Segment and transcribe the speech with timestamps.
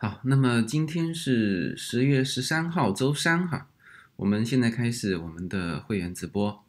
[0.00, 3.68] 好，那么今天是十月十三号，周三哈。
[4.14, 6.64] 我们现在开始我们的会员直播。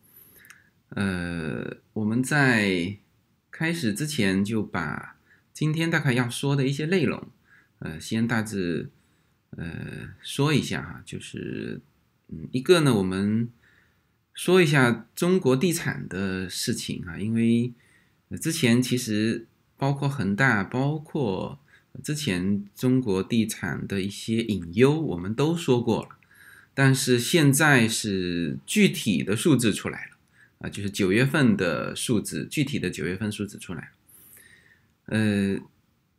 [0.89, 2.97] 呃，我们在
[3.51, 5.15] 开始之前就把
[5.53, 7.27] 今天大概要说的一些内容，
[7.77, 8.89] 呃，先大致
[9.51, 11.03] 呃说一下哈。
[11.05, 11.81] 就是
[12.29, 13.47] 嗯，一个呢，我们
[14.33, 17.71] 说一下中国地产的事情啊，因为
[18.41, 19.45] 之前其实
[19.77, 21.59] 包括恒大，包括。
[22.01, 26.09] 之前中国地产的一些隐忧，我们都说过了，
[26.73, 30.11] 但是现在是具体的数字出来了
[30.59, 33.87] 啊，就是九月份的数字，具体的九月份数字出来了。
[35.07, 35.59] 呃，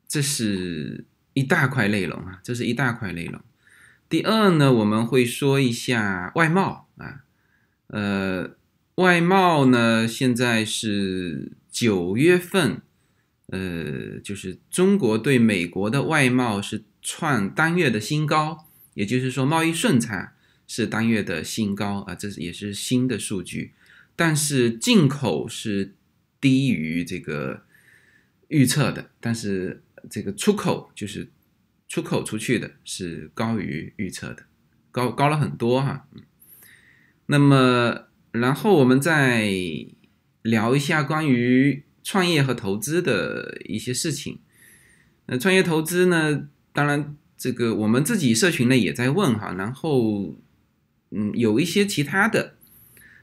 [0.07, 3.41] 这是一大块内容啊，这是一大块内容。
[4.09, 7.23] 第二呢，我们会说一下外贸啊，
[7.87, 8.51] 呃，
[8.97, 12.83] 外贸呢现在是九月份。
[13.51, 20.35] 呃，就是中国对美国的外贸是创单月的新高，也就是说贸易顺差
[20.69, 23.73] 是单月的新高啊，这也是新的数据。
[24.15, 25.95] 但是进口是
[26.41, 27.65] 低于这个
[28.47, 31.29] 预测的，但是这个出口就是
[31.89, 34.45] 出口出去的是高于预测的，
[34.93, 36.07] 高高了很多哈。
[37.27, 39.51] 那么然后我们再
[40.43, 41.83] 聊一下关于。
[42.03, 44.39] 创业和投资的一些事情，
[45.27, 46.49] 那创业投资呢？
[46.73, 50.35] 当然，这个我们自己社群内也在问哈，然后，
[51.11, 52.55] 嗯，有一些其他的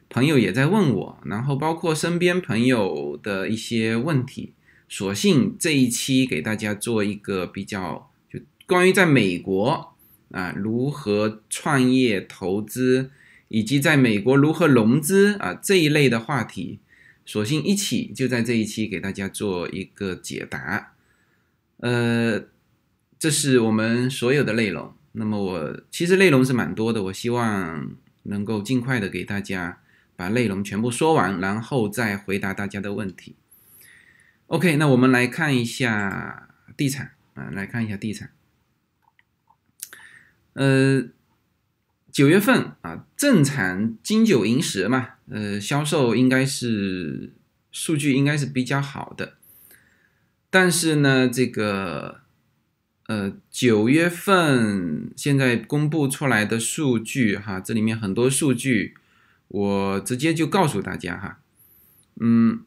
[0.10, 4.54] 朋友也在问我，然后包括身边朋友的一些问题，
[4.90, 9.96] 索性这一期给大家做一个比较，就关于在美国
[10.32, 13.12] 啊如何创业投资，
[13.48, 16.80] 以及在美国如何融资啊这一类的话题。
[17.28, 20.94] 索性一起就在这一期给大家做一个解答，
[21.82, 22.42] 呃，
[23.20, 24.96] 这是我们所有的内容。
[25.12, 29.82] 那么我其实内容是蛮多的，我希望能够尽快的给大家
[30.16, 33.36] 把内容全部说完，然后再回答大家的问题。
[34.46, 36.48] OK，那我们来看一下
[36.78, 38.32] 地产啊，来看一下地产，
[40.54, 41.10] 呃。
[42.18, 47.32] 九月份啊，正常金九银十嘛，呃，销售应该是
[47.72, 49.36] 数据应该是比较好的，
[50.50, 52.22] 但是呢，这个
[53.06, 58.96] 呃九月份现在公布出来的数据哈，这里面很多数据，
[59.50, 61.40] 我直接就告诉大家哈，
[62.20, 62.64] 嗯，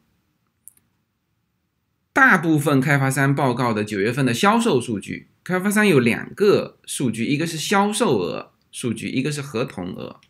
[2.12, 8.52] 大部分开发商报告的九月份的销售数据，开发商有两个数据，一个是销售额。
[8.70, 10.20] 数据一个是合同额，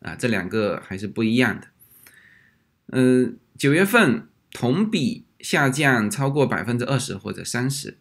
[0.00, 1.68] 啊，这两个还是不一样的。
[2.86, 7.98] 嗯，九月份同比下降超过百分之二十或者三十，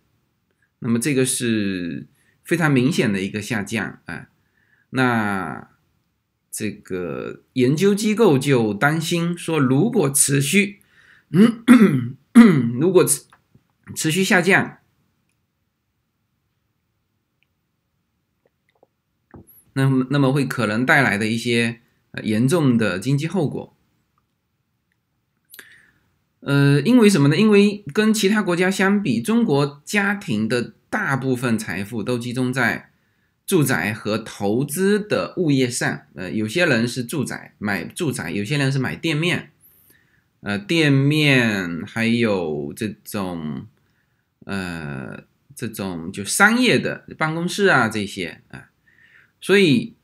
[0.80, 2.08] 那么这个是
[2.44, 4.28] 非常明显的一个下降啊。
[4.92, 5.70] 那
[6.52, 10.80] 这个研究机构就担心说，如果持续，
[11.30, 12.18] 嗯，
[12.80, 13.06] 如果
[13.96, 14.78] 持续下降。
[19.80, 21.80] 那么，那么会可能带来的一些
[22.24, 23.76] 严重的经济后果。
[26.42, 27.36] 呃，因为什么呢？
[27.36, 32.92] 因为跟其他国家相比，中国家庭的大部分财富都集中在
[33.46, 36.02] 住宅和投资的物业上。
[36.16, 39.52] 呃，有些人是住宅买住宅，有些人是买店面，
[40.40, 43.68] 呃，店面还有这种
[44.46, 45.24] 呃
[45.54, 48.69] 这种就商业的办公室啊这些啊。
[49.42, 49.96] 所以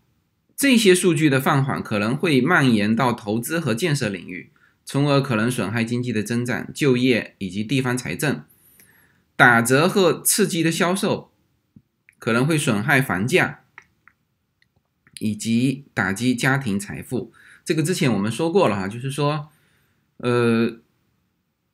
[0.55, 4.51] 这些数据的放缓可能会蔓延到投资和建设领域，
[4.85, 8.43] 从而可能损害经济的增长、就业以及地方财政。
[9.35, 11.29] 打折和刺激的销售
[12.17, 13.63] 可能会损害房价，
[15.19, 17.33] 以及打击家庭财富。
[17.65, 19.49] 这个之前我们说过了哈，就是说，
[20.17, 20.79] 呃，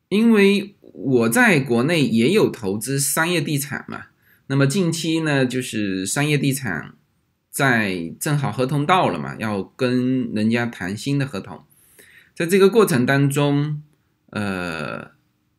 [0.09, 4.05] 因为我在国内也有投资商业地产嘛，
[4.47, 6.95] 那么近期呢，就是商业地产。
[7.51, 11.61] 在正好合同到了嘛，要跟人家谈新的合同，
[12.33, 13.83] 在这个过程当中，
[14.29, 15.11] 呃，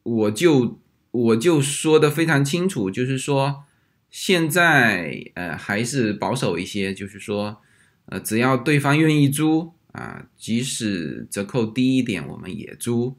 [0.02, 0.80] 我就
[1.10, 3.64] 我就说的非常清楚，就是说
[4.10, 7.58] 现在呃还是保守一些，就是说
[8.06, 13.14] 呃只要对方愿意租啊，即使折扣低一点，我们也租，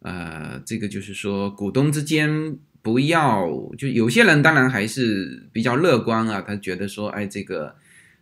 [0.00, 3.48] 呃，这个就是说股东之间不要
[3.78, 7.76] 就有些人当然还是比较乐观啊，他觉得说哎这个。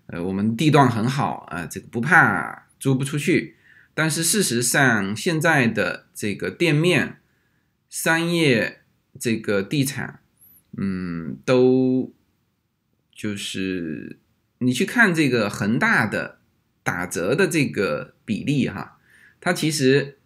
[0.07, 3.57] 呃，我们地段很好啊，这个不怕租不出去。
[3.95, 7.21] 但是事实上，现在的这个店面、
[7.89, 8.83] 商业
[9.19, 10.21] 这个地产，
[10.77, 12.15] 嗯，都
[13.11, 14.19] 就是
[14.59, 16.39] 你去看这个恒大的
[16.83, 18.99] 打折的这个比例哈，
[19.41, 20.19] 它其实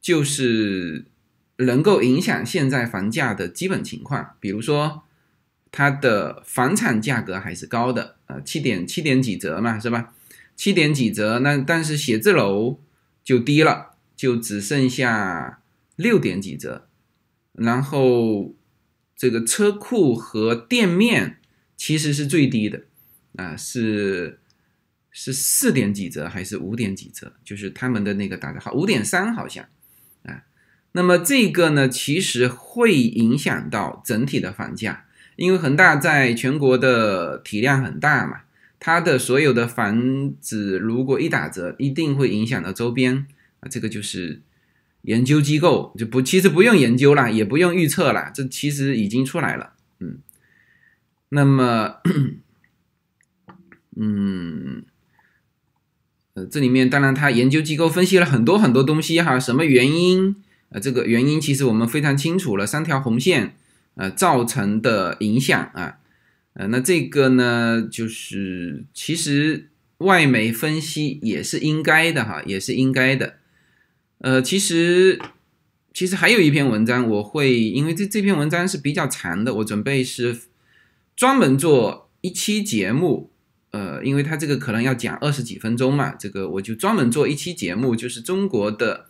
[0.00, 1.04] 就是
[1.58, 4.36] 能够影响现在房价的基本情况。
[4.40, 5.03] 比如说，
[5.74, 10.14] 它的房产价格还是高的，呃，七点七点几折嘛，是吧？
[10.54, 12.78] 七点几折，那但是写字楼
[13.24, 15.60] 就低了，就只剩下
[15.96, 16.86] 六点几折，
[17.54, 18.54] 然后
[19.16, 21.40] 这个车库和店面。
[21.76, 22.84] 其实是最低的，
[23.34, 24.38] 啊，是
[25.10, 27.34] 是四点几折还是五点几折？
[27.44, 29.66] 就是他们的那个打折号五点三好像，
[30.22, 30.44] 啊，
[30.92, 35.03] 那么这个呢，其实会影响到整体的房价，
[35.36, 38.42] 因为恒大在全国的体量很大嘛，
[38.78, 43.26] 它的所有的房子如果一打折，一定会影响到周边
[43.60, 44.42] 啊，这个就是
[45.02, 50.18] 研究机构就不其实不用研究了，也不用预测了，这其实已经出来了，嗯。
[51.30, 51.96] 那么，
[53.96, 54.84] 嗯，
[56.34, 60.36] 呃，这里面当然，他研究机构分析了很多很多东西哈，什么原因？
[60.68, 63.56] 呃，这个原因其实我们非常清楚了，三条红线
[63.94, 65.98] 呃造成的影响啊，
[66.54, 73.34] 呃，那这个呢，就是其实外媒分析也是应该的哈，也是应该的。
[74.18, 75.20] 呃，其实
[75.92, 80.36] 其实还有一篇文章，我会因为这这篇文章是比较长的，我准备是。
[81.16, 83.30] 专门做一期节目，
[83.70, 89.06] 呃，因为他这个可能要讲二十几分钟嘛，这个我就专门做一期节目，就是中国的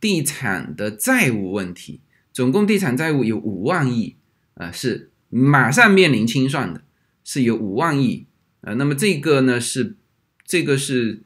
[0.00, 2.00] 地产的债务问题，
[2.36, 4.16] 总共地产债务有五万亿，
[4.56, 6.82] 啊，是马上面临清算的，
[7.24, 8.26] 是有五万亿，
[8.60, 9.96] 呃，那么这个呢是
[10.44, 11.22] 这个是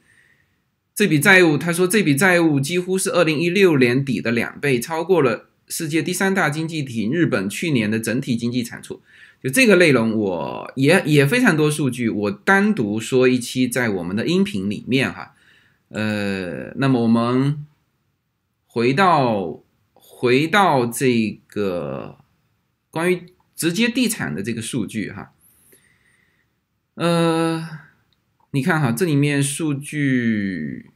[0.95, 9.03] 这笔债务，他说这笔债务几乎是二零一六年底的两倍，超过了世界第三大经济体日本去年的整体经济产出。
[9.43, 15.35] 就这个内容，我也也非常多数据，我单独说一期在我们的音频里面哈，
[15.89, 17.67] 呃，那么我们
[18.69, 19.60] 回到
[20.21, 22.19] 回到这个
[22.91, 25.33] 关于直接地产的这个数据哈，
[26.95, 27.67] 呃，
[28.51, 30.91] 你看哈，这里面数据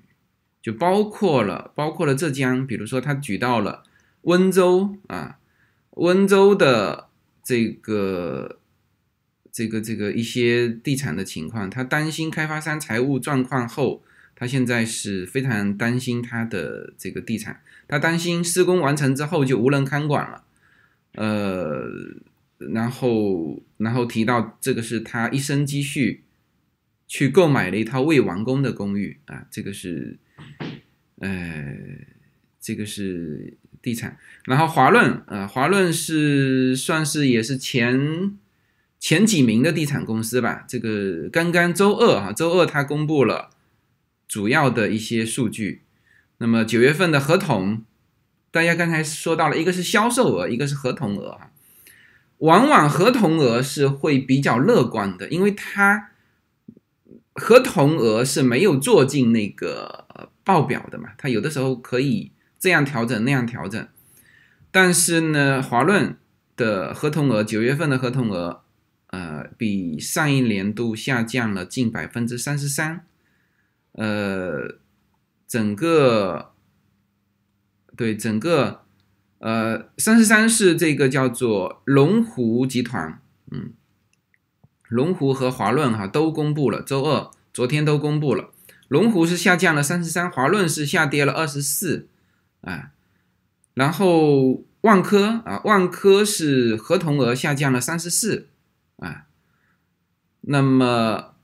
[0.61, 3.85] 就包括了包括了浙江，比如说他举到了
[4.23, 5.39] 温州啊，
[5.93, 7.09] 温州的。
[7.47, 8.59] 这个
[9.53, 14.03] 这个这个一些地产的情况，他担心开发商财务状况后，
[14.45, 20.45] 他现在是非常担心他的这个地产，他担心施工完成之后就无人看管了，
[21.15, 21.89] 呃，
[22.59, 26.25] 然后然后提到这个是他一生积蓄
[27.09, 30.19] 去购买了一套未完工的公寓啊，这个是，
[31.21, 31.75] 呃，
[32.61, 33.57] 这个是。
[33.85, 38.35] 地产，然后华润，呃，华润是算是也是前
[38.99, 40.65] 前几名的地产公司吧。
[40.67, 43.51] 这个刚刚周二哈，周二他公布了
[44.27, 45.83] 主要的一些数据。
[46.39, 47.85] 那么九月份的合同，
[48.51, 51.51] 大家刚才说到了，一个是销售额，一个是合同额哈。
[52.39, 56.11] 往往合同额是会比较乐观的，因为它
[57.35, 62.33] 合同额是没有做进那个报表的嘛，它有的时候可以。
[62.57, 63.87] 这样调整那样调整，
[64.71, 66.17] 但是呢，华润
[66.57, 68.63] 的合同额九月份的合同额，
[69.09, 73.05] 呃，比上一年度下降了近百分之三十三，
[73.95, 74.77] 呃，
[75.49, 76.53] 整个
[77.97, 78.83] 对整个
[79.39, 83.21] 呃三十三是这个叫做龙湖集团，
[83.51, 83.73] 嗯，
[84.89, 88.51] 龙湖和华润哈都公布了，周二昨天都公布了，
[88.89, 92.09] 龙湖是下降了三十三，华润是下跌了二十四。
[92.63, 92.93] 啊，
[93.75, 98.49] 然后万科啊，万科是合同额下降了三十四
[98.97, 99.27] 啊，
[100.41, 101.35] 那么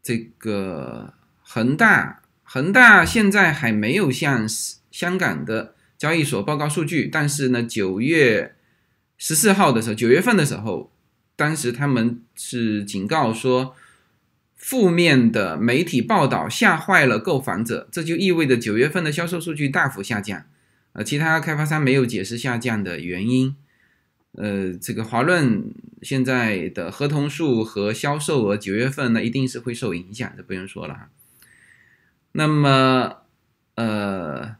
[0.00, 1.14] 这个
[1.54, 4.48] 恒大，恒大现在还没有向
[4.90, 8.54] 香港的交易所报告数据，但是呢，九月
[9.18, 10.90] 十四号的时候，九月份的时候，
[11.36, 13.76] 当时他们是警告说，
[14.56, 20.46] 负面的媒体报道吓坏了购房者，这就意味着九月份的销售数据大幅下降。
[20.94, 23.54] 呃，其他开发商没有解释下降的原因。
[24.38, 31.10] 呃，这个华润现在的合同数和销售额九月份呢，一定是会受影响的，不用说了哈。
[32.32, 33.18] 那么，
[33.76, 34.56] 呃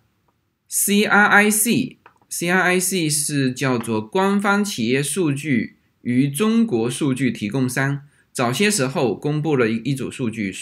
[0.68, 8.02] ，C R I C，C R I C 是叫做官方企业数据与中国数据提供商，
[8.32, 10.54] 早些时候公布了一一组数据，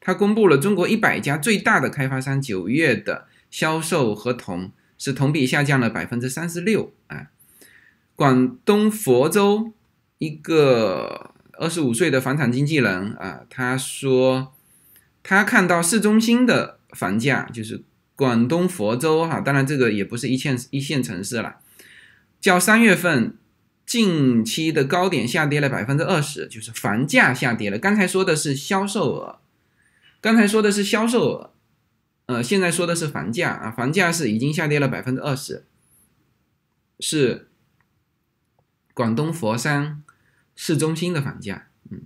[0.00, 4.72] 它公布了中国一百家最大的开发商九月的销售合同。
[5.00, 7.28] 是同比下降了百分之三十六，啊，
[8.16, 9.72] 广东佛州
[10.18, 14.52] 一个二十五岁的房产经纪人啊，他说
[15.28, 17.84] 他看到市中心的房价，就是
[18.16, 21.56] 广东佛州哈，当然这个也不是一线一线城市了，
[22.40, 23.36] 较三月份
[23.84, 27.78] 近期的高点下跌了百分之二十，就是房价下跌了。
[27.78, 29.38] 刚才说的是销售额，
[30.22, 31.52] 刚才说的是销售额，
[32.24, 35.66] 呃，现在说的是房价啊，房价是已经下跌了百分之二十，
[36.98, 37.50] 是
[38.94, 40.02] 广东佛山。
[40.60, 42.02] 市中心的房价，嗯，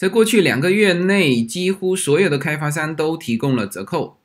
[0.00, 4.18] 在过去两个月内，几乎所有的开发商都提供了折扣。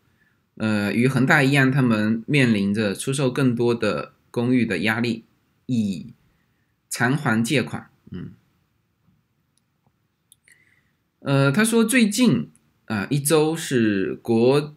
[0.55, 5.25] 呃，与恒大一样，他们面临着出售更多的公寓的压力，
[5.65, 6.13] 以
[6.89, 7.89] 偿还借款。
[8.09, 8.31] 嗯，
[11.19, 12.49] 呃，他说最近
[12.85, 14.73] 啊一周是国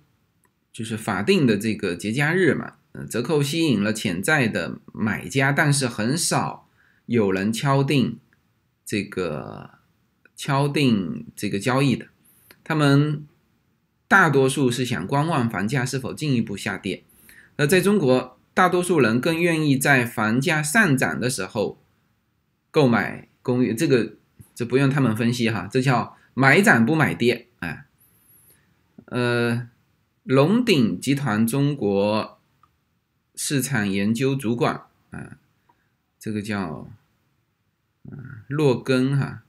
[0.73, 2.73] 就是法定的这个节假日嘛。
[3.09, 6.69] 折扣吸引了潜在的买家，但是很少
[7.07, 8.19] 有人敲定
[8.85, 9.77] 这个
[10.38, 12.07] 敲定这个交易的。
[12.64, 13.26] 他们
[14.07, 17.04] 大多数是想观望房价是否进一步下跌。
[17.57, 21.83] 而在中国，大多数人更愿意在房价上涨的时候
[22.71, 23.75] 购买公寓。
[23.75, 24.14] 这个
[24.54, 27.49] 这不用他们分析哈，这叫买涨不买跌。
[27.59, 27.85] 哎，
[29.07, 29.68] 呃，
[30.23, 32.37] 龙鼎集团中国。
[33.40, 35.38] 市场研究主管啊，
[36.18, 36.90] 这个叫
[38.02, 38.18] 嗯
[38.49, 39.45] 洛根哈，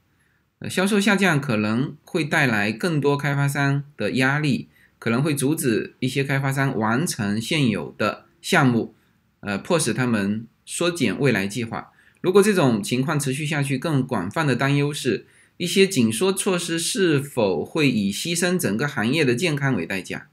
[0.68, 8.94] 销售下降可能会带来更多开发商的压力，可能会阻止一些开发商完成现有的项目，
[9.40, 11.92] 呃迫使他们缩减未来计划。
[12.22, 15.26] 如果这种情况持续下去，更广泛的担忧是
[15.56, 20.28] 一些紧缩措施是否会以牺牲整个行业的健康为代价。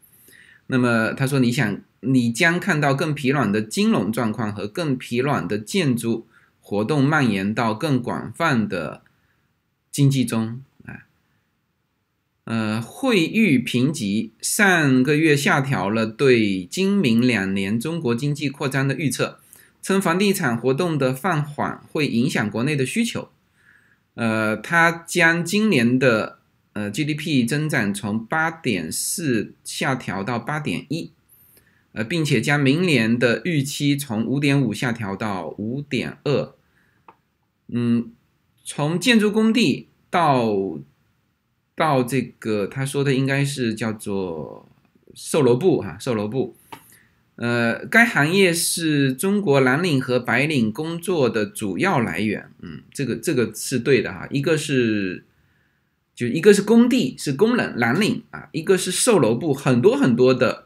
[0.66, 6.26] 那么他说：“你想，你将看到更疲软的金融状况和更疲软的建筑
[6.60, 9.02] 活动蔓延到更广泛的
[9.96, 11.06] 经济中。”啊，
[12.44, 19.40] 呃，惠誉评级上个月下调了对今明两年中国经济扩张的预测，
[19.80, 23.30] 称房地产活动的放缓会影响国内的需求。
[24.14, 26.36] 呃，他将今年的。
[26.78, 31.10] 呃，GDP 增长从八点四下调到八点一，
[31.92, 36.54] 呃，并且将明年的预期从五点五下调到五点二。
[37.68, 38.12] 嗯，
[38.66, 40.78] 从建筑工地到
[41.76, 44.68] 到这个他说的应该是叫做
[45.14, 46.56] 售楼部哈，售楼部。
[47.36, 52.50] 呃，该行业是中国蓝领和白领工作的主要来源。
[52.60, 55.24] 嗯，这个这个是对的哈，一个是。
[56.16, 60.64] 就一个是工地是工人蓝领啊，一个是售楼部很多很多的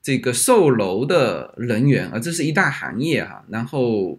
[0.00, 3.44] 这个售楼的人员啊，这是一大行业哈。
[3.50, 4.18] 然后，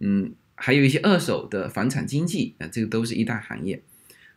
[0.00, 3.82] 嗯，还有一些二手的房产经纪啊，这个都是一大行业。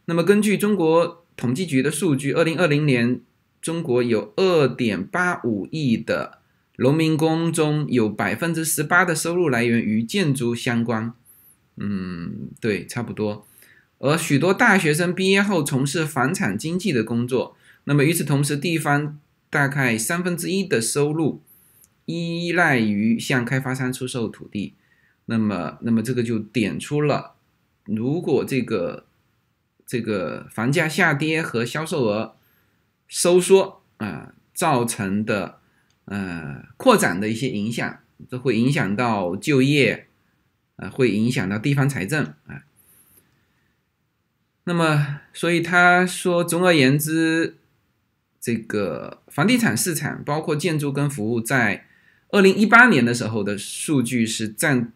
[0.05, 3.19] 那么根据中国统计局的数据，二零二零年
[3.61, 6.39] 中国有二点八五亿的
[6.77, 11.13] 农民工中有百分之十八的收入来源于建筑相关。
[11.77, 13.47] 嗯，对，差不多。
[13.99, 21.41] 而许多大学生毕业后从事房产经纪的工作，那么与此同时，地方大概三分之一的收入
[22.05, 24.73] 依赖于向开发商出售土地，
[25.31, 27.35] 那么，那么这个就点出了，
[27.85, 29.05] 如果这个
[29.85, 32.35] 这个房价下跌和销售额
[33.07, 35.59] 收缩啊造成的
[36.03, 40.07] 呃扩展的一些影响，这会影响到就业，
[40.75, 42.63] 啊，会影响到地方财政啊。
[44.65, 47.55] 那么，所以他说，总而言之，
[48.41, 51.85] 这个房地产市场，包括建筑跟服务，在
[52.31, 54.91] 二零一八年的时候的数据是占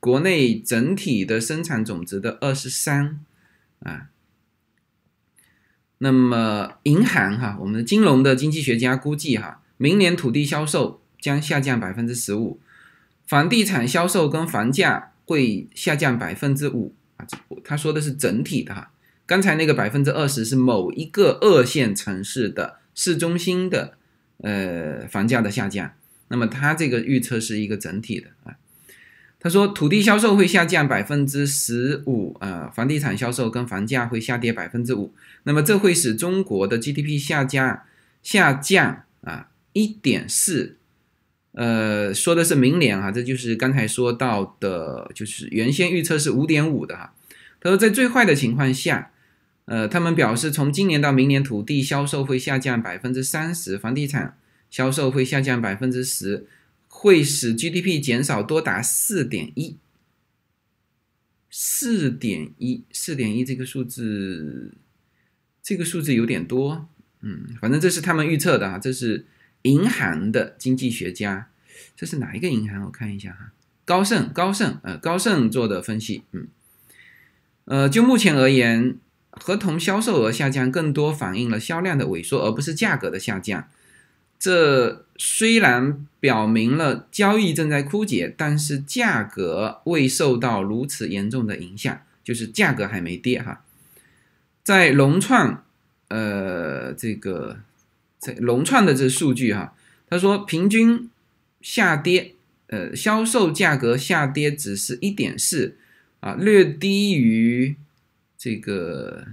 [0.00, 3.20] 国内整体的生产总值的二十三
[3.80, 4.08] 啊。
[5.98, 12.58] 那么，银行哈，我们的金融的经济学家估计哈，明年土地销售将下降百分之十五，
[13.26, 17.26] 房地产销售跟房价会下降百分之五啊。
[17.62, 18.92] 他说的是整体的哈。
[19.26, 23.98] 刚才那个百分之二十是某一个二线城市的市中心的
[24.38, 25.92] 呃房价的下降，
[26.28, 28.56] 那么他这个预测是一个整体的啊。
[29.40, 35.12] 他说土地销售会下降百分之十五啊，房地产销售跟房价会下跌百分之五，
[35.44, 37.80] 那么这会使中国的 GDP 下降
[38.22, 40.76] 下降啊一点四，
[41.52, 47.14] 呃说的是明年啊，这就是刚才说到的，就是原先预测是五点五的哈。
[47.60, 49.10] 他说在最坏的情况下。
[49.66, 54.36] 呃，他们表示，从今年到明年，土地销售会下降百分之三十，房地产
[54.68, 56.44] 销售会下降百分之十，
[57.02, 59.78] 会使 GDP 减少多达四点一，
[61.48, 64.74] 四点一，四点一这个数字，
[65.62, 66.90] 这个数字有点多，
[67.22, 69.24] 嗯，反正这是他们预测的啊，这是
[69.62, 71.48] 银行的经济学家，
[71.96, 72.84] 这是哪一个银行？
[72.84, 73.52] 我看一下哈，
[73.86, 76.48] 高盛，高盛，呃，高盛做的分析，嗯，
[77.64, 78.98] 呃，就目前而言，
[79.30, 83.70] 合同销售额下降更多反映了销量的萎缩，而不是价格的下降。
[84.40, 93.62] 这虽然表明了交易正在枯竭，但是价格未受到如此严重的影响，就是价格还没跌哈。
[94.64, 95.62] 在融创，
[96.08, 97.58] 呃，这个
[98.18, 99.74] 在融创的这数据哈，
[100.08, 101.10] 他说平均
[101.60, 102.32] 下跌，
[102.68, 105.76] 呃，销售价格下跌只是一点四
[106.20, 107.76] 啊，略低于
[108.38, 109.26] 这个，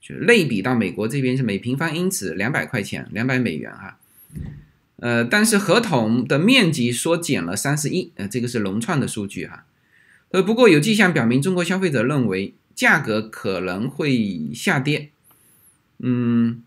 [0.00, 3.96] 就类比到美国这边是每平方英尺两百块钱，两百美元哈。
[4.96, 9.64] 呃，但是合同的面积缩减了三十一，呃，这个是融创的数据哈。
[10.30, 15.10] 呃，不过有迹象表明，中国消费者认为价格可能会下跌。
[15.98, 16.62] 嗯，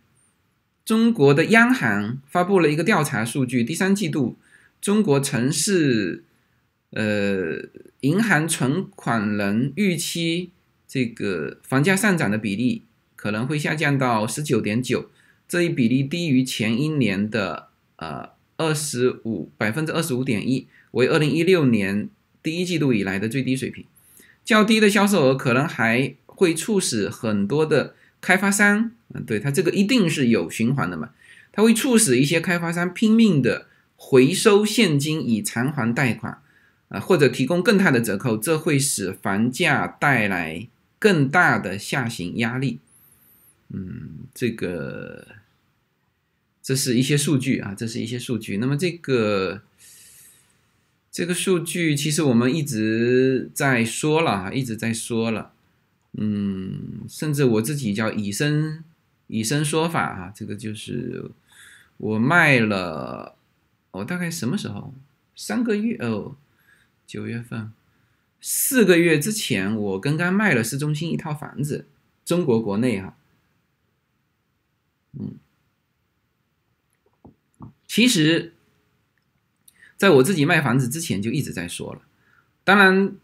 [0.84, 4.38] 中国的央行发布了一个调查数据，第三季度
[4.82, 6.24] 中国城市
[6.90, 7.70] 呃
[8.02, 10.52] 银行存款人预期
[10.88, 12.84] 这个房价上涨的比例
[13.16, 15.10] 可能会下降到十九点九。
[15.54, 17.68] 这一比例低于前一年的
[17.98, 22.10] 呃二十五百分之二十五点一，为二零一六年
[22.42, 23.86] 第一季度以来的最低水平。
[24.44, 31.12] 较低的销售额可能还会促使很多的开发商，嗯，对它这个一定是有循环的嘛，
[31.52, 36.40] 它会促使一些开发商拼命的回收现金以偿还贷款，
[36.88, 40.68] 啊，或者提供更大的折扣，这会使房价带来
[40.98, 42.80] 更大的下行压力。
[43.70, 45.28] 嗯，这个。
[46.64, 48.56] 这是一些数据啊，这是一些数据。
[48.56, 49.62] 那么这个
[51.12, 55.52] 这个数据，其实我们一直在说了啊，一直在说了。
[56.14, 58.82] 嗯，甚至我自己叫以身
[59.28, 61.30] 以身说法啊，这个就是
[61.98, 63.36] 我卖了，
[63.92, 64.94] 我大概什么时候？
[65.36, 66.38] 三个月哦，
[67.06, 67.74] 九月份，
[68.40, 71.86] 四个月之前，我刚刚卖了市中心一套房子，
[72.24, 73.18] 中国国内哈，
[75.20, 75.36] 嗯。
[77.94, 78.54] 其实，
[79.98, 82.02] 在我自己卖房子之前就一直在说了。
[82.64, 83.16] 当然，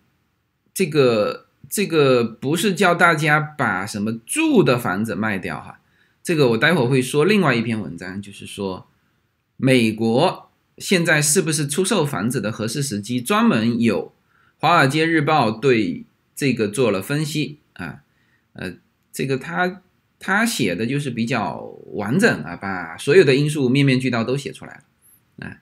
[0.75, 5.79] 这个这个不是叫大家把什么住的房子卖掉哈。
[6.21, 8.87] 这个我待会儿会说另外一篇文章，就是说
[9.57, 13.19] 美国现在是不是出售房子的合适时机？
[13.19, 14.09] 专门有
[14.59, 16.05] 《华尔街日报》对
[16.35, 18.01] 这个做了分析啊。
[18.53, 18.75] 呃，
[19.11, 19.81] 这个他。
[20.19, 21.61] 他写的就是比较
[21.93, 24.83] 完整啊，把所有的因素面面俱到都写出来了。
[25.39, 25.61] 哎，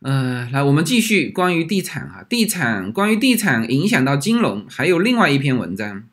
[0.00, 6.08] 呃，来我们继续关于地产啊，地产关于地产影响到金融，还有另外一篇文章，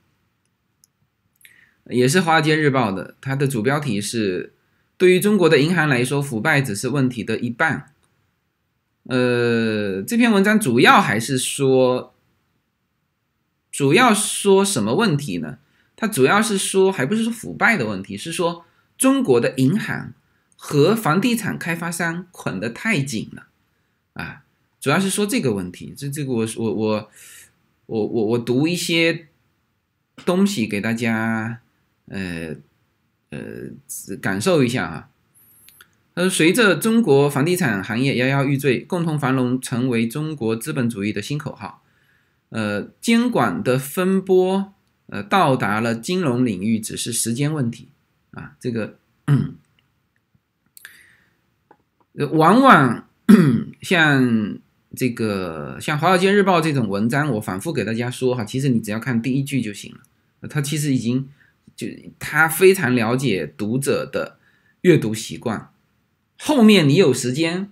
[1.89, 4.53] 也是《华尔街日报》的，它的主标题是
[4.97, 7.93] “对于中国的银行来说，腐败只是问题的一半”。
[9.07, 12.13] 呃，这篇文章主要还是说，
[13.71, 15.59] 主要说什么问题呢？
[15.99, 18.63] 它主要是说，还不是说腐败的问题，是说
[18.99, 20.13] 中国的银行
[20.55, 23.47] 和房地产开发商捆得太紧了，
[24.13, 24.43] 啊，
[24.79, 25.95] 主要是说这个问题。
[25.97, 27.09] 这这个我我我
[27.87, 29.27] 我我我读一些
[30.23, 31.61] 东西给大家，
[32.09, 32.55] 呃
[33.31, 33.39] 呃
[34.21, 35.09] 感受一下啊。
[36.13, 41.81] 呃，随着中国房地产行业摇摇欲坠，共同繁荣成为中国资本主义的新口号。
[42.49, 44.73] 呃，监管的风波。
[45.09, 47.87] 呃，到达了金融领域只是时间问题
[48.31, 48.57] 啊！
[48.59, 48.97] 这个，
[52.33, 53.07] 往往
[53.81, 54.59] 像
[54.93, 60.47] 这个像《华尔街日报》这种文章，我反复给大家说哈，其实你只要看第一句就行了。
[60.49, 61.29] 他其实已经
[61.73, 61.87] 就
[62.19, 64.37] 他非常了解读者的
[64.81, 65.71] 阅读习惯，
[66.37, 67.71] 后面你有时间、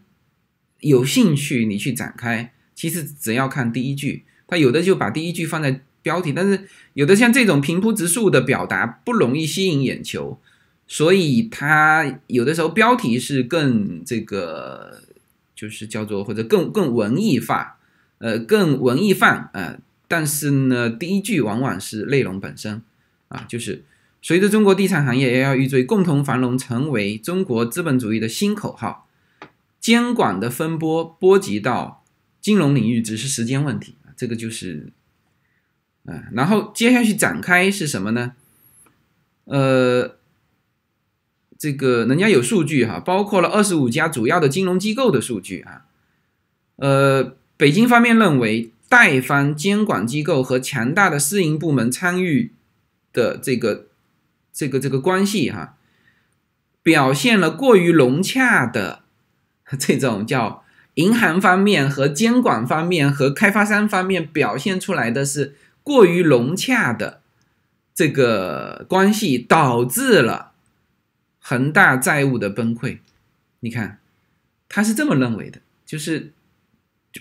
[0.80, 5.82] 有兴趣，你去展开，其实只要看第一句，他有的就把第一句放在。
[6.06, 10.39] 标题，但是有的像这种平铺直述的表达不容易吸引眼球，
[10.86, 15.02] 所以它有的时候标题是更这个，
[15.56, 17.80] 就是叫做或者更更文艺化，
[18.20, 19.80] 呃，更文艺范啊。
[20.08, 22.84] 但是呢，第一句往往是内容本身
[23.30, 23.84] 啊，就是
[24.22, 29.08] 随着中国地产行业摇摇欲坠，共同繁荣成为中国资本主义的新口号，
[29.80, 32.04] 监管的风波波及到
[32.39, 34.94] 金融领域只是时间问题，这个就是。
[36.06, 38.34] 啊，然后接下去展开是什么呢？
[39.46, 40.15] 呃，
[41.58, 45.86] 这个人家有数据哈，包括了二十五家主要的金融机构的数据啊。
[46.78, 52.52] 呃，北京方面认为，贷方监管机构和强大的私营部门参与
[53.13, 53.88] 的这个
[54.54, 55.76] 这个这个关系哈，
[56.84, 59.02] 表现了过于融洽的
[59.80, 60.63] 这种叫
[60.96, 67.21] 银行方面和监管方面和开发商方面表现出来的是过于融洽的
[67.93, 70.52] 这个关系，导致了
[71.39, 72.98] 恒大债务的崩溃。
[73.62, 74.00] 你看，
[74.67, 76.34] 他是这么认为的，就是。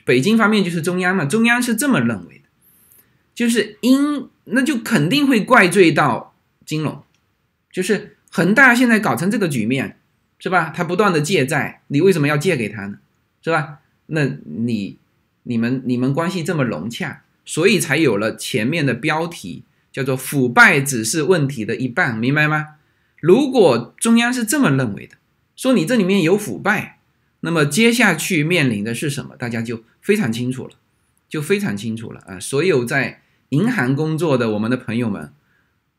[0.05, 2.49] 北京方面就是中央嘛，中央是这么认为的，
[3.33, 6.35] 就是因那就肯定会怪罪到
[6.67, 7.01] 金融，
[7.71, 9.97] 就是恒大现在搞成这个局面，
[10.41, 10.73] 是吧？
[10.75, 12.99] 他不断的借债，你为什么要借给他呢？
[13.41, 13.79] 是吧？
[14.07, 14.99] 那你
[15.45, 22.77] 你们你们关系这么融洽，所以才有了前面的标题叫做“腐败只是问题的一半”，明白吗？
[23.21, 25.17] 如果中央是这么认为的，
[25.57, 26.99] 说你这里面有腐败。
[27.41, 29.37] 那么接下去面临的是什么？
[29.37, 30.71] 大家就非常清楚了，
[31.29, 32.41] 就非常清楚了啊！
[32.41, 35.31] 所有在银行工作的我们的朋友们，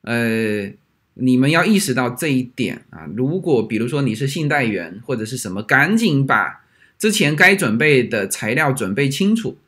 [0.02, 0.72] 呃，
[1.14, 3.06] 你们要意识到这一点啊！
[3.16, 6.66] 如果比如说你是信贷员或者是什么，赶紧把
[6.98, 9.60] 之前该准备的材料准备清楚，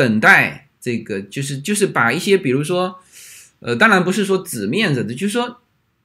[0.00, 3.00] 等待这个就是就是把一些比如说，
[3.58, 5.60] 呃，当然不是说纸面子的，就是说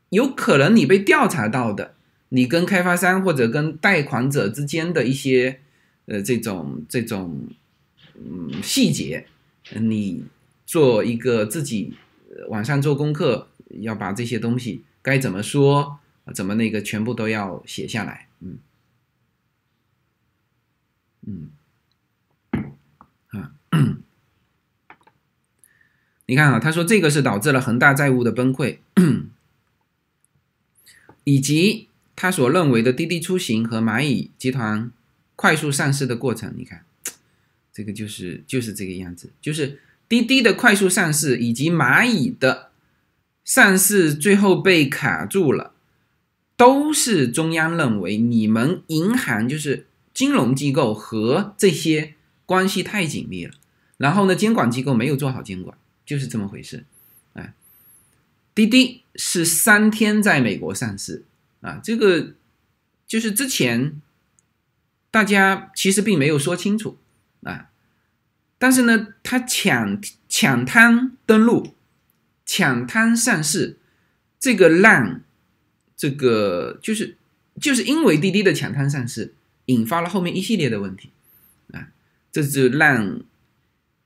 [0.09, 1.95] 有可能你被调查到的。
[2.29, 5.61] 你跟开发商或者跟贷款者之间的一些，
[6.07, 7.47] 呃，这种这种，
[8.15, 9.27] 嗯，细节，
[9.79, 10.25] 你
[10.65, 11.93] 做一个自己
[12.49, 13.47] 晚上做功课，
[13.79, 15.99] 要把这些东西该怎么说，
[16.33, 18.57] 怎么那个全部都要写下来，嗯，
[21.27, 21.51] 嗯，
[23.27, 23.53] 啊，
[26.27, 28.77] 你看啊，他说这个是导致了恒大债务的崩溃，
[31.23, 31.87] 以及。
[32.17, 34.89] 他所认为的滴滴出行和蚂蚁集团
[35.35, 36.85] 快速上市的过程，你看，
[37.73, 42.69] 这个就是就是这个样子，就是滴滴的快速上市以及蚂蚁的
[43.43, 45.73] 上市最后被卡住了，
[46.55, 52.13] 都是中央认为你们银行就是金融机构和这些
[52.45, 53.55] 关系太紧密了，
[53.97, 56.85] 然后呢，监管机构没有做好监管，就是这么回事。
[57.33, 57.53] 哎，
[58.53, 61.23] 滴滴是三天在美国上市。
[61.61, 62.35] 啊，这个
[63.07, 63.99] 就是之前
[65.09, 66.99] 大家其实并没有说清楚
[67.41, 67.71] 啊，
[68.59, 71.73] 但是呢，他抢抢滩登陆、
[72.45, 73.79] 抢滩上市，
[74.39, 75.21] 这个让
[75.97, 77.17] 这个就是
[77.59, 79.33] 就是因为滴滴的抢滩上市，
[79.65, 81.09] 引发了后面一系列的问题
[81.71, 81.87] 啊，
[82.31, 83.21] 这就让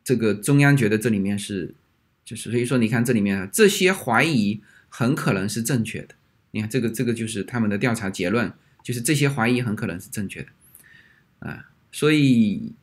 [0.01, 1.73] 这个中央觉得这里面是
[2.29, 6.09] 就是所以说，你看这里面啊，这些怀疑很可能是正确的。
[6.51, 10.47] 你看，这个这个就是他们的调查结论，就是这些怀疑很可能是正确的，
[11.39, 12.73] 啊，所以，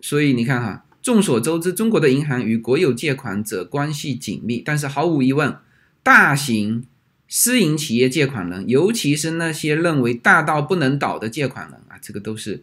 [0.00, 5.56] 所以你看哈，众所周知，中国的银行与国有借款者关系紧密，但是毫无疑问，
[6.04, 6.86] 大型
[7.26, 12.62] 私营企业借款人，尤其是那些认为大到不能倒的借款人啊，这个都是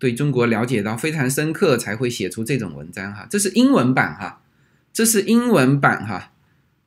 [0.00, 4.42] 对中国了解到非常深刻才会写出这种文章哈，这是英文版哈，
[4.92, 6.32] 这是英文版哈。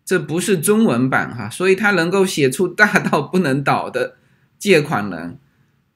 [0.06, 4.18] 这不是中文版哈，所以他能够写出大到不能倒的
[4.60, 5.38] 借款人，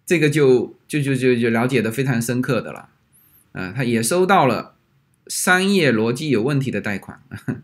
[0.05, 2.87] 这个就就就就就了解的非常深刻的了，
[3.51, 4.75] 啊，他也收到了
[5.27, 7.19] 商业逻辑有问题的贷款，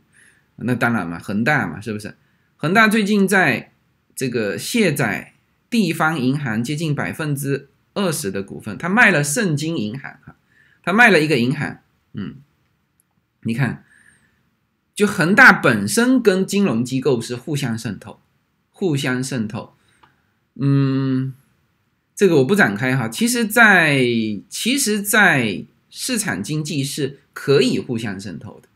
[0.58, 2.14] 那当然嘛，恒大嘛，是不是？
[2.58, 3.72] 恒大最近在
[4.14, 5.34] 这个卸载
[5.70, 10.36] 地方银行接近百分之二十的股份，他卖了盛京银行哈，
[10.84, 11.80] 他卖了一个银行，
[12.14, 12.36] 嗯，
[13.42, 13.84] 你看。
[14.96, 18.20] 就恒大本身跟金融机构是互相渗透，
[18.70, 19.74] 互相渗透，
[20.54, 21.34] 嗯，
[22.14, 23.10] 这个我不展开哈。
[23.10, 24.06] 其实，在
[24.50, 28.70] 其实，在市场经济是可以互相渗透的，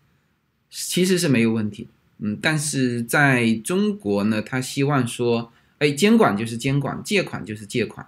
[0.72, 1.88] 其实是没有问题。
[2.18, 8.08] 嗯，但是在中国呢，他希望说，哎，监管就是监管，借款就是借款，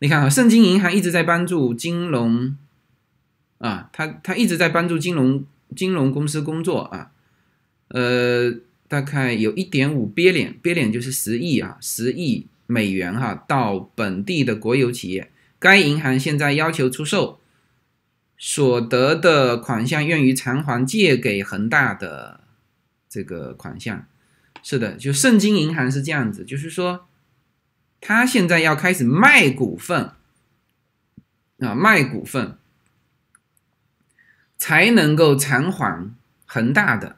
[0.00, 2.56] 你看啊，盛京银行一直在帮助金融，
[3.58, 5.44] 啊，他他一直在帮助金融。
[5.76, 7.10] 金融公司工作啊，
[7.88, 8.50] 呃，
[8.88, 15.30] 大概有一点五憋脸，憋脸就是十亿啊，十亿美元哈，到本地的国有企业。
[15.58, 17.38] 该银行现在要求出售
[18.38, 22.40] 所得的款项，用于偿还借给恒大的
[23.10, 24.06] 这个款项。
[24.62, 27.07] 是的，就盛京银行是这样子，就是说，
[28.00, 30.12] 他现在要开始卖股份
[31.58, 32.56] 啊，卖股份。
[34.60, 36.12] 才能够偿还
[36.44, 37.16] 恒大的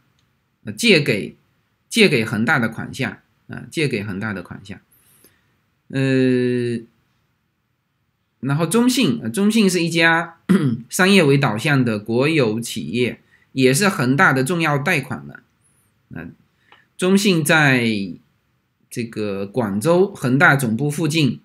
[0.77, 1.37] 借给
[1.89, 3.17] 借给恒大的款项
[3.49, 4.79] 啊，借给恒大的款项，
[5.89, 6.79] 呃，
[8.41, 10.37] 然后中信，中信是一家
[10.91, 15.43] 商业为导向的国有企业，也是恒大的重要贷款人。
[16.11, 16.35] 嗯，
[16.99, 17.87] 中信在
[18.91, 21.41] 这个广州恒大总部附近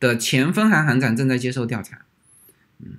[0.00, 2.06] 的前分行行长正在接受调查。
[2.78, 2.98] 嗯，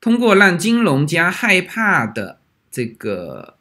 [0.00, 2.38] 通过让金融家害怕的
[2.70, 3.56] 这个，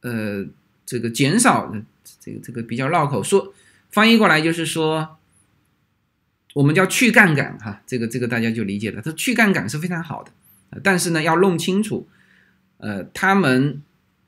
[0.00, 0.46] 呃。
[0.86, 1.72] 这个减少，
[2.18, 3.54] 这个这个比较绕口，说
[3.92, 5.18] 翻译过来就是说，
[6.54, 9.00] 我们叫去杠杆哈，这个这个大家就理解了。
[9.00, 10.32] 它去杠杆是非常好的，
[10.82, 12.08] 但是呢，要弄清楚，
[12.78, 13.80] 呃，他们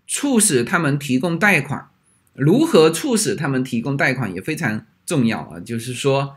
[0.07, 1.89] 促使他们提供贷款，
[2.35, 5.61] 如何促使他们提供贷款也非常重要啊。
[5.61, 6.37] 就是说，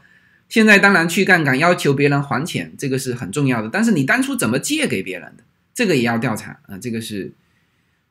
[0.49, 7.31] 现在当然去杠杆要求别人还钱，这个是很重要的，但是你当初怎么借给别人的，这个也要调查啊，这个是。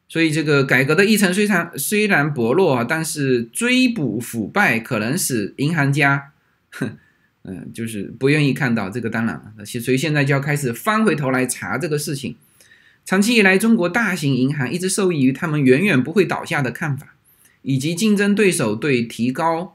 [0.07, 6.31] 所以，这个改革的议程虽然虽然薄弱啊，但是追捕腐败可能使银行家，
[6.71, 6.99] 哼，
[7.43, 9.09] 嗯，就是不愿意看到这个。
[9.09, 12.37] 当然了，所以现在就要开始翻回头来查这个事情。
[13.07, 17.14] 长期以来，中国大型银行一直受益于他们远远不会倒下的看法，
[17.65, 19.75] 以及竞争对手对提高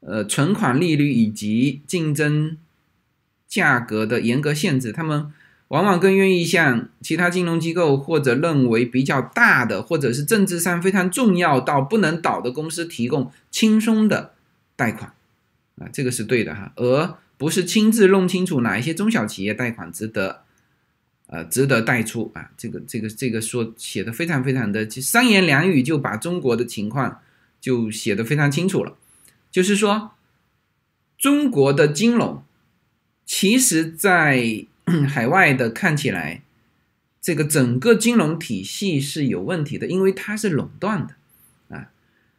[0.00, 2.56] 呃存款利率以及竞争
[3.46, 5.30] 价格的严格限制，他们。
[5.68, 14.32] 往往更愿意向其他金融机构或者认为比较大的，或者是政治上非常重要到不能倒的公司提供轻松的
[14.76, 15.12] 贷款，
[15.76, 20.40] 啊，这个是对的哈，而不是亲自弄清楚哪一些中小企业贷款值得，
[21.28, 27.20] 呃，值得带出啊，这个这个这个说写的非常非常的三言两语就把中国的情况
[27.60, 28.96] 就写的非常清楚了，
[29.50, 30.10] 就是说
[31.16, 32.42] 中国的金融
[33.24, 34.66] 其实在。
[35.06, 36.40] 海外的看起来，
[37.20, 41.90] 这个整个金融体系是有问题的，因为它是垄断的，啊，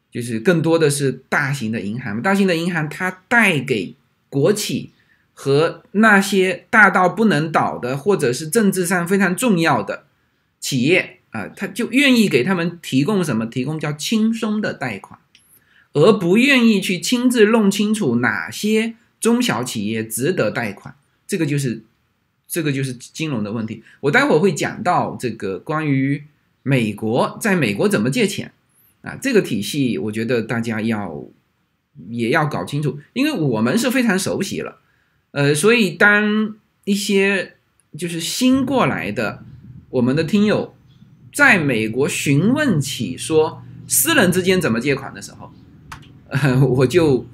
[0.10, 3.96] 就是更多的是大型的银行，大型的银行它贷给
[4.30, 4.90] 国企
[5.42, 10.04] 和那些大到不能倒的，或者是政治上非常重要的
[10.60, 13.46] 企业啊，他就愿意给他们提供什么？
[13.46, 15.18] 提供叫轻松的贷款，
[15.94, 20.94] 而不愿意去亲自弄清楚哪些中小企业值得贷款，
[21.26, 21.84] 这个就是。
[22.52, 23.84] 这个就是金融的问题。
[24.00, 26.24] 我待会儿会讲到这个关于
[26.64, 28.52] 美国在美国怎么借钱
[29.04, 31.24] 啊，这个体系我觉得大家要
[32.10, 34.80] 也要搞清楚，因为我们是非常熟悉了，
[35.32, 37.56] 呃，所以当一些
[37.98, 39.44] 就是新过来的
[39.90, 40.76] 我们的听友
[41.34, 45.52] 在美国询问起说私人之间怎么借款的时候，
[46.28, 47.26] 呃，我就。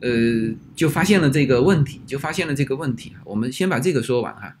[0.00, 3.14] 呃，就发现了这个问题，就发现了这个问题。
[3.24, 4.56] 我们先把这个说完哈。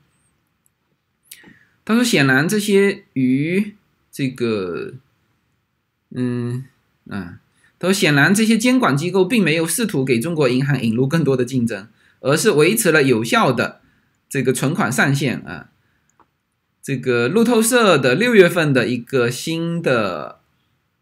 [1.84, 3.76] 他说：“显然，这些与
[4.10, 4.94] 这个，
[6.10, 6.64] 嗯
[7.08, 7.38] 啊，
[7.78, 11.86] 他说显然这些监管机构并没有试图给中国银行引入更多的竞争，
[12.20, 13.80] 而是维持了有效的
[14.28, 15.70] 这个存款上限啊。
[16.82, 20.40] 这个路透社的六月份的一个新的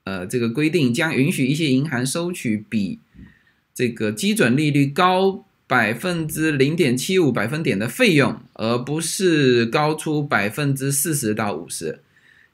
[0.05, 2.99] 呃这个规定，将允许一些银行收取比。”
[3.75, 12.01] 这个基准利率高百分之零点七五百分点的费用，而不是高出百分之四十到五十。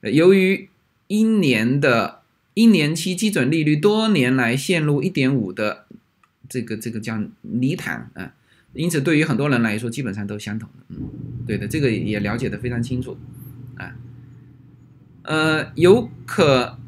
[0.01, 0.69] 由于
[1.07, 2.23] 一年的
[2.55, 5.87] 一年期基准利率多年来陷入一点五的
[6.49, 8.35] 这个这个叫泥潭啊，
[8.75, 10.85] 因此对于很多人来说基本上都相同的。
[10.89, 11.11] 嗯，
[11.47, 13.17] 对的，这个也了解的非常清楚
[13.77, 13.95] 啊。
[15.23, 16.79] 呃，有可。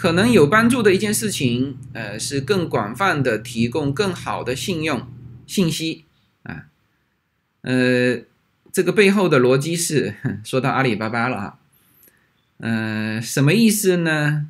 [0.00, 5.08] 可能有帮助的一件事情，呃，是更广泛的提供更好的信用
[5.44, 6.04] 信息
[6.44, 6.66] 啊，
[7.62, 8.20] 呃，
[8.70, 11.58] 这个背后的逻辑是说到阿里巴巴了啊，
[12.58, 14.46] 呃，什么意思呢？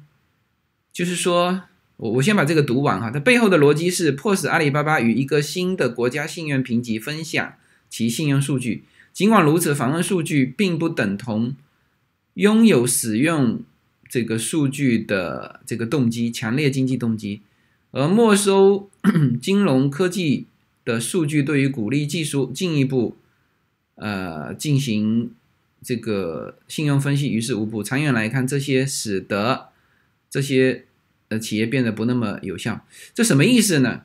[0.93, 1.63] 就是说
[1.99, 7.55] 我我先把这个读完哈，它背后的逻辑是迫使阿里巴巴与一个新的国家信用评级分享
[7.89, 11.55] 其信用数据，尽管如此，访问数据并不等同
[12.35, 13.63] 拥有使用。
[14.11, 17.43] 这个数据的这个动机，强烈经济动机，
[17.91, 18.89] 而没收
[19.39, 20.47] 金融科技
[20.83, 23.19] 的数据，对于鼓励技术进一步
[23.97, 25.31] 呃进行
[25.83, 27.83] 这个信用分析于事无补。
[27.83, 29.69] 长远来看，这些使得
[30.31, 30.87] 这些
[31.29, 32.85] 呃企业变得不那么有效。
[33.15, 34.03] 这什么意思呢？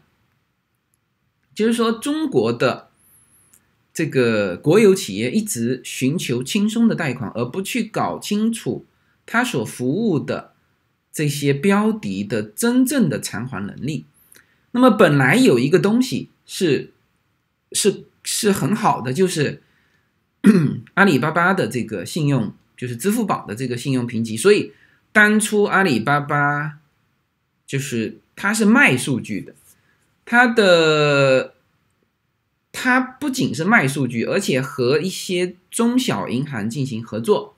[1.56, 2.90] 就是说，中国的
[3.94, 8.86] 这个国有企业一直寻求轻松的贷款，而不去搞清楚。
[9.26, 10.52] 他所服务的
[11.14, 14.06] 这些标的的真正的偿还能力，
[14.72, 16.92] 那么本来有一个东西是
[17.72, 19.62] 是是很好的，就是
[20.96, 24.36] 阿里巴巴的这个信用，就是支付宝的这个信用评级。
[24.36, 24.74] 所以
[25.14, 26.80] 当初阿里巴巴
[27.74, 29.56] 就是它是卖数据的，
[30.26, 31.56] 它的
[32.72, 37.56] 它不仅是卖数据，而且和一些中小银行进行合作。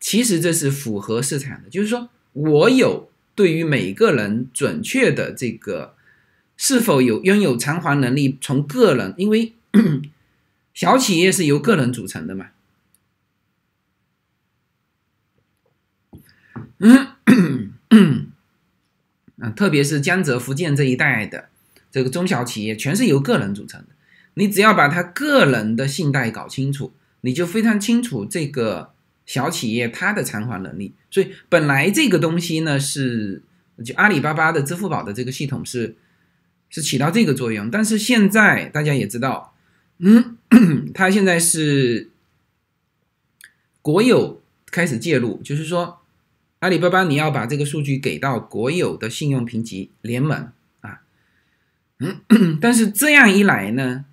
[0.00, 5.94] 其实这是符合市场的，就是说我有对于每个人准确的这个
[6.56, 9.52] 是否有拥有偿还能力，从个人，因为
[10.74, 12.48] 小企业是由个人组成的嘛。
[16.80, 17.08] 嗯，
[19.58, 21.48] 特别是江浙、福建这一带的
[21.90, 23.88] 这个中小企业，全是由个人组成的。
[24.34, 26.92] 你只要把他个人的信贷搞清楚，
[27.22, 28.92] 你就非常清楚这个
[29.26, 30.94] 小企业它的偿还能力。
[31.10, 33.42] 所以本来这个东西呢，是
[33.84, 35.96] 就阿里巴巴的支付宝的这个系统是
[36.70, 39.56] 是起到这个作用，但是现在大家也知道，
[39.98, 40.36] 嗯，
[40.94, 42.10] 它现在是
[43.82, 44.40] 国有
[44.70, 45.98] 开始介入，就是说。
[46.60, 51.02] 阿里巴巴，你要把这个数据给到国有的信用评级联盟啊，
[52.00, 52.20] 嗯，
[52.60, 54.04] 但是这样一来呢，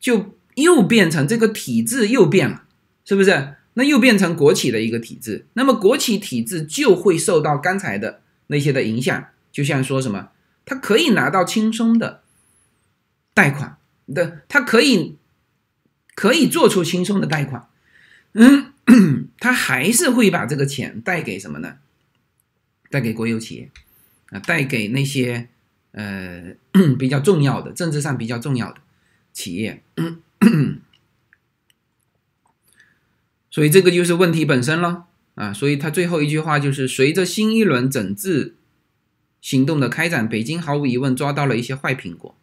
[0.00, 2.64] 就又变成这个体制又变了，
[3.04, 3.56] 是不是？
[3.74, 10.30] 那又变成国企的一个体制，那么国企体制就会受到刚才的那些的影响，就像说什么，
[10.64, 12.22] 它可以拿到轻松的
[13.34, 15.16] 贷款的，它可以
[16.14, 17.68] 可以做出轻松的贷款，
[18.32, 18.73] 嗯。
[19.40, 21.78] 他还是会把这个钱带给什么呢？
[22.90, 23.70] 带给国有企业
[24.28, 25.48] 啊，带给那些
[25.92, 26.54] 呃
[26.98, 28.80] 比较重要的政治上比较重要的
[29.32, 29.82] 企业。
[33.50, 35.52] 所以这个就是问题本身了啊！
[35.52, 38.56] 所以他最后一句话就是：随着新一轮整治
[39.40, 42.36] 行动的开展，北京毫无疑问抓到了一些坏苹果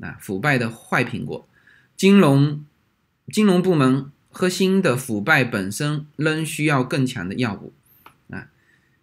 [0.00, 1.48] 啊，腐败的坏苹果，
[1.96, 2.64] 金融
[3.28, 4.12] 金融部门。
[4.34, 7.72] 核心的腐败本身仍需要更强的药物
[8.30, 8.48] 啊！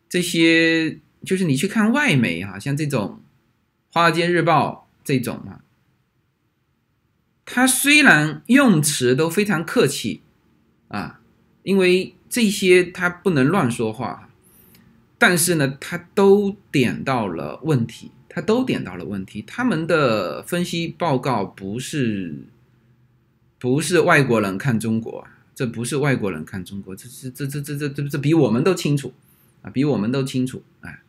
[0.10, 3.22] 这些就是你去看外媒哈，像这种
[3.94, 5.62] 《华尔街日报》这种啊，
[7.46, 10.24] 它虽然用词都非常客气
[10.88, 11.22] 啊，
[11.62, 14.32] 因为这些它不能乱说话，
[15.20, 19.44] 但是呢，它都点到了问题，它都点到了问题。
[19.44, 22.48] 他们的分析报告不是。
[23.60, 29.14] 不是外国人看中国，这不是外国人看中国，这是这这这这这这比我们都清楚
[29.62, 31.02] 啊，比我们都清楚哎。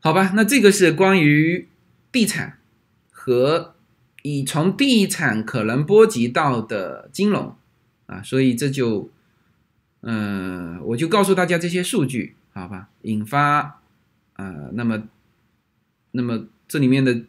[0.00, 1.68] 好吧，那这个是关于
[2.10, 2.58] 地产
[3.12, 3.76] 和
[4.22, 7.54] 以从地产可能波及到的金融
[8.06, 9.08] 啊，所以这就
[10.00, 13.80] 嗯，我就告诉大家这些数据，好吧，引发
[14.34, 15.04] 呃，那么
[16.10, 17.22] 那么这里面的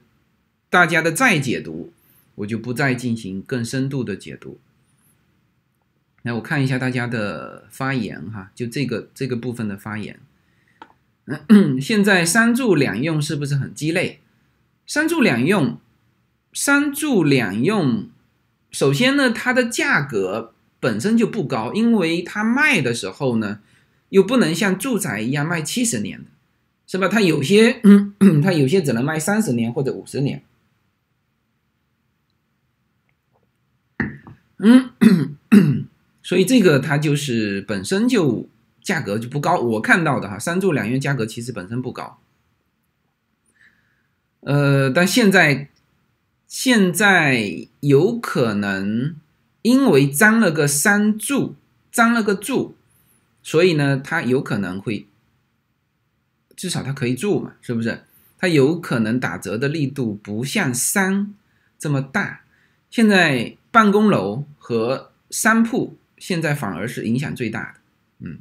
[0.72, 1.94] 大家的再解读。
[2.36, 4.60] 我就不再进行更深度的解读。
[6.24, 10.20] 来，我看一下大家的发言哈，就这个这个部分的发言。
[11.82, 14.20] 现在三住两用是不是很鸡肋？
[14.88, 15.78] 三住两用，
[16.54, 18.10] 三住两用，
[18.72, 23.60] 首先呢，它的价格本身就不高，因为它卖的时候呢，
[24.10, 26.26] 又不能像住宅一样卖七十年，
[26.88, 27.08] 是吧？
[27.08, 27.82] 它有些，
[28.44, 30.42] 它有些只能卖三十年或者五十年。
[34.66, 34.92] 嗯，
[36.24, 38.48] 所以这个它就是本身就
[38.82, 39.60] 价格就不高。
[39.60, 42.18] 我看到的哈，三住两院价格其实本身不高。
[44.40, 45.70] 呃，但现在
[46.48, 49.16] 现在有可能
[49.64, 51.56] 因为沾了个三住，
[51.92, 52.76] 沾了个住，
[53.42, 55.08] 所以呢，它有可能会
[56.56, 58.04] 至少它可以住嘛，是不是？
[58.38, 61.34] 它有可能打折的力度不像三
[61.78, 62.44] 这么大。
[62.90, 64.46] 现在办公楼。
[64.66, 67.80] 和商铺现在反而是影响最大的，
[68.20, 68.40] 嗯，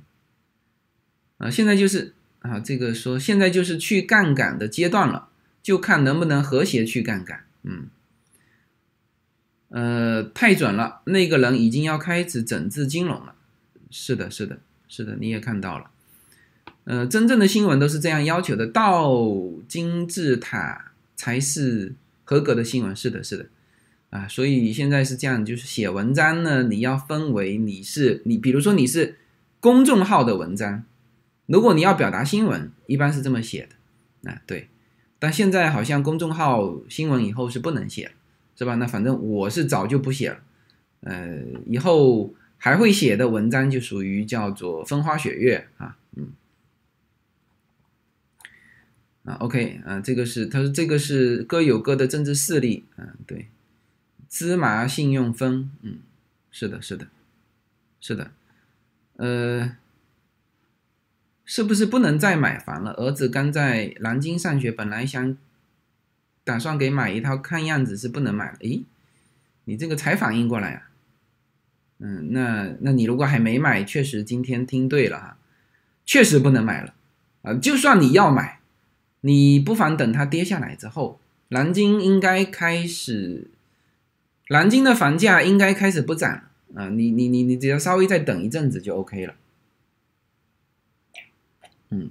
[1.38, 5.30] 啊，现在就是啊，这个说现在就是去杠杆的阶段了，
[5.64, 7.88] 就看能不能和谐去杠杆，嗯，
[9.70, 13.34] 呃，太准了，那个人已经要开始整治金融了，
[13.90, 15.90] 是的，是的，是的，你也看到了，
[16.84, 19.12] 呃，真正的新闻都是这样要求的，到
[19.66, 23.46] 金字塔才是合格的新闻，是的，是的。
[24.12, 29.16] 啊，所以现在是这样，就是写文章呢，你要分为你是你，比如说你是
[29.58, 30.84] 公众号的文章，
[31.46, 33.66] 如果你要表达新闻，一般是这么写
[34.22, 34.68] 的，啊对，
[35.18, 38.12] 但现在好像公众号新闻以后是不能写了，
[38.54, 38.74] 是吧？
[38.74, 40.40] 那反正我是早就不写了，
[41.00, 46.32] 呃，以后还会写的文章就属于叫做风花雪月啊，嗯，
[49.24, 53.48] 啊 OK 啊，这个是他说这个是各有各的政治势力，嗯对。
[54.32, 55.98] 芝麻信用分，嗯，
[56.50, 57.06] 是的，是的，
[58.00, 58.30] 是的，
[59.16, 59.76] 呃，
[61.44, 62.92] 是不是不能再买房了？
[62.92, 65.36] 儿子刚在南京上学，本来想
[66.44, 68.56] 打算给买一套，看样子是不能买了。
[68.60, 68.86] 诶，
[69.64, 70.88] 你这个才反应过来啊？
[71.98, 75.36] 嗯，那那你如果还没买，确实今天听对了哈，
[76.06, 76.94] 确实不能买了
[77.42, 77.52] 啊。
[77.52, 78.60] 就算你要买，
[79.20, 83.50] 你不妨等它跌下来之后，南京应该开始，
[84.52, 86.44] 南京的房价应该开始不涨
[86.74, 86.88] 啊。
[86.90, 89.34] 你你你你只要稍微再等一阵子就 OK 了。
[91.90, 92.10] 嗯，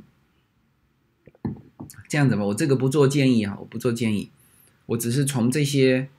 [2.09, 4.29] 这样子吧，我这个不做建议哈，我不做建议，
[4.85, 6.09] 我只是从这些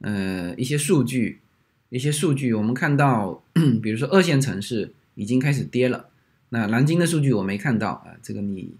[0.00, 1.40] 呃一些数据，
[1.88, 3.42] 一些数据，我们看到，
[3.82, 6.10] 比如说二线城市已经开始跌了，
[6.50, 8.74] 那南京的数据我没看到啊，这个你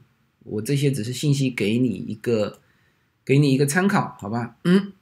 [0.44, 2.58] 我这些只是信息给你一个
[3.24, 4.56] 给你一个参考，好吧？
[4.64, 4.92] 嗯，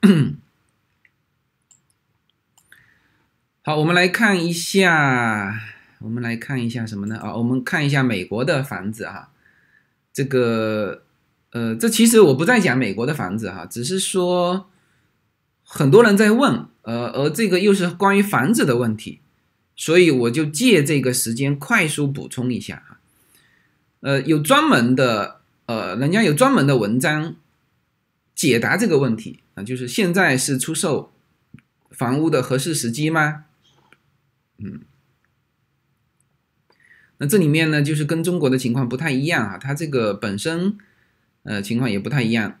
[3.69, 5.61] 好，我们来看一下。
[5.99, 7.19] 我们来看一下什么呢？
[7.19, 9.29] 啊，我们看一下美国的房子哈，
[10.11, 11.03] 这个，
[11.51, 14.71] 呃，这其实我不再讲美国的房子哈，只是说
[15.63, 19.19] 很多人在问，呃，而这个又是关于房子的问题，
[19.75, 22.97] 所以我就借这个时间快速补充一下哈，
[23.99, 27.35] 呃，有专门的，呃，人家有专门的文章
[28.33, 31.11] 解答这个问题啊，就是现在是出售
[31.91, 33.45] 房屋的合适时机吗？
[34.59, 34.81] 嗯。
[37.17, 40.77] 那这里面呢，就是跟中国的情况不太一样啊，它这个本身，
[41.43, 42.59] 呃，情况也不太一样。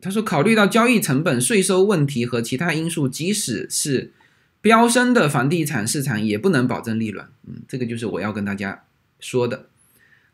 [0.00, 4.12] 他说，考虑到交易成本、税收问题和其他因素，即使是
[4.60, 7.26] 飙升的房地产市场，也不能保证利润。
[7.48, 8.84] 嗯，这个就是我要跟大家
[9.18, 9.66] 说的。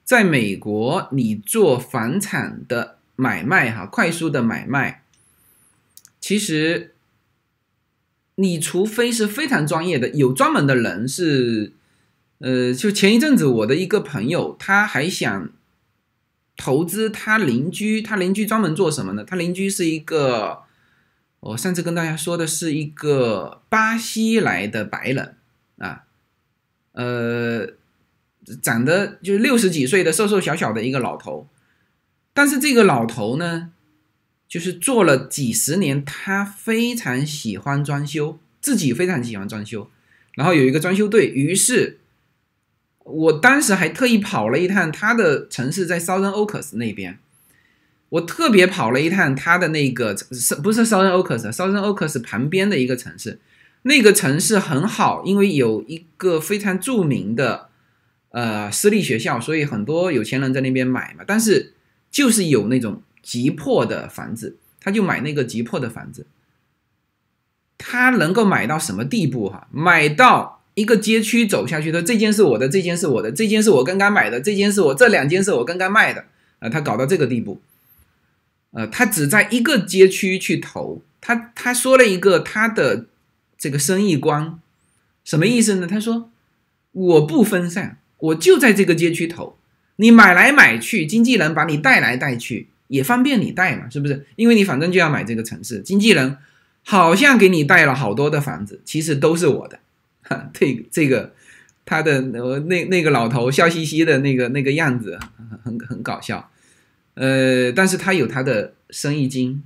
[0.05, 5.03] 在美国，你做房产的买卖，哈，快速的买卖，
[6.21, 6.94] 其实，
[8.37, 11.73] 你除非是非常专业的，有专门的人是。
[12.39, 15.51] 呃，就前一阵子，我的一个朋友，他还想
[16.59, 19.25] 投资他邻居，他邻居专门做什么呢？
[19.25, 20.59] 他邻居是一个，
[21.41, 25.37] 我上次跟大家说的是一个巴西来的白人
[25.79, 26.05] 啊，
[26.93, 27.69] 呃，
[28.61, 31.49] 长得就是六十几岁的瘦瘦小小的一个老头，
[32.35, 33.71] 但是这个老头呢，
[34.49, 39.91] 就是做了几十年，他非常喜欢装修，自己非常喜欢装修，
[40.35, 41.99] 然后有一个装修队，于是。
[43.07, 47.19] 我当时还特意跑了一趟他的城市，在 Southern Oaks 那边，
[48.09, 50.17] 我特别跑了一趟他的那个
[50.63, 53.39] 不是 Southern Oaks？Southern Oaks 旁边的一个城市，
[53.83, 57.69] 那个城市很好，因为有一个非常著名的
[58.31, 61.25] 呃私立学校，所以很多有钱人在那边买嘛。
[61.27, 61.75] 但是
[62.11, 66.27] 就是有那种急迫的房子，他就买那个急迫的房子，
[67.77, 69.67] 他能够买到什么地步哈？
[69.73, 70.61] 买到。
[70.75, 76.25] 一个街区走下去的，这间是我的，这间是我的，这间是我刚刚买的，这间是我，这两间是我刚刚卖的，
[76.59, 77.61] 啊，他搞到这个地步，
[78.73, 83.07] 呃，他只在一个街区去投，他他说了一个他的
[83.57, 84.59] 这个生意观，
[85.25, 85.87] 什么意思呢？
[85.87, 86.29] 他说
[86.91, 89.57] 我不分散，我就在这个街区投，
[89.95, 94.25] 你买来买去，经纪人把你带来带去也方便你带嘛，是不是？
[94.37, 96.37] 因为你反正就要买这个城市，经纪人
[96.85, 99.81] 好像给你带了好多的房子，其实都是我的。
[100.23, 101.35] 哈这 这个
[101.85, 105.19] 他的那那个老头笑嘻嘻的那个那个样子
[105.65, 106.51] 很很搞笑，
[107.15, 109.63] 呃，但是他有他的生意经，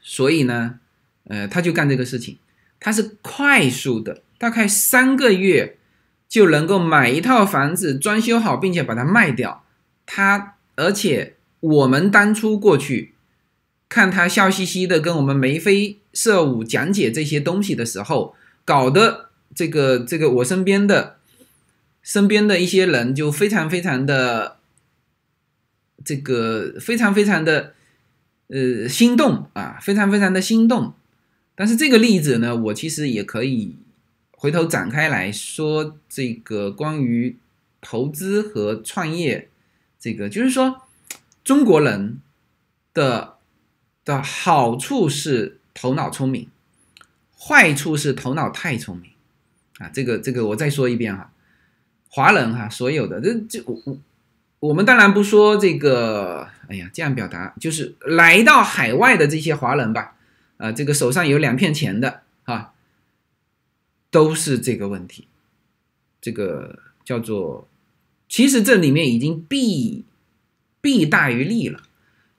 [0.00, 0.78] 所以呢，
[1.24, 2.38] 呃，他就干这个事情，
[2.78, 5.76] 他是快速的，大概三个月
[6.28, 9.64] 就能够买一套房子，装修好，并且把它卖掉。
[10.06, 11.34] 他而且
[11.64, 13.14] 我们当初过去
[13.88, 18.34] 看他笑嘻嘻的跟我们眉飞色舞讲解这些东西的时候，
[18.64, 19.30] 搞得。
[19.56, 21.18] 这个这个，我身边的
[22.02, 24.56] 身边的一些人就非常非常的
[26.04, 27.72] 这个非常非常的
[28.48, 30.92] 呃心动啊，非常非常的心动。
[31.54, 33.76] 但是这个例子呢，我其实也可以
[34.32, 37.36] 回头展开来说，这个关于
[37.80, 39.48] 投资和创业，
[40.00, 40.83] 这个就是说
[41.44, 42.20] 中国人
[42.92, 43.36] 的
[44.04, 46.48] 的好处是头脑聪明，
[47.38, 49.10] 坏处是头脑太聪明。
[49.78, 51.32] 啊，这个这个我再说一遍哈，
[52.08, 53.98] 华人哈，所有的这这我我
[54.60, 60.16] 我们当然不说这个，哎呀，这样表达就是来到海外的这些华人吧，
[60.58, 62.72] 啊，这个手上有两片钱的啊，
[64.12, 65.26] 都是这个问题，
[66.20, 67.66] 这个叫做，
[68.28, 70.04] 其实这里面已经必
[70.84, 71.80] 弊大于利了，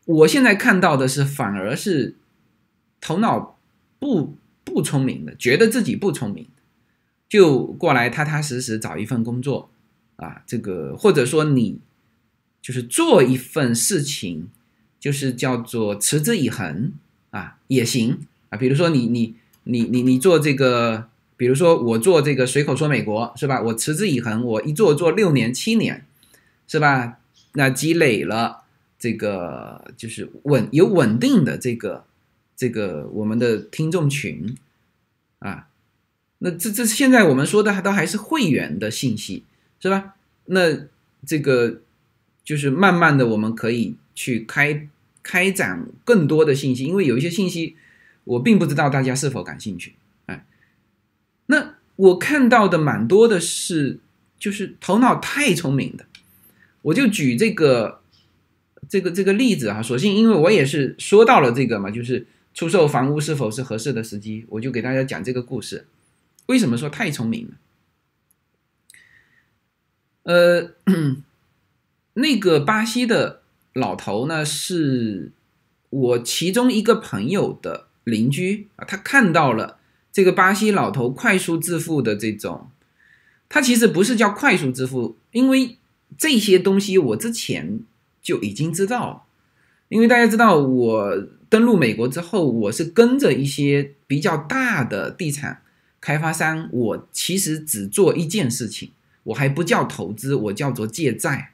[0.06, 2.14] 我现在看到的是反而是
[3.02, 3.58] 头脑
[3.98, 6.48] 不不聪明的，觉得自己不聪明。
[7.28, 9.72] 就过来踏踏实实找一份工作，
[10.18, 11.80] 啊，这个或者说你
[12.62, 14.48] 就是做一份事情，
[15.00, 16.94] 就是叫做持之以恒
[17.32, 18.20] 啊，也行
[18.50, 18.58] 啊。
[18.60, 19.34] 比如说你你
[19.64, 23.60] 你你你做这个，比如说我做这个随口说美国是吧？
[23.64, 26.06] 我持之以恒，我一做做六年七年，
[26.68, 27.18] 是吧？
[27.56, 28.64] 那积累了
[29.00, 32.06] 这个就是稳有稳定的这个
[32.56, 34.56] 这个我们的听众群
[35.40, 35.68] 啊。
[36.38, 39.44] 那这这现在我们说的还都还是会员的信息
[39.80, 40.16] 是吧？
[40.46, 40.88] 那
[41.26, 41.82] 这个。
[42.46, 44.88] 就是慢慢的，我们可以去开
[45.24, 47.76] 开展更多的信息，因为有一些信息
[48.24, 49.96] 我并不知道大家是否感兴趣。
[50.28, 50.46] 哎，
[51.48, 53.98] 那我看到的蛮多的是，
[54.38, 56.06] 就是头脑太聪明的。
[56.86, 58.02] 我就举这个
[58.88, 65.88] 这个这个例子啊，索性因为我也是说到了这个嘛，就是出售房屋是否是合适的时机，我就给大家讲这个故事。
[66.48, 67.54] 为什么说太聪明了？
[70.24, 70.72] 呃。
[72.18, 73.42] 那个巴西的
[73.74, 75.34] 老头呢，是
[75.90, 78.86] 我其中一个朋友的邻居啊。
[78.86, 79.80] 他看到了
[80.14, 82.70] 这个巴西老头快速致富的这种，
[83.50, 85.78] 他其实不是叫快速致富，因为
[86.18, 87.80] 这些东西我之前
[88.22, 89.28] 就已经知道。
[89.88, 95.62] 因为大家知道，我登陆美国之后，我是跟着一些比较大的地产
[96.02, 98.90] 开发商，我其实只做一件事情，
[99.24, 101.52] 我还不叫投资，我叫做借债。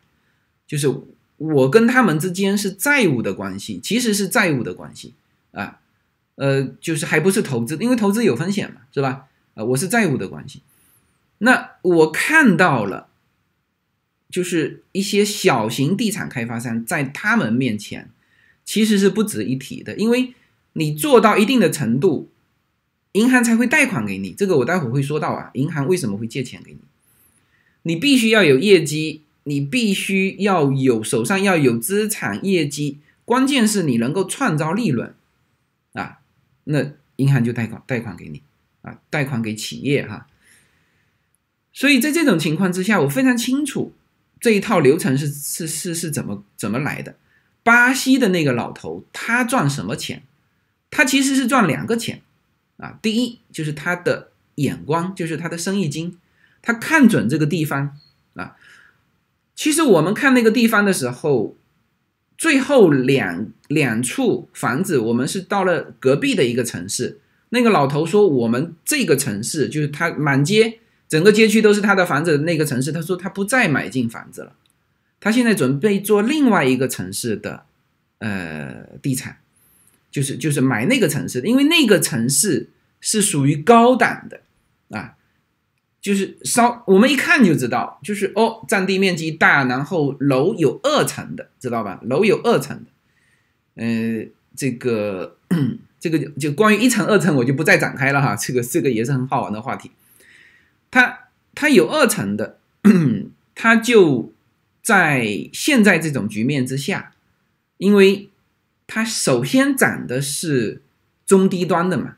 [0.66, 0.88] 就是
[1.36, 5.14] 我跟他们之间是债务的关系，其实是债务的关系
[5.52, 5.80] 啊，
[6.36, 9.26] 呃，就是还不是投资，因为投资有风险嘛，是吧？
[9.56, 10.62] 呃，我是债务的关系。
[11.40, 13.10] 那我看到了，
[14.32, 18.10] 就是一些小型地产开发商在他们面前
[18.66, 20.34] 其实是不值一提的，因为
[20.74, 22.30] 你做到一定的程度，
[23.12, 24.32] 银行才会贷款给你。
[24.32, 26.80] 这个我待会会说到啊，银行为什么会借钱给你？
[27.84, 29.22] 你必须要有业绩。
[29.44, 35.16] 你必须要有手上要有资产业绩，关键是你能够创造利润
[35.94, 36.20] 啊，
[36.66, 38.44] 那银行就贷款贷款给你
[38.84, 40.28] 啊，贷款给企业哈。
[41.74, 43.94] 所以在这种情况之下，我非常清楚
[44.42, 47.16] 这一套流程是是是是怎么怎么来的。
[47.64, 50.24] 巴西的那个老头他赚什么钱？
[50.90, 52.22] 他其实是赚两个钱
[52.78, 56.18] 啊，第一就是他的眼光，就是他的生意经，
[56.62, 57.98] 他看准这个地方
[58.34, 58.58] 啊。
[59.56, 61.56] 其实我们看那个地方的时候，
[62.36, 67.20] 最后两两处房子，我们是到了隔壁的一个城市。
[67.50, 70.80] 那个老头说，我们这个城市就是他满街
[71.12, 72.90] 整个街区都是他的房子的那个城市。
[72.94, 74.54] 他说他不再买进房子了，
[75.20, 77.66] 他现在准备做另外一个城市的
[78.20, 79.40] 呃地产，
[80.10, 82.70] 就是就是买那个城市的，因为那个城市
[83.02, 84.40] 是属于高档的
[84.98, 85.16] 啊。
[86.00, 92.00] 就是稍，我们一看就知道，就是哦，占地面积大，然后楼有二层的，知道吧？
[92.06, 92.90] 楼有二层的，
[93.76, 95.36] 呃，这个
[96.00, 98.36] 这个就就关于一层、二层，我就不再展开了哈。
[98.36, 99.92] 这个这个也是很好玩的话题。
[100.92, 102.60] 它它有二层的，
[103.56, 104.32] 它就
[104.84, 107.14] 在现在这种局面之下，
[107.78, 108.30] 因为
[108.86, 110.84] 它首先涨的是
[111.26, 112.18] 中低端的嘛，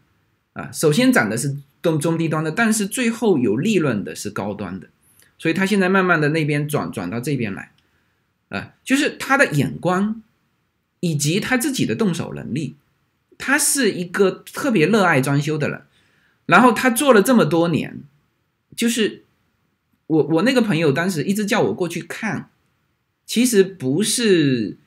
[0.51, 1.55] 啊，首先涨的是。
[1.83, 4.87] 中中低端的，但是最后有利润的是高端的，
[5.37, 7.73] 所以他现在慢慢的那边转转到这边来，
[8.47, 10.21] 啊，就是他的眼光
[11.01, 12.77] 以及他自己的动手能力，
[13.37, 15.81] 他是一个特别热爱装修的人，
[16.45, 17.99] 然后他做了这么多年，
[18.75, 19.23] 就是
[20.07, 22.49] 我我那个朋友当时一直叫我过去看，
[23.25, 24.77] 其实不是，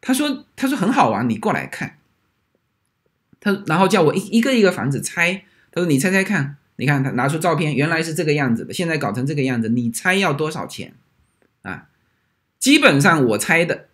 [0.00, 1.98] 他说他说很好玩，你过来看，
[3.40, 5.44] 他然后叫我一一个一个房子拆。
[5.74, 10.92] 他说：“你猜猜看，你看他拿出照片，原来是这个样子的，现在搞成这个样子，你猜要多少钱？
[11.62, 11.88] 啊，
[12.58, 13.86] 基本上我猜的，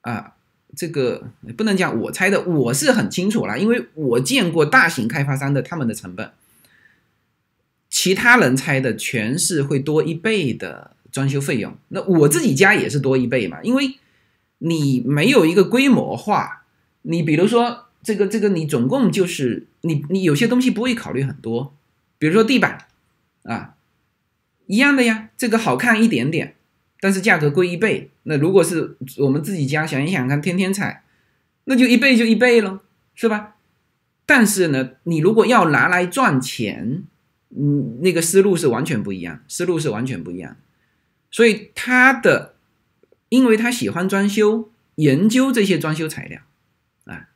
[0.00, 0.34] 啊，
[0.74, 6.32] 这个不能讲我猜的，我是很清楚了，因为我见过大型开发商的他们的成本，
[8.00, 13.98] 其他人猜的全是会多一倍的装修费用，那我自己家也是多一倍嘛，因为
[14.58, 16.64] 你没有一个规模化，
[17.02, 21.74] 你比如说。”这个这个你总共就是你你有些东西不会考虑很多，
[22.18, 22.86] 比如说地板
[23.42, 23.74] 啊，
[24.66, 26.54] 一样的呀，这个好看一点点，
[26.98, 28.08] 但是价格贵一倍。
[28.22, 31.02] 那如果是我们自己家，想一想看，天天踩，
[31.64, 32.80] 那就一倍就一倍了，
[33.14, 33.56] 是吧？
[34.24, 37.02] 但是呢，你如果要拿来赚钱，
[37.50, 40.56] 嗯，那个思路是完全不一样，思路是完全不一样。
[41.30, 42.54] 所以他的，
[43.28, 46.42] 因为他喜欢装修，研究这些装修材料。
[47.04, 47.28] 啊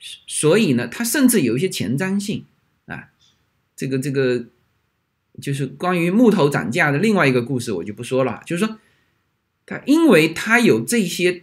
[0.00, 2.44] 所以呢，他甚至有一些前瞻性
[2.86, 3.10] 啊，
[3.74, 4.46] 这个这个
[5.40, 8.42] 就是关于木头涨价的另外一个故事，我就不说了。
[8.46, 8.78] 就是说，
[9.66, 11.42] 他因为他有这些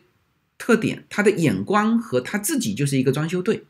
[0.57, 3.65] 特点，他的眼光和他自己就是一个装修队，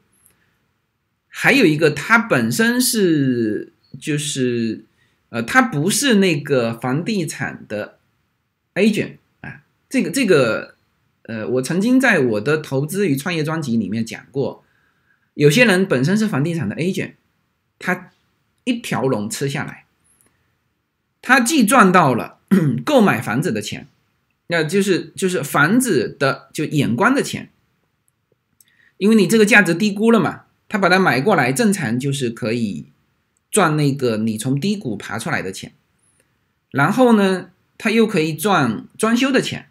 [1.28, 4.86] 还有一个他本身是就是
[5.30, 7.98] 呃，他不是那个房地产的
[8.76, 10.76] agent 啊，这个这个。
[11.28, 14.64] 呃，我曾经在我的投资与创业专辑里面讲过，
[15.34, 17.14] 有些人本身是房地产的 agent，
[17.80, 18.12] 他
[18.64, 19.86] 一条龙吃下来，
[21.24, 22.38] 他既赚到了
[22.86, 23.88] 购买房子的钱，
[24.46, 27.50] 那就是就是房子的就眼光的钱，
[28.98, 32.86] 因为你这个价值低估了嘛，他把它买过来，正常就是可以
[33.52, 35.74] 赚那个你从低谷爬出来的钱，
[36.72, 39.68] 然后呢，他又可以赚装修的钱。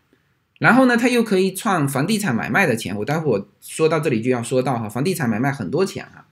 [0.61, 2.97] 然后呢，他又可以赚房地产买卖的钱。
[2.97, 6.27] 我待会儿说到这里就要说到哈，房地产买卖很多钱啊，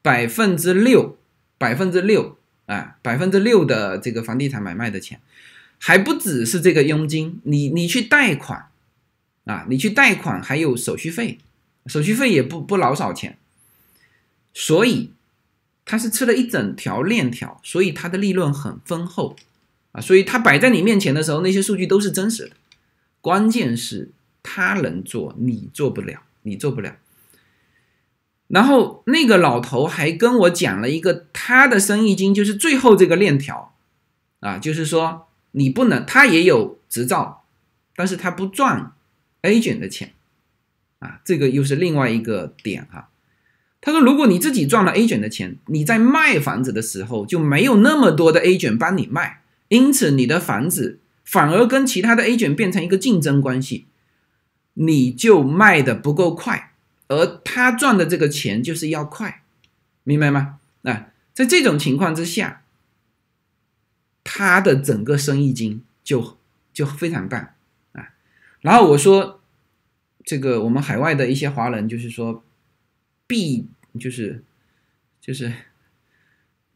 [0.00, 1.18] 百分之六，
[1.58, 5.20] 百分之六啊，百分之六的这个房地产买卖的钱，
[5.78, 8.66] 还不只是这个佣金，你你去贷款
[9.44, 11.38] 啊，你去贷款还有手续费，
[11.86, 13.36] 手续费也不不老少钱，
[14.54, 15.10] 所以
[15.86, 19.36] 他是吃了一整条链条，所以他的利润很丰厚
[19.92, 22.56] 啊，所以他摆在你面前的时候，那些数据都是真实的。
[23.20, 24.10] 关键是
[24.42, 26.96] 他能做，你做不了，你做不了。
[28.48, 33.74] 然后那个老头还跟我讲了一个他的生意经，就是最后这个链条
[34.40, 37.44] 啊，就是说你不能，他也有执照，
[37.94, 38.92] 但是他不赚
[39.42, 40.12] agent 的钱
[40.98, 43.08] 啊，这个又是另外一个点哈。
[43.80, 51.00] 他说，如果你自己赚了 agent 的钱，你在卖房子的时候就没有那么多的 agent 帮你卖，因此你的房子。
[51.28, 53.86] 反而跟其他的 agent 变成一个竞争关系，
[54.74, 56.70] 你就卖的不够快，
[57.08, 59.42] 而他赚的这个钱就是要快，
[60.04, 60.60] 明白吗？
[60.84, 62.62] 啊，在这种情况之下，
[64.22, 66.38] 他的整个生意经就
[66.72, 67.48] 就非常棒
[67.90, 68.10] 啊。
[68.60, 69.40] 然后我说，
[70.24, 72.44] 这个我们海外的一些华人就是说，
[73.26, 73.68] 弊
[73.98, 74.44] 就是
[75.20, 75.52] 就是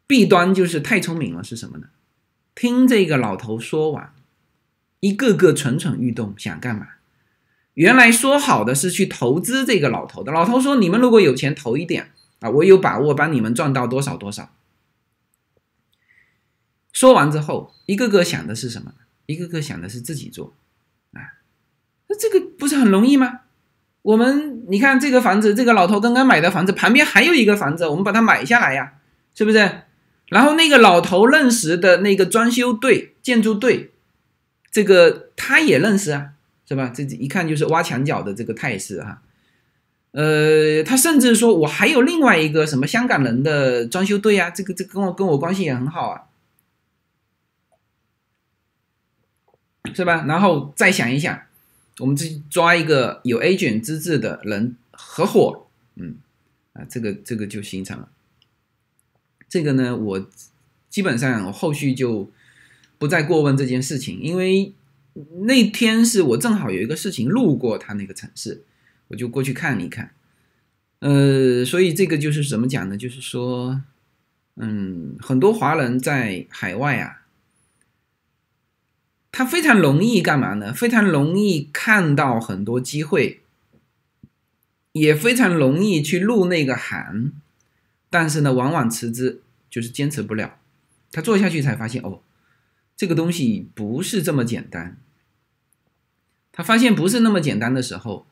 [0.07, 1.89] 弊端就是太聪明了，是什么呢？
[2.55, 4.13] 听这个老头说完。
[5.01, 6.87] 一个个蠢蠢欲动，想干嘛？
[7.73, 10.31] 原来说好的是去投资这个老头的。
[10.31, 14.55] 老头说：“你们如果有钱投一点啊，我有把握帮你们赚到多少多少。”
[16.93, 18.93] 说完之后，一个个想的是什么？
[19.25, 20.53] 一个个想的是自己做
[21.15, 21.41] 啊。
[22.09, 23.41] 那这个不是很容易吗？
[24.03, 28.95] 我们你看这个房子，这个老头刚刚买的房子旁边还有一个房子，我们把它买下来呀，
[29.35, 29.83] 是不是？
[30.27, 33.93] 然后那个老头认识的那个装修队、建筑队。
[34.73, 36.29] 这个他也认识啊，
[36.65, 36.93] 是吧？
[36.95, 39.21] 这一看就是挖墙脚的这个态势哈。
[40.13, 46.23] 呃，他甚至说我还有另外一个什么香港人的装修队啊，这个这跟我跟我关系也很好啊，
[49.93, 50.25] 是吧？
[50.29, 51.37] 然后再想一想，
[52.01, 56.17] 我们自己抓一个有 agent 资质的人合伙，嗯，
[56.73, 58.09] 啊，这个这个就形成了。
[59.49, 60.29] 这个呢，我
[60.89, 62.31] 基本上我后续就。
[62.99, 64.75] 不再过问这件事情，因为
[65.47, 68.63] 那天是我正好有一个事情路过他那个城市，
[69.09, 70.13] 我就过去看一看。
[70.99, 72.99] 呃，所以这个就是怎么讲呢？
[72.99, 73.81] 就是说，
[74.57, 77.20] 嗯，很多华人在海外啊，
[79.33, 80.73] 他非常容易干嘛呢？
[80.73, 83.41] 非常容易看到很多机会，
[84.93, 87.33] 也非常容易去入那个行，
[88.09, 90.59] 但是呢，往往辞职就是坚持不了。
[91.13, 92.23] 他做下去才发现，哦。
[92.97, 94.99] 这个东西不是这么简单。
[96.53, 98.27] 他发现不是那么简单的时候，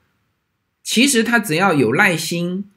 [0.82, 2.70] 其实他只要有耐心，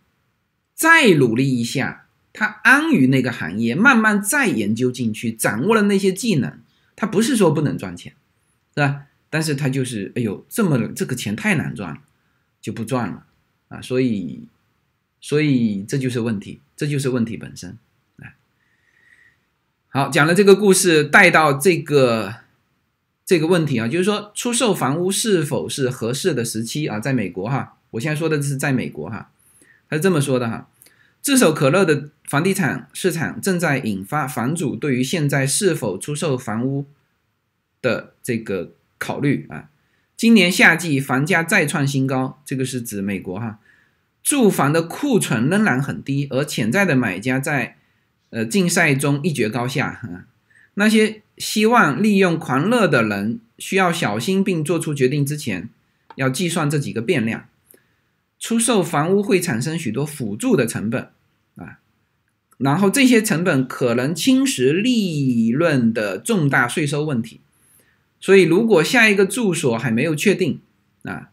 [0.73, 6.60] 再努力一下，他安于那个行业，慢慢再研究进去，掌握了那些技能，
[7.01, 8.13] 他不是说不能赚钱，
[8.75, 9.07] 是吧？
[9.31, 11.99] 但是他就是，哎呦，这么这个钱太难赚了，
[12.61, 13.25] 就不赚了
[13.69, 13.81] 啊！
[13.81, 14.45] 所以，
[15.19, 17.75] 所以这就是问题，这就是问题本身。
[19.89, 22.35] 好，讲了这个故事，带到这个
[23.25, 26.99] 这个问题啊，就是说出售房屋是否是合适的时期啊？
[26.99, 29.31] 在美国哈，我现在说的是在美国哈，
[29.89, 30.69] 他是这么说的哈：
[31.21, 36.85] 炙手可热的房地产市场正在引发房主对于现在是否出售房屋
[37.81, 39.69] 的这个考虑啊。
[40.17, 43.59] 今年夏季房价再创新高，这个是指美国哈，
[44.23, 47.77] 住房的库存仍然很低，而潜在的买家在。
[48.33, 50.23] 呃，竞赛中一决高下啊！
[50.75, 55.67] 那些希望利用狂热的人需要小心，并做出决定之前，
[56.15, 57.49] 要计算这几个变量。
[58.41, 61.09] 出售房屋会产生许多辅助的成本
[61.55, 61.77] 啊，
[62.57, 67.39] 然后这些成本可能侵蚀利润的重大税收问题。
[68.19, 70.59] 所以如果下一个住所还没有确定
[71.03, 71.29] 啊，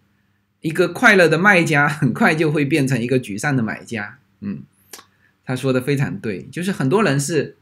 [0.61, 4.19] 一个快乐的卖家很快就会变成一个沮丧的买家。
[4.41, 4.63] 嗯，
[5.45, 7.57] 他说的非常对，就是很多人是，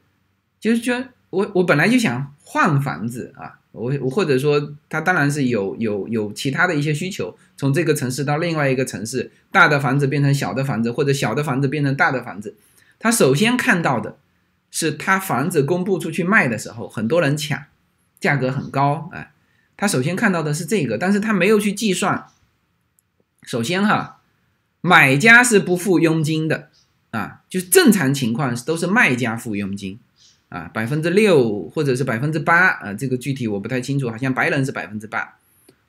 [0.59, 3.61] 就是觉得我我本来就想换房子啊。
[3.73, 12.57] 我我或者说他当然是有有有其他的一些需求，从这个城市到另外一个城市，大的房子变成小的房子，或者小的房子变成大的房子，
[12.99, 14.17] 他首先看到的
[14.71, 17.65] 是他房子公布出去卖的时候，很多人抢，
[18.19, 19.33] 价格很高，哎，
[19.77, 22.25] 他首先看到的是这个，但是他没有去计算，
[23.43, 24.23] 首先哈，
[24.81, 26.71] 买家是不付佣金的
[27.11, 29.99] 啊，就是正常情况都是卖家付佣金。
[30.49, 35.39] 啊，百分之六或者是百分之八啊，这个具体我不太清楚，好像白人是百分之八，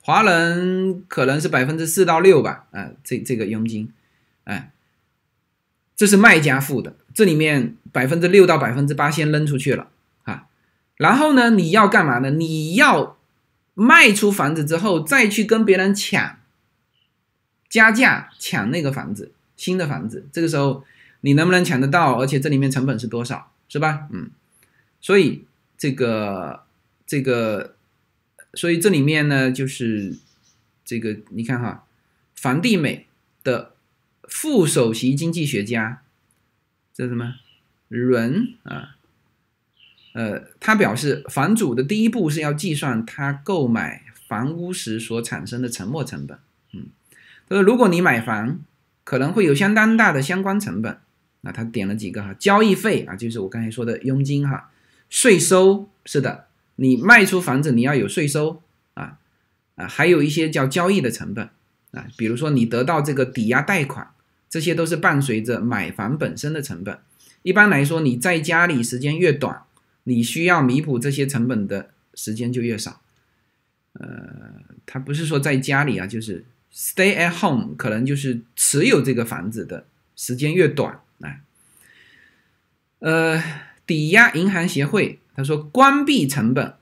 [0.02, 2.66] 华人可能是百分之四到六吧。
[2.72, 3.92] 啊，这这个佣金，
[4.44, 4.72] 哎，
[5.94, 9.90] 这是卖家付的，这里面百分之六到百分之八先扔出去了
[10.24, 10.46] 啊。
[10.96, 12.30] 然后呢，你要干嘛呢？
[12.30, 13.16] 你要
[13.74, 16.36] 卖出房子之后，再去跟别人抢，
[17.68, 20.26] 加价抢那个房子，新的房子。
[20.32, 20.84] 这个时候
[21.20, 22.18] 你能不能抢得到？
[22.18, 24.08] 而且这里面成本是多少，是吧？
[24.10, 24.30] 嗯。
[25.00, 25.44] 所以
[25.76, 26.64] 这个
[27.06, 27.74] 这个，
[28.54, 30.16] 所以这里面呢，就是
[30.84, 31.86] 这个你看哈，
[32.34, 33.06] 房地美
[33.44, 33.74] 的
[34.24, 36.02] 副首席经济学家，
[36.92, 37.36] 这什么
[37.88, 38.96] 伦啊？
[40.14, 46.38] 呃，他表示，房主的第一步是要计算他购买房屋时所产生的沉没成本。
[46.72, 46.86] 嗯，
[47.48, 48.58] 他说，如果你买房，
[49.04, 50.98] 可能会有相当大的相关成本。
[51.42, 54.70] 那他点了几个哈，交易费啊，就是我刚才说的佣金哈。
[55.10, 56.46] 税收是的，
[56.76, 58.62] 你卖出房子你要有税收
[58.94, 59.18] 啊
[59.76, 61.48] 啊，还有一些叫交易的成本
[61.92, 64.10] 啊，比如说你得到这个抵押贷款，
[64.50, 66.98] 这些都是伴随着买房本身的成本。
[67.42, 69.62] 一般来说，你在家里时间越短，
[70.04, 73.00] 你需要弥补这些成本的时间就越少。
[73.94, 74.06] 呃，
[74.84, 79.86] 他不是说在家里啊，就是 stay at home，可能就是持有这个房子的
[80.16, 81.40] 时间越短啊，
[83.00, 83.42] 呃。
[83.88, 86.74] 抵押银行协会他说，关闭成本，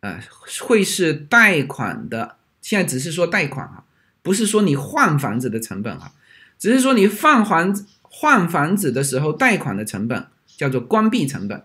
[0.00, 0.20] 呃，
[0.60, 2.36] 会是贷款的。
[2.60, 3.84] 现在只是说贷款哈，
[4.20, 6.12] 不是说你换房子的成本哈，
[6.58, 11.62] 只是说你换房换房子的时候贷款的成本叫做关闭成本，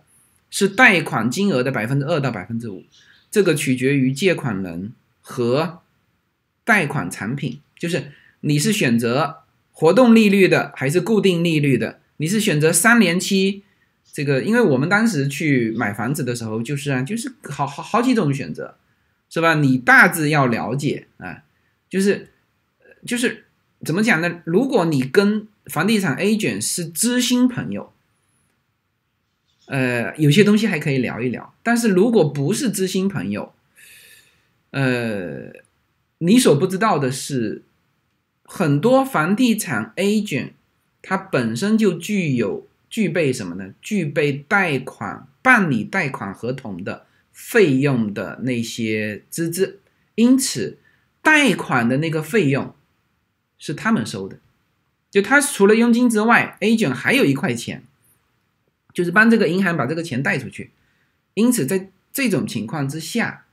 [0.50, 2.86] 是贷款金额的百分之二到百分之五，
[3.30, 5.80] 这个取决于借款人和
[6.64, 9.40] 贷款产品，就是你是选择
[9.72, 13.64] 活动利率的还是固定利率的，你是选择三年期。
[14.20, 18.76] 这个，因为我们当时去买房子的时候，就是啊，就是好好好几种选择，
[19.30, 19.54] 是吧？
[19.54, 21.44] 你大致要了解啊，
[21.90, 22.28] 就是，
[23.06, 23.46] 就是
[23.86, 24.42] 怎么讲呢？
[24.44, 27.94] 如果你跟房地产 A 卷是知心朋友，
[29.68, 31.54] 呃，有些东西还可以聊一聊。
[31.64, 33.54] 但是如果不是知心朋友，
[34.72, 35.54] 呃，
[36.18, 37.64] 你所不知道的是，
[38.44, 40.54] 很多房地产 A 卷
[41.02, 42.68] 它本身就具有。
[42.90, 43.74] 具备什么呢？
[43.82, 49.80] 具备贷款办理贷款合同的费用的那些资质，
[50.16, 50.80] 因此
[51.22, 52.74] 贷款的那个费用
[53.58, 54.40] 是他们收的。
[55.12, 57.84] 就他除了佣金之外，A 卷还有一块钱，
[58.94, 60.72] 就是帮这个银行把这个钱贷出去。
[61.36, 63.46] 因此，在这种情况之下，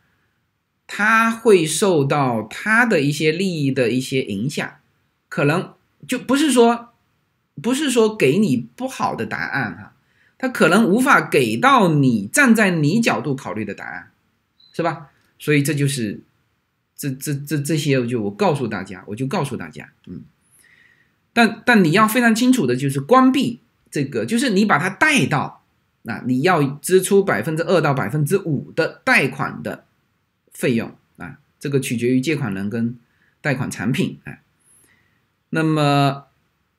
[0.87, 4.77] 他会受到他的一些利益的一些影响，
[5.29, 5.75] 可能
[6.09, 6.95] 就不是说。
[7.63, 9.95] 不是说给你不好的答案哈，
[10.37, 14.11] 他可能无法给到你站在你角度考虑的答案，
[14.75, 15.09] 是吧？
[15.39, 16.21] 所以这就是
[16.95, 20.25] 这这这这些，我就我告诉大家，我就告诉大家，嗯。
[21.33, 25.65] 但但你要非常清楚的就是关闭这个，就是你把它带到，
[26.03, 29.85] 那你要支出百分之二到百分之五的贷款的
[30.53, 32.99] 费用啊，这个取决于借款人跟
[33.41, 34.43] 贷款产品哎，
[35.49, 36.25] 那么。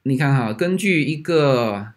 [0.08, 1.92] 你看哈，根据一个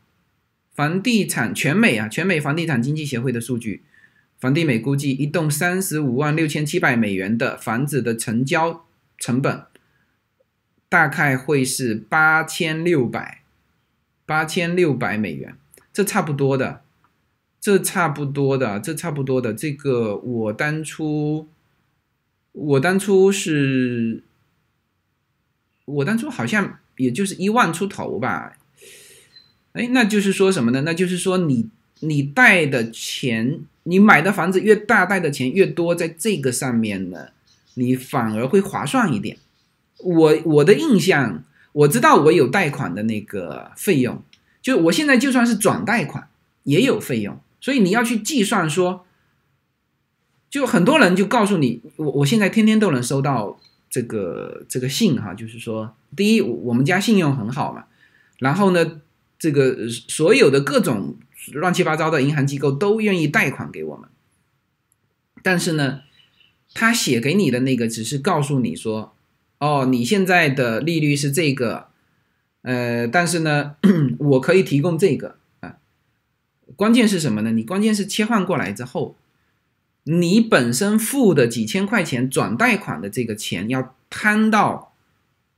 [0.74, 3.84] 房地产全美啊，全美房地产经济协会的数据，
[4.40, 8.84] 房地美估计一栋三十五万六千七百美元的房子的成交
[9.16, 9.62] 成本，
[10.88, 13.44] 大概会是八千六百
[14.26, 15.56] 八千六百美元，
[15.92, 16.82] 这差不多的，
[17.61, 19.54] 这差不多的，这差不多的。
[19.54, 21.48] 这个我当初
[22.50, 24.24] 我当初是，
[25.84, 26.80] 我当初好像。
[27.01, 28.59] 也就是一万出头吧，
[29.72, 30.82] 哎，那就是说什么呢？
[30.82, 31.66] 那就是说你
[32.01, 37.28] 你贷的钱，你买的房子越大，贷的钱越多，在这个上面呢，
[37.74, 39.38] 你反而会划算一点。
[39.98, 41.42] 我我的印象，
[41.72, 44.22] 我知道我有贷款的那个费用，
[44.61, 46.28] 就我现在就算是转贷款
[46.64, 49.07] 也有费用，所以你要去计算说，
[50.51, 53.59] 就很多人就告诉你，我我现在天天都能收到
[53.91, 57.86] 这个这个信哈，就是说，第一，我们家信用很好嘛，
[58.38, 59.01] 然后呢，
[59.36, 61.16] 这个所有的各种
[61.53, 64.09] 乱七八糟的银行机构都愿意贷款给我们，
[65.43, 66.03] 但是呢，
[66.72, 69.16] 他写给你的那个只是告诉你说，
[69.59, 71.88] 哦，你现在的利率是这个，
[72.62, 73.74] 呃，但是呢，
[74.18, 75.78] 我可以提供这个啊，
[76.76, 77.51] 关键是什么呢？
[77.51, 79.16] 你关键是切换过来之后。
[80.11, 84.92] 你本身付的几千块钱转贷款的这个钱要摊到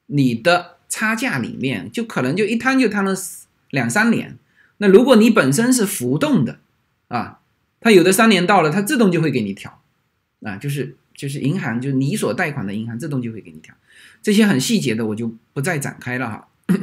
[0.06, 3.14] 你的差价里面，就可能就一摊就摊了
[3.70, 4.36] 两三年。
[4.76, 6.58] 那如果你本身是浮动的
[7.08, 7.40] 啊，
[7.80, 9.80] 它有的三年到了，它自动就会给你调
[10.42, 13.74] 啊，就是就是银行就是你所贷款的银行自动就会给你调。
[14.20, 16.48] 这些很细节的我就不再展开了哈。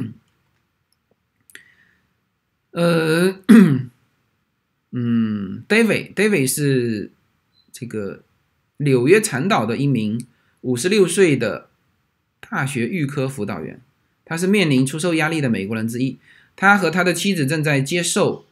[2.72, 3.38] 呃，
[4.90, 7.12] 嗯，David，David 是。
[7.72, 8.22] 这个
[8.78, 10.26] 纽约长岛的一名
[10.62, 11.68] 五十六岁的
[12.40, 13.80] 大学预科辅导员，
[14.24, 16.18] 他是面临出售压力的美国人之一。
[16.56, 18.44] 他和他的妻子正在接受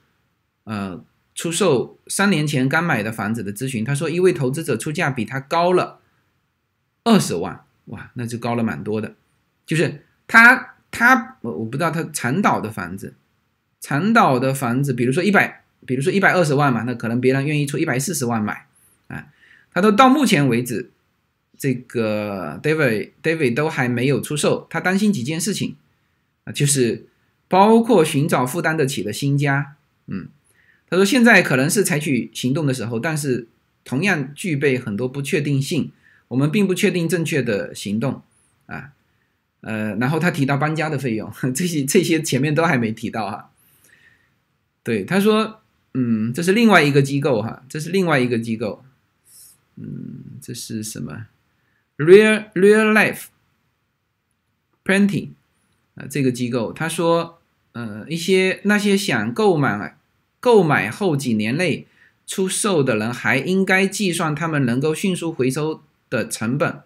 [0.65, 1.05] 呃
[1.35, 3.85] 出售三年前刚买的房子的咨询。
[3.85, 6.01] 他说，一位投资者出价比他高了
[7.05, 9.15] 二十万，哇，那就高了蛮多的。
[9.67, 13.15] 就是他他我我不知道他长岛的房子，
[13.81, 18.68] 长岛的房子，比如说一百，比如说一百二十万嘛，那可能别人愿意出一百四十万买。
[19.79, 20.91] 他都到目前为止，
[21.57, 24.67] 这个 David David 都还没有出售。
[24.69, 25.77] 他担心几件事情
[26.43, 27.07] 啊，就是
[27.47, 29.77] 包括寻找负担得起的新家。
[30.09, 30.31] 嗯，
[30.91, 33.47] 他说现在可能是采取行动的时候，但是
[33.85, 35.93] 同样具备很多不确定性。
[36.27, 38.23] 我们并不确定正确的行动
[38.67, 38.91] 啊。
[39.61, 43.53] 呃，然后他提到搬家的费用，这些这些前面都还没提到哈。
[44.83, 45.61] 对，他说，
[45.95, 48.83] 嗯，这是另外一个机构哈，这是另外一个机构。
[49.81, 51.27] 嗯，这是什么
[51.97, 53.27] ？Real Real Life
[54.85, 55.31] Printing
[55.95, 57.39] 啊，这个机构他说，
[57.73, 59.97] 呃，一些那些想购买
[60.41, 61.87] 购买后几年内
[62.27, 66.81] 出售的人，还应该计算他们能够迅速回收的成本。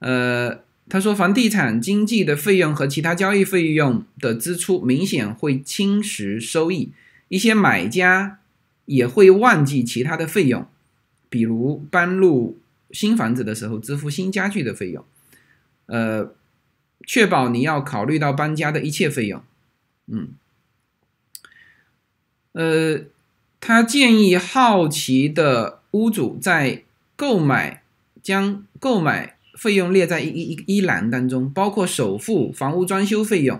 [0.00, 6.90] 呃，他说，房地产经纪的费用和其他交易费用的支出明显会侵蚀收益，
[7.28, 8.40] 一些买家
[8.86, 10.66] 也会忘记其他的费用。
[11.32, 12.58] 比如搬入
[12.90, 15.02] 新房子的时候支付新家具的费用，
[15.86, 16.34] 呃，
[17.06, 19.42] 确保你要考虑到搬家的一切费用，
[20.08, 20.28] 嗯，
[22.52, 23.04] 呃，
[23.60, 26.82] 他建议好奇的屋主在
[27.16, 27.82] 购买
[28.22, 33.58] 将购买费用列在一一一栏当中，包括首付、房屋装修费用，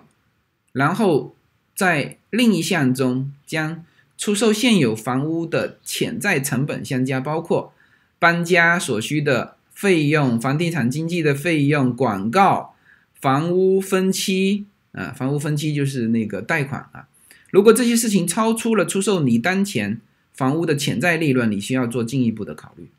[0.73, 1.35] 然后
[1.75, 3.83] 在另一项中将。
[4.23, 7.75] 出售现有房屋的潜在成本相加，包括
[8.21, 12.77] 搬家所需的费用、房地产经纪的费用、广告、
[13.21, 17.09] 房屋分期啊，房屋分期就是那个贷款啊。
[17.51, 20.01] 如果这些事情超出了出售你当前
[20.33, 22.93] 房屋的潜在利润，你需要做进一步的考虑。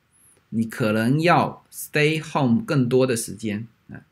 [0.49, 4.03] 你可能要 stay home 更多的时间啊。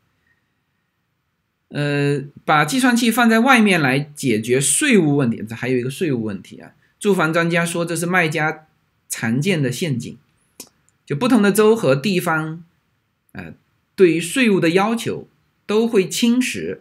[1.67, 6.71] 呃，把计算器放在外面来解决税务问题，这还有一个税务问题啊。
[7.01, 8.67] 住房专家说，这是卖家
[9.09, 10.15] 常见的陷阱。
[11.03, 12.63] 就不同的州和地方，
[13.31, 13.55] 呃，
[13.95, 15.27] 对于税务的要求
[15.65, 16.77] 都会侵蚀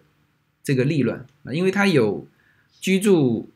[0.63, 2.29] 这个利润啊，因为它有
[2.83, 3.49] 居住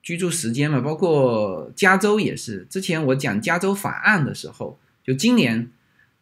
[0.00, 0.80] 居住时间嘛。
[0.80, 5.68] 包括加州也是，之前我讲加州法案的时候，就今年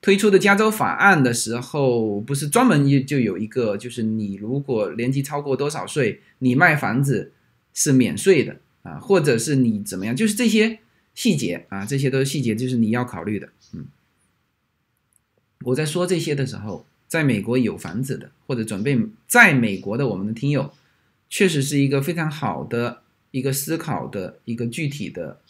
[0.01, 7.31] 推出的加州法案的时候，不是专门就有一个，就是你如果年纪超过多少岁，你卖房子
[7.75, 8.57] 是免税的。
[8.83, 10.81] 啊，或者是你怎么样，就是这些
[11.15, 13.49] 细节啊，这些都是细节，就是你要考虑的。
[13.73, 13.87] 嗯，
[15.67, 20.73] 我在说这些的时候，在美国有房子的，或者准备在美国的我们的听友，
[21.31, 25.41] 确实是一个非常好的一个思考的一个具体的，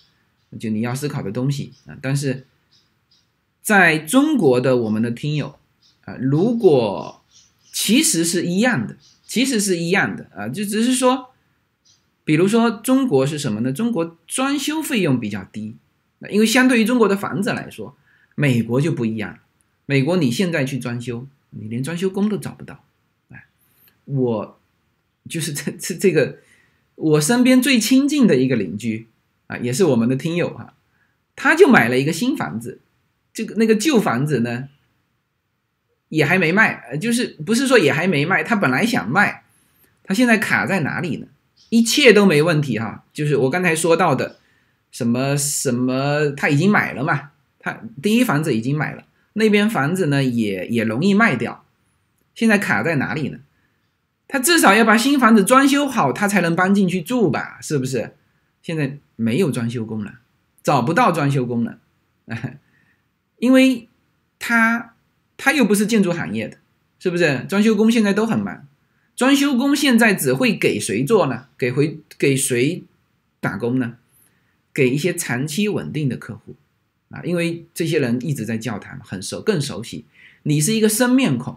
[0.61, 1.97] 就你要思考的东西啊。
[2.03, 2.47] 但是
[3.62, 5.59] 在中国的我们的听友
[6.05, 7.24] 啊，如果
[7.72, 11.32] 其实是一样的，其实是一样的啊，就只是说。
[12.25, 13.73] 比如说中国是什么呢？
[13.73, 15.77] 中国装修费用比较低，
[16.31, 17.97] 因为相对于中国的房子来说，
[18.35, 19.39] 美国就不一样。
[19.87, 22.85] 美国你现在去装修，你连装修工都找不到。
[23.31, 23.47] 哎，
[24.05, 24.61] 我
[25.29, 26.39] 就是这这这个，
[26.95, 29.09] 我身边最亲近的一个邻居
[29.49, 30.75] 啊，也是我们的听友哈，
[31.35, 32.81] 他就买了一个新房子，
[33.35, 34.68] 这个那个旧房子呢，
[36.09, 39.43] 也还没卖，就是不是说也还没卖，他本来想卖，
[40.05, 41.27] 他现在卡在哪里呢？
[41.73, 44.37] 一切都没问题哈，就是我刚才说到的，
[44.91, 51.64] 什么什么他已经买了嘛，他第一房子已经买了，那边房子呢也也容易卖掉，
[52.35, 53.39] 现在卡在哪里呢？
[54.29, 57.59] 他至少要把新房子装修好，他才能搬进去住吧？
[57.62, 58.16] 是不是？
[58.61, 60.16] 现在没有装修工了，
[60.62, 61.79] 找不到装修工了，
[63.41, 63.89] 因为
[64.39, 64.95] 他
[65.39, 66.59] 他又不是建筑行业的，
[66.99, 67.47] 是不是？
[67.49, 68.66] 装修工现在都很忙，
[69.23, 71.47] 装修工现在只会给谁做呢？
[71.57, 72.83] 给回给谁
[73.39, 73.99] 打工呢？
[74.75, 76.57] 给一些长期稳定的客户
[77.09, 80.07] 啊，因为这些人一直在交谈，很熟，更熟悉。
[80.43, 81.57] 你是一个生面孔，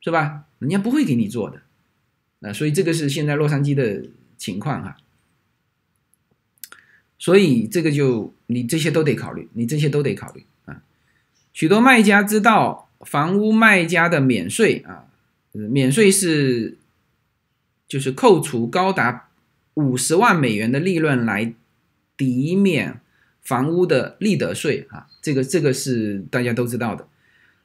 [0.00, 0.44] 是吧？
[0.58, 1.60] 人家不会给你做的。
[2.40, 4.02] 啊，所以这个是现在洛杉矶的
[4.38, 4.96] 情况哈，
[7.18, 10.80] 所以这个就你这些都得考虑，你这些都得考虑啊。
[11.52, 15.04] 许多卖家知道房屋卖家的免税啊，
[15.52, 16.78] 免税是
[17.88, 19.28] 就是扣除高达
[19.74, 21.52] 五十万美元的利润来
[22.16, 23.00] 抵免
[23.42, 27.06] 房屋的利得税啊，这个这个是大家都知道的。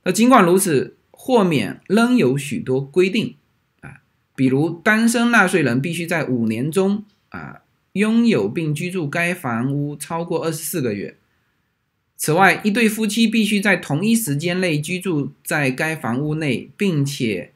[0.04, 3.36] 那尽管如此，豁免仍有许多规定
[3.82, 4.02] 啊。
[4.36, 7.62] 比如，单身纳税人必须在五年中啊
[7.94, 11.18] 拥有并居住该房屋超过二十四个月。
[12.16, 17.54] 此外，一对夫妻必须在同一时间内居住在该房屋内，并且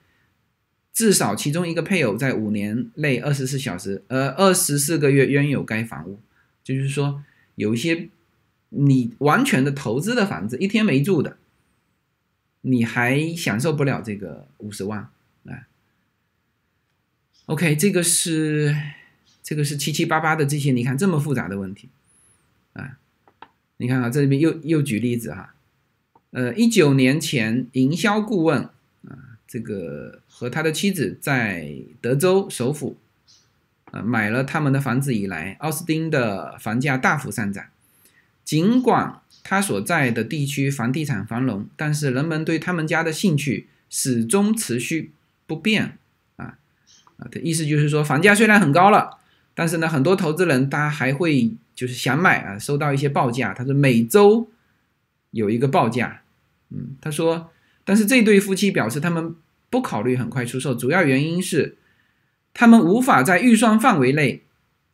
[0.96, 6.20] 至少其中一个配偶在五年内二十四小时呃二十四个月拥有该房屋。
[6.64, 7.24] 就是说，
[7.54, 8.10] 有一些
[8.70, 11.38] 你完全的投资的房子，一天没住的，
[12.62, 15.08] 你还享受不了这个五十万
[15.46, 15.68] 啊。
[17.46, 18.76] OK，这个是
[19.44, 21.90] 这个是七七八八的这些，你看这么复杂的问题
[22.74, 22.98] 啊！
[23.78, 25.54] 你看啊，这里面又又举例子哈，
[26.32, 28.68] 呃，一九年前，营销顾问，
[29.56, 32.98] 这个和他的妻子在德州首府
[33.86, 37.64] 啊买了他们的房子以来，奥斯汀的房价大幅上涨。
[38.44, 45.14] 尽管他所在的地区房地产繁荣，但是人们对他们家的兴趣始终持续
[45.48, 45.98] 不变。
[46.36, 46.58] 啊，
[47.32, 49.20] 的意思就是说，房价虽然很高了，
[49.54, 54.50] 但是呢，很多投资人他还会就是想买啊，收到一些报价，他说每周
[55.32, 56.24] 有一个报价，
[56.72, 57.50] 嗯，他说，
[57.86, 59.34] 但是这对夫妻表示他们
[59.76, 61.78] 不考虑很快出售，主要原因是
[62.54, 64.44] 他们无法在预算范围内，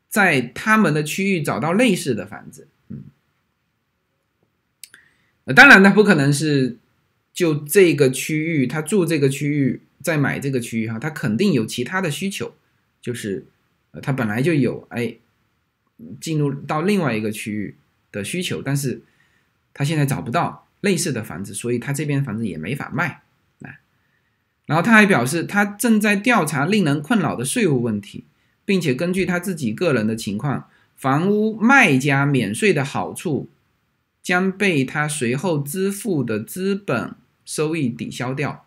[0.10, 3.04] 在他们的区域找到类似的房子，嗯，
[5.56, 6.78] 当然他，不可能是
[7.32, 9.82] 就这个区域，他住这个区域。
[10.04, 12.56] 在买这个区域哈，他肯定有其他的需求，
[13.00, 13.46] 就是，
[14.02, 15.16] 他本来就有哎，
[16.20, 17.76] 进入到另外一个区域
[18.12, 19.04] 的需求，但是
[19.76, 23.22] 他现在找不到类似的房子，所以他这边房子也没法卖，
[24.72, 28.24] 然后他还表示，他正在调查令人困扰的税务问题，
[28.64, 33.50] 并且根据他自己个人的情况，房屋卖家免税的好处
[34.24, 37.14] 将被他随后支付的资本
[37.44, 38.64] 收益抵消掉。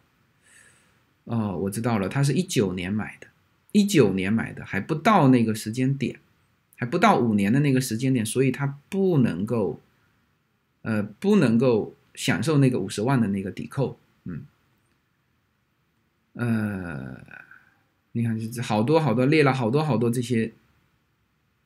[1.24, 3.28] 哦，我知道了，他是一九年买的，
[3.72, 6.20] 一九年买的，还不到那个时间点，
[6.76, 9.80] 还不到五年的那个时间点，所以他不能够，
[10.82, 13.98] 呃，不能够享受那个五十万的那个抵扣，
[16.34, 17.20] 呃，
[18.12, 20.52] 你看，这好多好多列了好多好多这些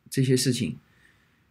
[0.09, 0.79] 这些事情，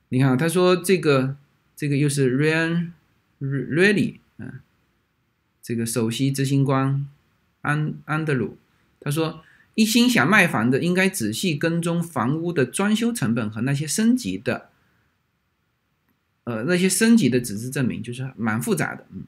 [0.09, 1.37] 你看，他说这个
[1.75, 2.91] 这个又是 Ryan
[3.39, 4.61] Really，嗯，
[5.61, 7.07] 这个首席执行官。
[7.61, 8.57] 安安德鲁
[9.01, 9.43] 他说
[9.75, 14.69] ：“一心想卖房的，应该仔细跟踪房屋的装修成本和那些升级的，
[16.45, 19.05] 呃，那些升级的纸质证明，就是蛮复杂的。
[19.11, 19.25] 嗯，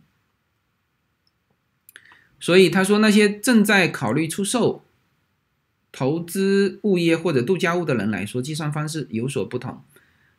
[2.40, 4.84] 所以他说，那些正在考虑出售、
[5.92, 9.82] 投资物业或者度假屋的人来说，计算方式有所不同。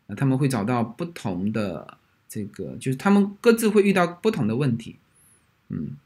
[0.06, 1.98] 啊，他们会找到不同的
[2.28, 4.96] 这个，就是他们各自会遇到不同的问题。
[5.68, 5.96] 嗯。”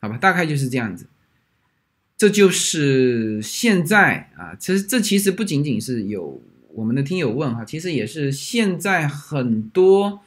[0.00, 1.06] 好吧，大概就是这样子。
[2.16, 10.20] 这就是现在啊，其实这其实不仅仅是有我们的听友问哈，其实也是现在很多，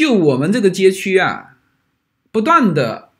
[0.00, 1.58] 就我们这个街区啊，
[2.32, 3.10] 不断的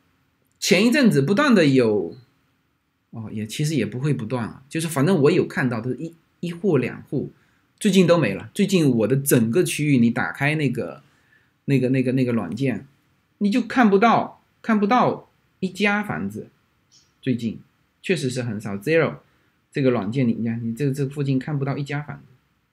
[0.58, 2.16] 前一阵子不断的有，
[3.10, 7.32] 哦，也其实也不会不断啊，就是反正我有看到的一一户两户，
[7.78, 8.48] 最近都没了。
[8.54, 11.02] 最近我的整个区域，你打开那个
[11.66, 12.86] 那个那个那个软件，
[13.36, 14.38] 你就看不到。
[14.62, 16.48] 看不到一家房子，
[17.22, 17.58] 最近
[18.02, 18.76] 确实是很少。
[18.76, 19.16] Zero
[19.72, 22.24] 这个软件，你看，你这这附近看不到一家房子，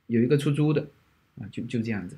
[0.07, 0.87] 有一个出租的
[1.39, 2.17] 啊，就就这样子。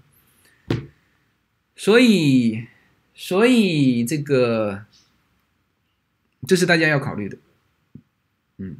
[1.80, 2.68] 所以，
[3.16, 4.84] 所以这个
[6.46, 7.38] 这是大家要考虑的，
[8.58, 8.80] 嗯。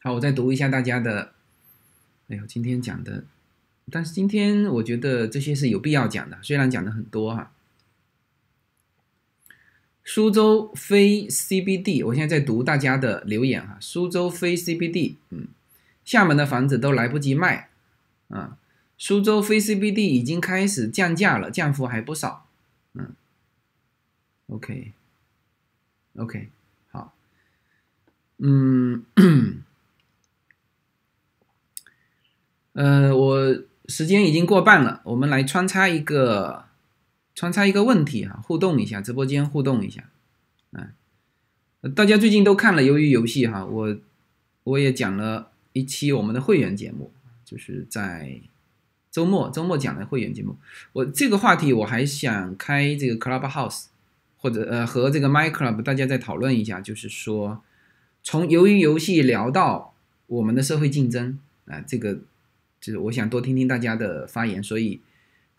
[0.00, 1.34] 好，我再读一下大家的。
[2.28, 3.26] 哎呦，今天讲的，
[3.90, 7.52] 但是今天我觉得这些是有必要讲的，虽然讲的很多哈。
[10.02, 13.76] 苏州非 CBD，我现在在读大家的留言哈。
[13.82, 15.48] 苏州非 CBD，嗯，
[16.06, 17.68] 厦门的房子都来不及卖，
[18.28, 18.56] 啊，
[18.96, 22.46] 苏州非 CBD 已经开始降价了，降幅还不少，
[22.94, 23.12] 嗯
[24.46, 24.88] ，OK，OK，
[26.90, 27.12] 好，
[28.38, 29.04] 嗯，
[32.72, 36.64] 呃，我时间已经过半了，我们来穿插一个。
[37.38, 40.08] 穿插一个问题哈，互动一下，直播间互动一下，
[40.72, 40.88] 啊，
[41.94, 43.94] 大家最近都看了《鱿鱼游戏》哈，我
[44.64, 47.10] 我也讲了一期我们的会员节目，
[47.44, 48.40] 就是在
[49.10, 50.56] 周末周末讲的会员节目。
[50.92, 53.86] 我这个话题我还想开这个 Clubhouse，
[54.38, 57.62] 或者呃和这个 My Club 大家再讨论一下，就是说
[58.22, 59.94] 从由于游戏聊到
[60.26, 62.14] 我们的社会竞争啊，这个
[62.80, 65.00] 就是我想多听听大家的发言，所以。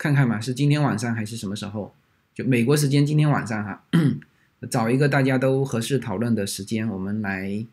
[0.00, 1.92] 看看嘛，是今天晚上还是什么时候？
[2.32, 3.82] 就美国时间今天晚上哈，
[4.70, 7.66] 找一个大家都合适讨论的时间，我们来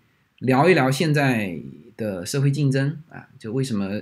[0.46, 1.60] 聊一聊现在
[1.98, 4.02] 的社会竞争啊，就为什么，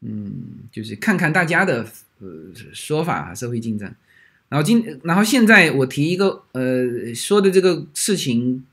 [0.00, 0.32] 嗯，
[0.72, 1.86] 就是看看大家的
[2.20, 2.28] 呃
[2.72, 3.94] 说法啊，社会竞争。
[4.48, 8.64] 然后今，然后现在我提一个呃说的这个事情，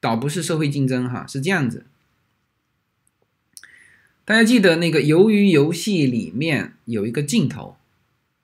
[0.00, 1.84] 倒不是社会竞争哈，是这样子。
[4.24, 7.76] 大家记得那个鱿鱼游戏里面有一个镜头，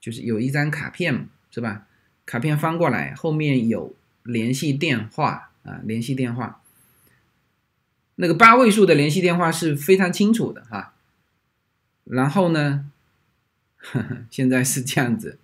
[0.01, 1.87] 就是有一张卡片，是吧？
[2.27, 6.61] 卡片翻过来，后面有联系电话啊，联系电话。
[8.17, 10.93] 那个八位数的联系电话是非常清楚的哈。
[12.05, 12.91] 然后呢，
[13.77, 15.39] 呵 呵现在是这样子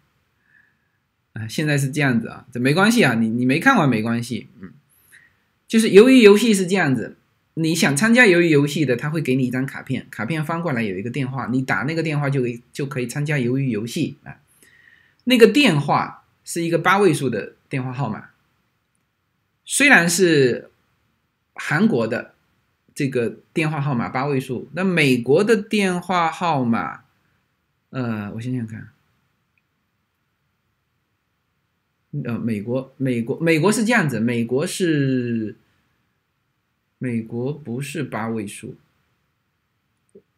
[1.32, 4.72] 啊，现在是这样子啊，这没关系啊，你你没看完没关系，嗯，
[5.66, 7.16] 就是鱿鱼游戏是这样子。
[7.54, 14.40] 你想参加鱿鱼游戏的，他会给你一张卡片，卡片翻过来有一个电话，你打那个电话就可以就可以参加鱿鱼游戏啊。
[15.24, 18.30] 那个电话是一个八位数的电话号码，
[19.66, 20.70] 虽然是
[21.54, 22.34] 韩国的
[22.94, 27.04] 这个电话号码八位数，那美国的电话号码，
[27.90, 28.88] 呃，我想想看，
[32.24, 35.56] 呃，美国美国美国是这样子，美国是。
[37.04, 38.76] 美国不是八位数，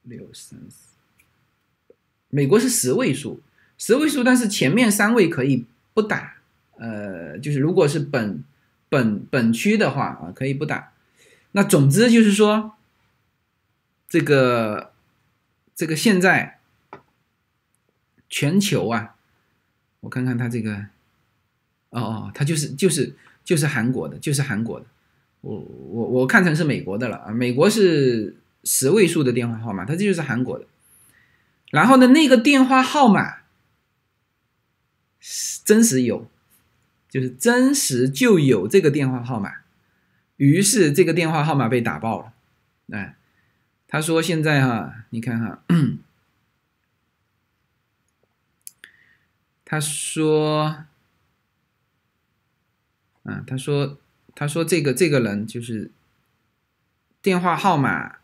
[0.05, 0.95] 六三四。
[2.31, 3.43] 美国是十位数，
[3.77, 6.37] 十位数，但是前面三位可以不打。
[6.79, 8.43] 呃，就是如果是本
[8.89, 10.94] 本本区的话啊，可以不打。
[11.57, 12.75] 那总之就是说，
[14.09, 14.93] 这个
[15.73, 16.59] 这个现在
[18.29, 19.15] 全球啊，
[20.01, 20.75] 我看看它这个，
[21.91, 24.87] 哦哦，它就是就是就是韩国的，就是韩国的。
[25.43, 30.67] 我我我看成是美国的了啊，美国是十位数的电话号码，它这就是韩国的。
[31.71, 33.43] 然后呢，那个电话号码
[35.65, 36.29] 真实有，
[37.09, 39.64] 就是真实就有这个电话号码。
[40.37, 42.33] 于是这个电话号码被打爆了。
[42.91, 43.17] 哎，
[43.89, 45.63] 他说现在哈，你看哈，
[49.65, 50.85] 他说，
[53.25, 53.99] 啊，他说。
[54.37, 55.93] 他说：“这个这个人就是
[57.23, 58.17] 电话号码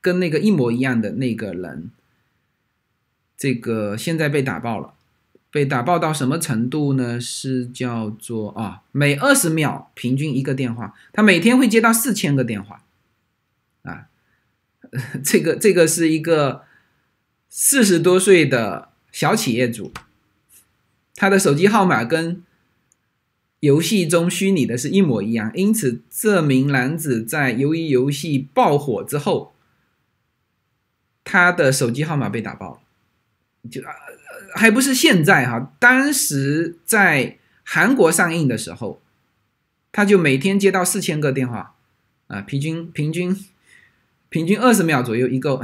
[0.00, 1.92] 跟那个一模一样的那个人，
[3.36, 4.94] 这个现在被打爆了，
[5.52, 7.20] 被打爆到什么程度呢？
[7.20, 12.82] 是叫做啊，每二十秒平均一个电话，他每天会接到四千个电话，
[13.82, 14.08] 啊，
[15.22, 16.64] 这个这个是一个
[17.48, 19.92] 四十多岁的小企业主，
[21.14, 22.42] 他的手机号码跟。”
[23.62, 29.54] 游戏中虚拟的是一模一样，因此这名男子在由于游戏爆火之后，
[31.22, 32.81] 他的手机号码被打爆了。
[33.70, 33.90] 就啊
[34.54, 39.00] 还不是现在哈，当时在韩国上映的时候，
[39.90, 41.74] 他就每天接到四千个电话
[42.26, 43.36] 啊，平均平均
[44.28, 45.60] 平均二十秒左右一个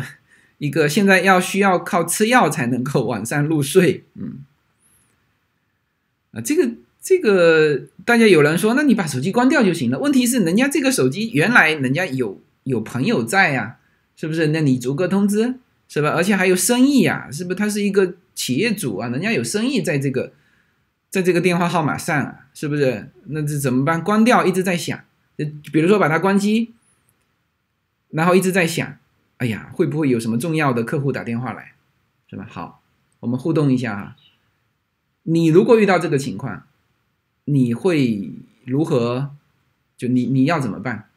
[0.58, 4.44] 一个，现在要需要靠吃药才能够晚上入睡，嗯，
[6.32, 6.70] 啊这个。
[7.00, 9.98] 这个大家有人说，那你把手机关掉就行了。
[9.98, 13.78] 问题是，人家这个手机原来人家有有朋友在呀，
[14.14, 14.48] 是不是？
[14.48, 15.54] 那你逐个通知，
[15.88, 16.10] 是吧？
[16.10, 17.54] 而且还有生意呀，是不是？
[17.54, 20.32] 他是一个企业主啊，人家有生意在这个，
[21.08, 23.10] 在这个电话号码上啊，是不是？
[23.26, 24.04] 那这怎么办？
[24.04, 25.02] 关掉一直在响，
[25.36, 26.74] 比如说把它关机，
[28.10, 28.98] 然后一直在响，
[29.38, 31.72] 哎呀，会不会有什么重要的客户打电话来，
[32.28, 32.46] 是吧？
[32.48, 32.82] 好，
[33.20, 34.16] 我们互动一下哈。
[35.22, 36.66] 你如果遇到这个情况，
[37.46, 38.30] 你会
[38.64, 39.30] 如何？
[39.96, 41.08] 就你你要怎么办？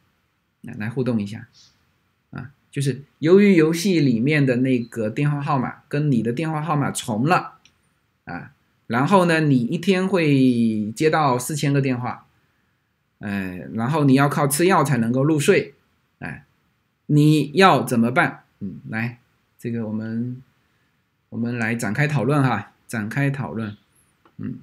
[0.62, 1.46] 来来互动一下。
[2.72, 7.58] 就是由于游戏里面的那个电话号码跟你的电话号码重了
[8.24, 8.52] 啊，
[8.86, 12.26] 然后呢，你一天会接到四千个电话，
[13.18, 15.74] 哎，然后你要靠吃药才能够入睡，
[16.20, 16.46] 哎，
[17.06, 18.44] 你要怎么办？
[18.60, 19.18] 嗯，来，
[19.58, 20.42] 这个我们
[21.28, 23.76] 我们来展开讨论哈，展开讨论，
[24.38, 24.60] 嗯。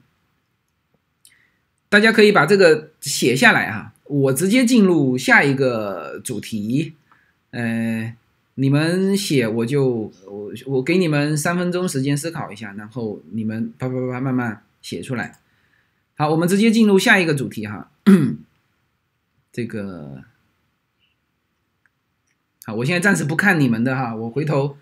[1.90, 6.95] 大家可以把这个写下来哈，我直接进入下一个主题。
[7.52, 8.16] 呃，
[8.56, 15.40] 你们写，我就我我给你们三分钟时间思考一下，然后你们啪啪啪慢慢写出来。
[16.16, 17.92] 好，我们直接进入下一个主题哈。
[19.52, 20.24] 这个
[22.66, 24.78] 好，我现在暂时不看你们的哈，我回头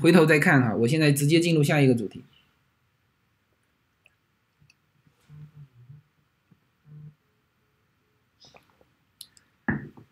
[0.00, 0.74] 回头再看哈。
[0.76, 2.22] 我现在直接进入下一个主题。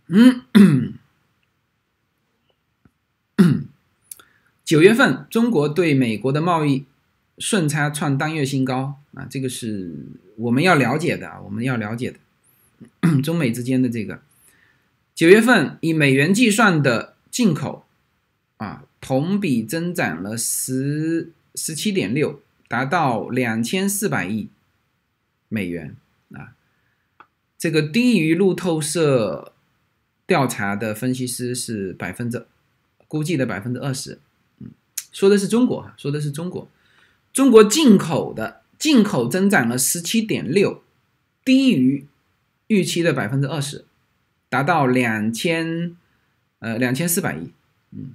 [0.09, 0.44] 嗯，
[4.66, 6.84] 九月份中国对美国的贸易
[7.38, 9.94] 顺差创单月新高啊，这个是
[10.36, 12.18] 我们要了解的，我们要了解的。
[13.22, 14.20] 中美之间的这个
[15.14, 17.86] 九月份以美元计算的进口
[18.59, 24.48] 啊，同比增长了十十七点六，达到两千四百亿
[25.48, 25.97] 美元
[26.32, 26.52] 啊，
[27.56, 29.52] 这个低于路透社。
[30.28, 32.44] 调查的分析师是百分之
[33.06, 34.18] 估计的百分之二十，
[35.16, 36.68] 说的是中国哈，说的是中国，
[37.32, 40.82] 中国进口的进口增长了十七点六，
[41.43, 42.06] 低于
[42.66, 43.86] 预期的百分之二十，
[44.51, 45.97] 达到两千
[46.59, 47.51] 呃两千四百亿，
[47.93, 48.10] 嗯，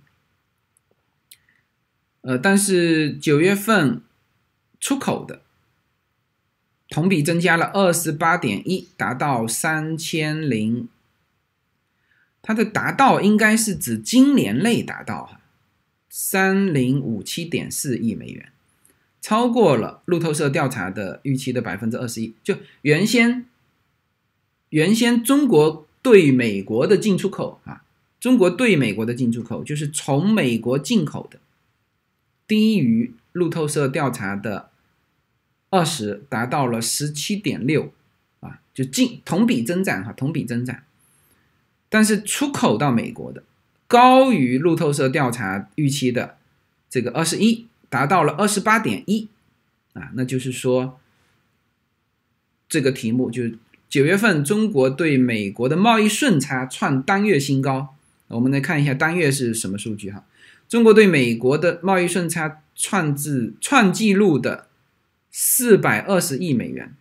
[2.22, 4.04] 呃，但是九月份
[4.80, 5.42] 出口的
[6.90, 10.88] 同比增加了二十八点一，达到三千零。
[12.44, 15.41] 它的达到应该是指今年内达到哈
[16.14, 18.52] 三零五七点四亿美元，
[19.22, 22.36] 超过了路透社调查的预期的百分之二十一。
[22.44, 23.46] 就原先
[24.72, 27.86] 原先中国对美国的进出口啊，
[28.20, 31.40] 中国对美国的进出口就是从美国进口的
[32.46, 34.70] 低于路透社调查的
[35.70, 37.94] 二十，达到了十七点六
[38.42, 40.84] 啊，就进同比增长哈，同比增长。
[41.88, 43.44] 但是出口到美国的
[43.92, 46.38] 高于路透社调查预期的
[46.90, 49.28] 这个二十一，达到了二十八点一
[49.92, 50.98] 啊，那就是说
[52.70, 53.58] 这个题目就是
[53.90, 57.94] 九月份中国对美国的贸易顺差创单月新高。
[58.30, 60.24] 我们来看一下单月是什么数据哈？
[60.70, 64.68] 中国对美国的贸易顺差创自创纪录的
[65.30, 66.96] 四百二十亿美元。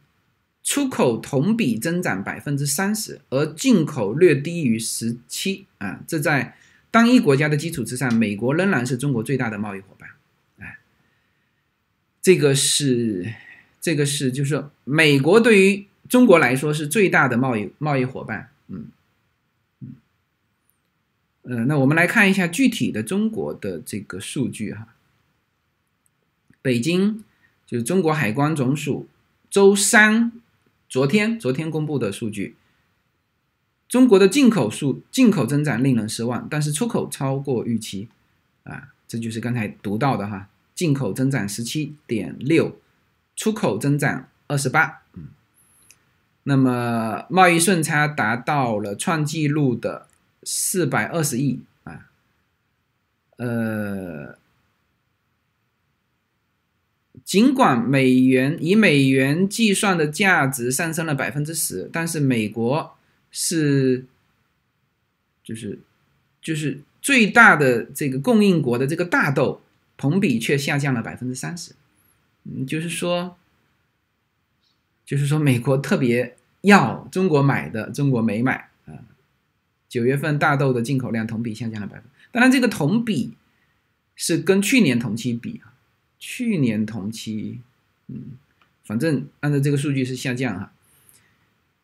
[0.63, 6.01] 出口同比增长百分之三十，而进口略低于十七啊！
[6.07, 6.55] 这在
[6.91, 10.11] 单一国家的基础之上，美国仍然是中国最大的贸易伙伴。
[10.59, 10.79] 哎，
[12.21, 13.35] 这个是
[13.81, 18.51] 这个是，就是说，美国对于中国来说是最大的贸易贸易伙伴。
[18.69, 18.87] 嗯
[21.45, 24.95] 嗯，那我们来看一下具体的中国的这个数据哈。
[26.63, 27.25] 北京
[27.67, 29.09] 就是中国海关总署
[29.51, 30.33] 周三。
[30.93, 32.57] 昨天，昨天公布的数据，
[33.91, 38.09] 中国的进口数进口增长令人失望，但是出口超过预期，
[38.63, 42.79] 啊，这就是刚才读到的哈，进口增长十七点六，
[43.35, 45.29] 出口增长二十八，嗯，
[46.45, 50.07] 那么贸易顺差达到了创纪录的
[50.45, 52.07] 四百二十亿啊，
[53.37, 54.39] 呃。
[57.23, 62.97] 尽管美元以美元计算的价值上升了百分之十，但是美国
[63.31, 64.05] 是
[65.43, 65.79] 就是
[66.41, 69.63] 就是最大的这个供应国的这个大豆
[69.97, 71.73] 同比却下降了百分之三十，
[72.45, 73.37] 嗯，就是说
[75.05, 78.95] 就是说美国特别要中国买的，中国没买啊。
[79.89, 83.35] 九月份大豆的进口量同比下降了百分，当然这个同比
[84.15, 85.75] 是跟去年同期比啊。
[86.23, 87.61] 去年同期，
[88.09, 88.33] 嗯，
[88.85, 90.71] 反正按照这个数据是下降哈，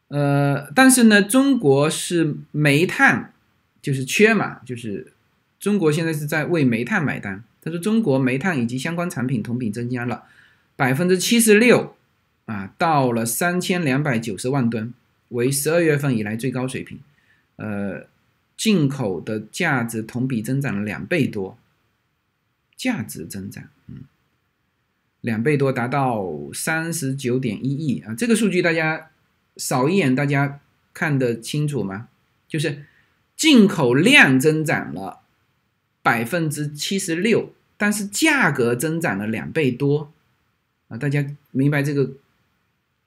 [0.08, 3.32] 呃，但是呢，中国是煤炭
[3.82, 5.12] 就是缺嘛，就是
[5.58, 7.42] 中国现在是在为煤炭买单。
[7.62, 10.24] 他说，中国煤炭以及相关产品同比增加了
[10.76, 11.96] 百分之七十六，
[12.44, 14.94] 啊，到了三千两百九十万吨，
[15.30, 17.00] 为十二月份以来最高水平。
[17.56, 18.06] 呃，
[18.56, 21.58] 进口的价值同比增长了两倍多，
[22.76, 24.04] 价值增长，嗯。
[25.22, 26.24] 两倍多，达到
[26.54, 28.14] 三十九点一亿啊！
[28.14, 29.10] 这个数据大家
[29.56, 30.60] 扫一眼，大家
[30.92, 32.08] 看得清楚吗？
[32.48, 32.84] 就是
[33.36, 35.20] 进口量增长了
[36.02, 40.12] 百分之七十六，但是价格增长了两倍多
[40.88, 40.96] 啊！
[40.96, 42.10] 大家明白这个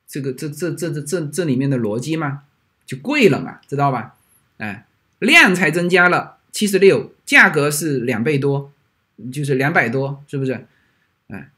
[0.08, 2.44] 这个这这这这这这里面的逻辑吗？
[2.86, 4.18] 就贵了嘛，知道吧？
[4.58, 4.86] 哎，
[5.20, 8.72] 量才增加了七十六，价格是两倍多，
[9.32, 10.66] 就是两百多，是不是？
[11.28, 11.50] 哎，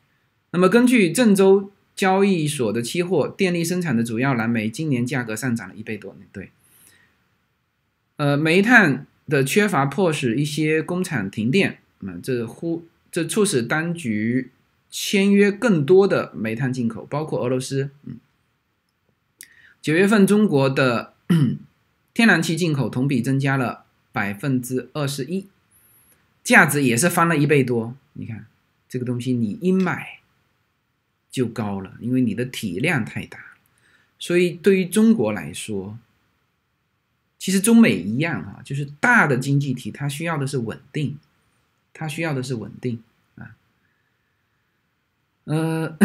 [0.52, 6.52] 那么根据郑州交易所的期货，电力生产的主要燃煤今年价格上涨了一倍多，对。
[8.18, 14.52] 呃，煤炭的缺乏迫使一些工厂停电，嗯，这呼这促使当局
[14.90, 17.90] 签约更多的煤炭进口，包括俄罗斯。
[18.04, 18.18] 嗯，
[19.82, 21.14] 九月份中国的
[22.14, 25.48] 天然气进口同比增加了百分之二十一，
[26.44, 27.96] 价值也是翻了一倍多。
[28.14, 28.46] 你看
[28.88, 30.20] 这个东西，你一买
[31.32, 33.40] 就高了，因为你的体量太大，
[34.20, 35.98] 所以对于中国来说。
[37.44, 41.18] 其实中美一样哈，就是大的经济体，它需要的是稳定，
[41.92, 43.02] 它需要的是稳定
[43.34, 43.56] 啊。
[45.46, 45.98] 呃，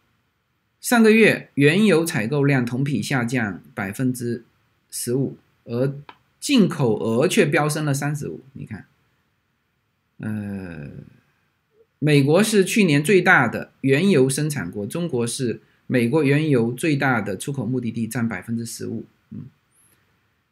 [0.80, 4.46] 上个月原油采购量同比下降百分之
[4.90, 5.94] 十五，而
[6.40, 8.40] 进口额却飙升了三十五。
[8.54, 8.86] 你看，
[10.20, 10.88] 呃，
[12.04, 19.04] 美国是去年最大的原油生产国，中国是美国原油最大的出口目的地，占百分之十五。
[19.30, 19.44] 嗯。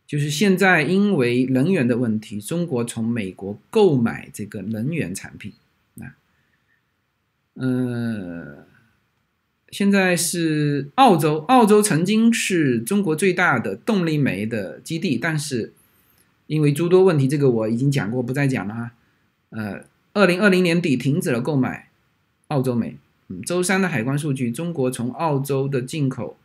[0.06, 5.52] 就是现在，因为能源的问题，中国从美国购买这个能源产品，
[6.00, 6.14] 啊，
[7.54, 8.64] 呃，
[9.70, 15.72] 现在是澳洲，澳洲曾经是中国最大的动力煤的基地，但是
[16.46, 18.92] 因为诸多问题，这个我已经讲过，不再讲了哈。
[19.50, 21.90] 呃，二零二零年底停止了购买
[22.48, 22.96] 澳洲煤。
[23.28, 26.36] 嗯，周三的海关数据，中国从澳洲的进口。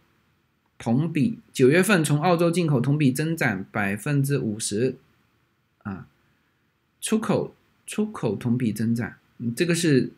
[0.78, 4.98] 同比九月份从澳洲进口同比增长百分之五十，
[5.84, 6.06] 啊，
[7.00, 7.56] 出口
[7.88, 9.14] 出口同比增长，
[9.56, 10.12] 这个是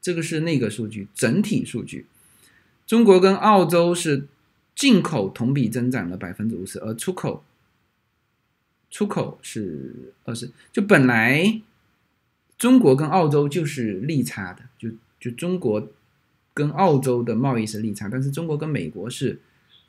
[0.00, 2.06] 这个是那个数据整体数据，
[2.86, 4.26] 中国跟澳洲是
[4.74, 7.44] 进口同比增长了百分之五十，而出口
[8.90, 11.60] 出口是二十，就本来
[12.58, 15.88] 中国跟澳洲就是利差的，就就中国
[16.52, 19.40] 跟澳洲的贸易是利差，但是中国跟美国是。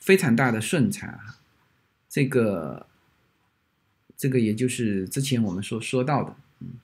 [0.01, 1.35] 非常大的顺差，
[2.09, 2.85] 这个，
[4.15, 6.79] 这个也就是之前我们说说到的，嗯，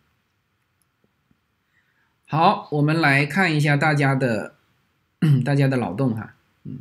[2.28, 4.56] 好，我们来看一下大家的
[5.46, 6.36] 大家的脑洞哈，
[6.66, 6.80] 嗯，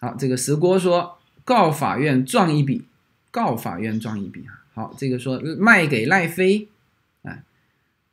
[0.00, 2.86] 好，这个石锅说告法院赚一笔，
[3.30, 6.68] 告法院赚一笔哈，好，这个说卖给赖飞，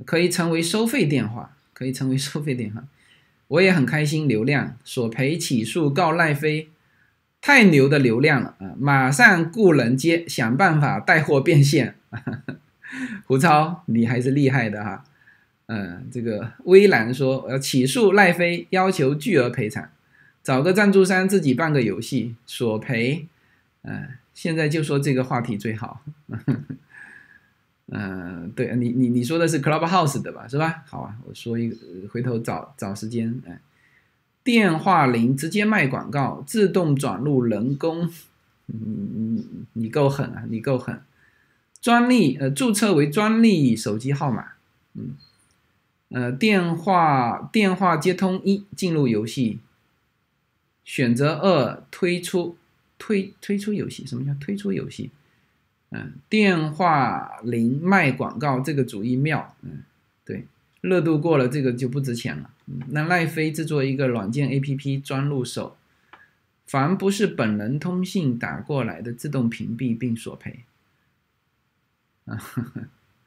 [0.03, 2.83] 可以成为收费电话，可以成为收费电话，
[3.47, 6.69] 我也很开心，流量索赔起诉告赖飞。
[7.41, 8.73] 太牛的流量了啊！
[8.75, 11.93] 马上雇人接，想办法带货变现。
[13.27, 15.03] 胡超，你还是厉害的哈。
[15.67, 19.87] 嗯，这个微蓝说我要起诉赖飞，要求巨额赔偿，
[20.41, 23.27] 找个赞助商自己办个游戏索赔。
[23.83, 26.01] 嗯，现在就说这个话题最好。
[27.87, 30.47] 嗯，对你你你说的是 Clubhouse 的吧？
[30.47, 30.83] 是吧？
[30.87, 31.77] 好啊，我说一个，
[32.11, 33.41] 回头找找时间。
[33.47, 33.59] 哎。
[34.43, 38.07] 电话铃直接卖广告，自动转入人工，
[38.67, 40.43] 你你你够狠啊！
[40.47, 41.01] 你够狠。
[41.81, 44.49] 专利呃，注册为专利手机号码，
[44.93, 45.15] 嗯，
[46.09, 49.61] 呃，电话电话接通一进入游戏，
[50.83, 52.55] 选择二推出
[52.99, 55.09] 推推出游戏，什么叫推出游戏？
[55.95, 59.83] 嗯，电话铃卖广告这个主意妙，嗯，
[60.25, 60.45] 对。
[60.81, 62.51] 热度过了，这个就不值钱了。
[62.89, 65.75] 那赖飞制作一个软件 APP 专入手，
[66.67, 70.59] 凡不是本人通信打过来的，自动屏蔽并索赔。
[72.25, 72.39] 啊，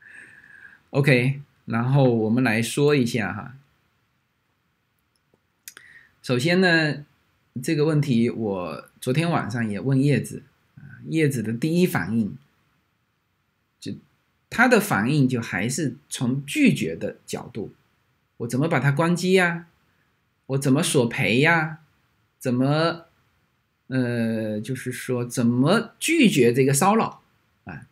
[0.90, 3.56] OK，然后我们来说一下哈。
[6.22, 7.04] 首先呢，
[7.60, 10.44] 这个问题我昨天晚上也问叶子，
[11.08, 12.36] 叶子的第一反应。
[14.50, 17.72] 他的反应就还是从拒绝的角度，
[18.38, 19.66] 我怎么把它关机呀？
[20.46, 21.78] 我怎么索赔呀？
[22.38, 23.04] 怎么，
[23.88, 27.20] 呃，就是说怎么拒绝这个骚扰
[27.64, 27.82] 啊？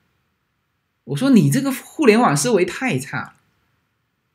[1.05, 3.35] 我说你这个互联网思维太差，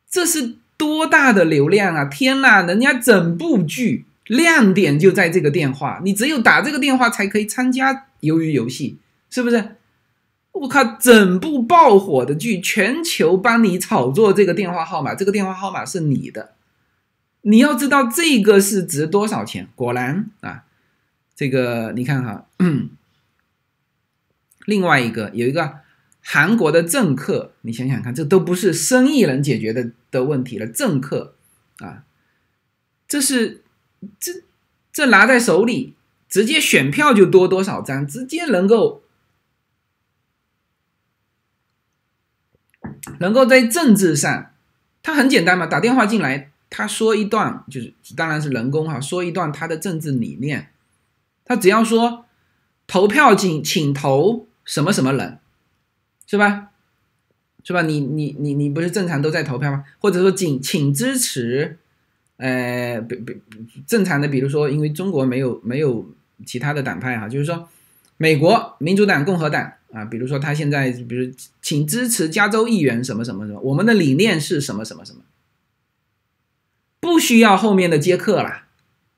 [0.10, 2.06] 这是多大的流量啊！
[2.06, 8.98] 天呐，人家整部剧亮点就在这个电话，你只有打这个电话才可以参加鱿鱼游戏，
[9.30, 9.78] 是不是？
[10.52, 10.84] 我靠！
[11.00, 16.56] 整部爆火的剧，全球帮你炒作这个电话号码，这个电话号码是你的。
[17.44, 19.68] 你要知道这个是值多少钱？
[19.76, 20.66] 果然啊，
[21.36, 22.46] 这个你看哈，
[24.66, 25.80] 另外一个有一个
[26.22, 31.34] 韩国的政客，你想想看，这都不是生意人解决的的问题了，政客
[31.80, 32.04] 啊，
[33.08, 33.64] 这是
[34.20, 34.44] 这
[34.94, 35.96] 这拿在手里，
[36.30, 39.02] 直接选票就多多少张，直接能够
[43.20, 44.52] 能够在政治上，
[45.02, 46.50] 他很简单嘛，打电话进来。
[46.74, 50.70] 他说一段就是，当然是人工哈，说一段他的政治理念，
[51.44, 52.24] 他只要说
[52.88, 55.40] 投票请请投什么什么人，
[56.26, 56.70] 是吧？
[57.64, 57.82] 是吧？
[57.82, 59.84] 你你你你不是正常都在投票吗？
[60.00, 61.78] 或者说请请支持，
[62.38, 63.42] 呃，比比
[63.86, 66.10] 正常的，比如说，因为中国没有没有
[66.46, 67.68] 其他的党派哈，就是说
[68.22, 75.22] 美国民主党、共和党啊，比如说他现在比如请支持加州议员什么什么什么，我们的理念是什么什么什么。
[77.00, 78.66] 不需要后面的接客了，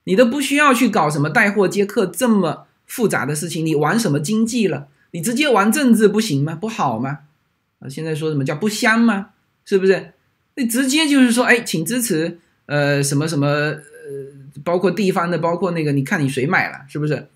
[0.05, 4.87] 你都不需要去搞什么带货接客这么复杂的事情，你玩什么经济了？
[5.11, 6.55] 你直接玩政治不行吗？
[6.55, 7.19] 不好吗？
[7.79, 9.31] 啊，现在说什么叫不香吗？
[9.65, 10.13] 是不是？
[10.55, 13.81] 你直接就是说，哎，请支持，呃，什么什么，呃，
[14.63, 17.27] 包括地方的，包括那个，你看你谁买了，是不是？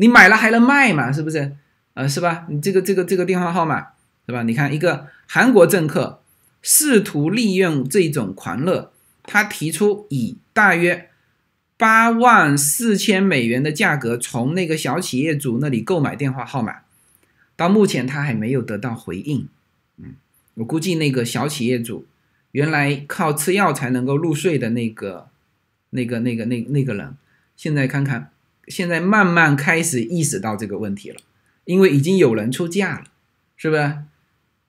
[0.00, 1.12] 你买了还能卖嘛？
[1.12, 1.56] 是不是？
[1.94, 2.46] 呃，是吧？
[2.48, 3.88] 你这个这个这个电话号码，
[4.26, 4.42] 是吧？
[4.42, 6.22] 你看一个韩国政客
[6.62, 8.92] 试图利用这种狂热。
[9.30, 11.10] 他提出以大约
[11.76, 16.76] 八万四千美元的价格从那个小企业主那里购买电话号码，
[17.54, 19.46] 到目前他还没有得到回应。
[19.98, 20.14] 嗯，
[20.54, 22.06] 我估计那个小企业主
[22.52, 25.28] 原来靠吃药才能够入睡的那个、
[25.90, 27.14] 那个、那个、那那个人，
[27.54, 28.30] 现在看看，
[28.68, 31.20] 现在慢慢开始意识到这个问题了，
[31.64, 33.04] 因为已经有人出价了，
[33.56, 33.98] 是不是？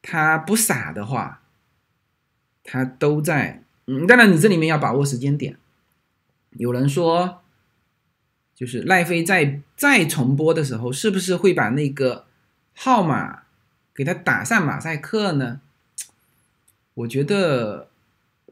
[0.02, 1.42] 他不傻的话，
[2.64, 3.64] 他都在。
[3.88, 5.58] 嗯，当然，你这里面要把握时间点。
[6.52, 7.42] 有人说，
[8.56, 12.26] 就是赖飞在再重播的时候，是不是会把那个
[12.76, 13.44] 号码
[13.94, 15.60] 给他打上马赛克呢？
[16.94, 17.90] 我觉得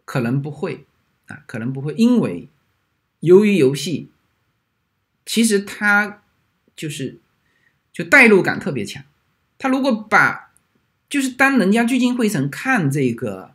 [0.05, 0.85] 可能不会
[1.27, 2.49] 啊，可能不会，因为
[3.19, 4.09] 由于游戏
[5.27, 6.23] 其实他
[6.75, 7.19] 就是
[7.93, 9.03] 就代入感特别强，
[9.59, 10.51] 他如果把
[11.07, 13.51] 就是当人家聚精会神看这个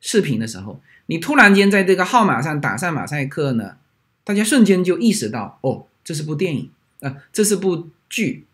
[0.00, 0.80] 视频的时候。
[1.08, 3.76] 你突然间在这个号码上打上马赛克呢，
[4.24, 6.68] 大家瞬间就意识到，哦，这是部电影
[6.98, 8.44] 啊，这是部剧，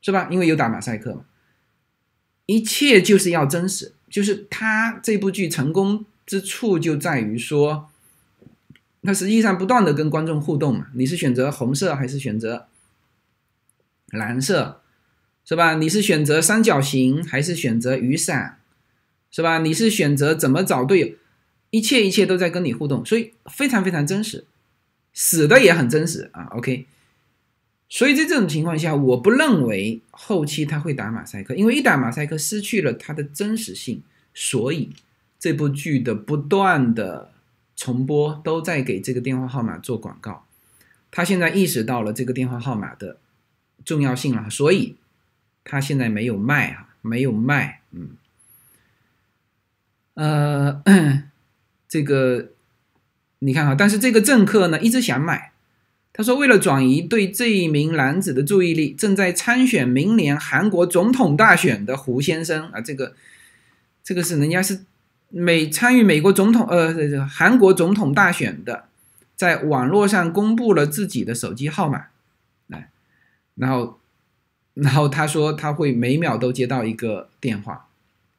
[0.00, 0.28] 是吧？
[0.30, 1.24] 因为有打马赛克嘛，
[2.46, 3.92] 一切就是要真实。
[4.08, 7.90] 就是他这部剧成功之处就在于说，
[9.04, 10.88] 他实际上不断的跟观众互动嘛。
[10.94, 12.66] 你是选择红色还是选择
[14.10, 14.80] 蓝色，
[15.44, 15.74] 是吧？
[15.74, 18.58] 你是选择三角形还是选择雨伞，
[19.30, 19.58] 是吧？
[19.58, 21.08] 你是选择怎么找队友？
[21.70, 24.44] 一切一切都在跟你互动，所以非常非常真实，
[25.12, 26.44] 死的也很真实啊。
[26.52, 26.86] OK，
[27.88, 34.02] 所以在这种情况下，我不认为后期他会打马赛克，因为一打马赛克失去了它的真实性。
[34.32, 34.90] 所以
[35.38, 37.30] 这部剧的不断的
[37.76, 40.44] 重播都在给这个电话号码做广告。
[41.10, 43.18] 他现在意识到了这个电话号码的
[43.84, 44.96] 重要性了，所以
[45.64, 48.16] 他现在没有卖啊，没有卖，嗯，
[50.14, 50.82] 呃。
[51.86, 52.48] 这个
[53.38, 55.52] 你看啊，但是这个政客呢一直想买。
[56.12, 63.14] 他说，为了转移对这一名男子的注意力，正在参选明年韩国总统大选的胡先生啊，这个
[64.02, 64.84] 这个是人家是
[65.36, 68.84] 美参与美国总统呃这个韩国总统大选的，
[69.34, 72.06] 在网络上公布了自己的手机号码，
[72.68, 72.88] 来，
[73.56, 73.98] 然后
[74.74, 77.88] 然后他说他会每秒都接到一个电话，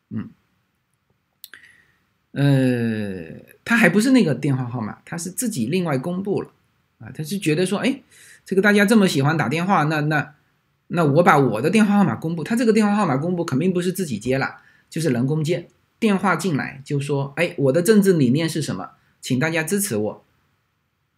[0.09, 0.29] 嗯。
[2.31, 6.49] 呃，他还不是那个电话号码，他是自己另外公布了
[6.99, 7.11] 啊。
[7.13, 8.01] 他是觉得说，哎，
[8.45, 10.33] 这个大家这么喜欢打电话，那那
[10.87, 14.57] 那我把我的电话号码公布，他这个电话号码公布肯定不是自己接了，
[14.89, 15.67] 就是人工接
[15.99, 18.91] 电话进来就说，哎，我的政治理念是什么，
[19.21, 20.25] 请大家支持我，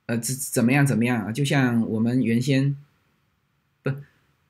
[0.08, 1.32] 呃，怎怎么样怎么样啊？
[1.32, 2.76] 就像我们原先
[3.84, 3.92] 不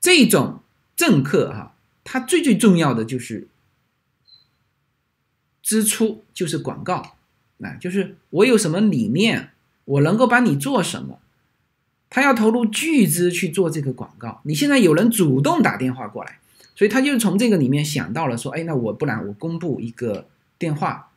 [0.00, 0.60] 这种
[0.96, 1.74] 政客哈，
[2.04, 3.48] 他最最重要的就是。
[5.60, 7.16] 支出就是广告，
[7.60, 9.50] 啊，就是我有什么理念，
[9.84, 11.20] 我能够帮你做什么，
[12.08, 14.40] 他要投入巨资去做这个广告。
[14.44, 16.38] 你现在有人主动打电话过来，
[16.78, 20.28] 所以他就从这个里面想到了说，哎，那我不然我公布一个
[20.58, 21.10] 电话，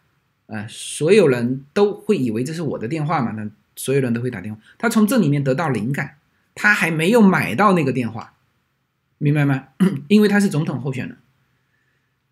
[0.47, 4.59] 呃，所有人都会以为这是我的电话嘛，那所有人都会打电话。
[4.79, 6.17] 他从这里面得到灵感，
[6.55, 8.33] 他还没有买到那个电话，
[9.19, 9.67] 明白吗？
[10.09, 11.17] 因为他是总统候选人，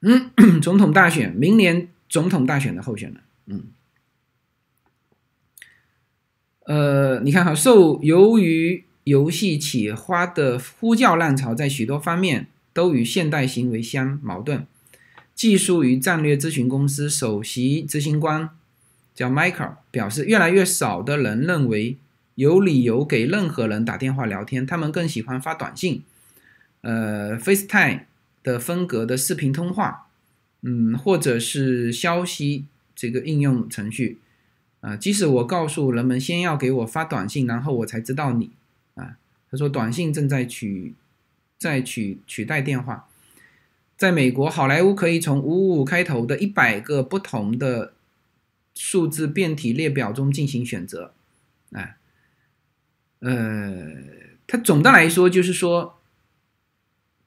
[0.02, 1.90] 嗯， 总统大选明年。
[2.12, 3.68] 总统大选的候选人，嗯，
[6.66, 12.48] 呃，你看哈，受由于游戏企花的呼叫浪潮，在许多方面
[12.80, 14.66] 都与现代行为相矛盾。
[15.36, 18.50] 技术与战略咨询公司首席执行官
[19.14, 21.98] 叫 Michael 表示，越来越少的人认为
[22.36, 26.04] 有理由给任何人打电话聊天，他们更喜欢发短信，
[26.80, 28.04] 呃，FaceTime
[28.44, 30.08] 的风格的视频通话，
[30.62, 32.64] 嗯，或者是消息
[32.96, 34.20] 这个应用程序。
[34.80, 38.52] 啊，即使我告诉人们先要给我发短信，然后我才知道你。
[38.96, 39.18] 啊，
[39.52, 40.94] 他说短信正在取，
[41.60, 43.08] 在取取代电话。
[43.96, 47.94] 在美国，好莱坞可以从五五开头的一百个不同的
[48.74, 51.14] 数字变体列表中进行选择。
[51.74, 51.98] 啊，
[53.20, 53.86] 呃，
[54.48, 56.00] 他总的来说就是说，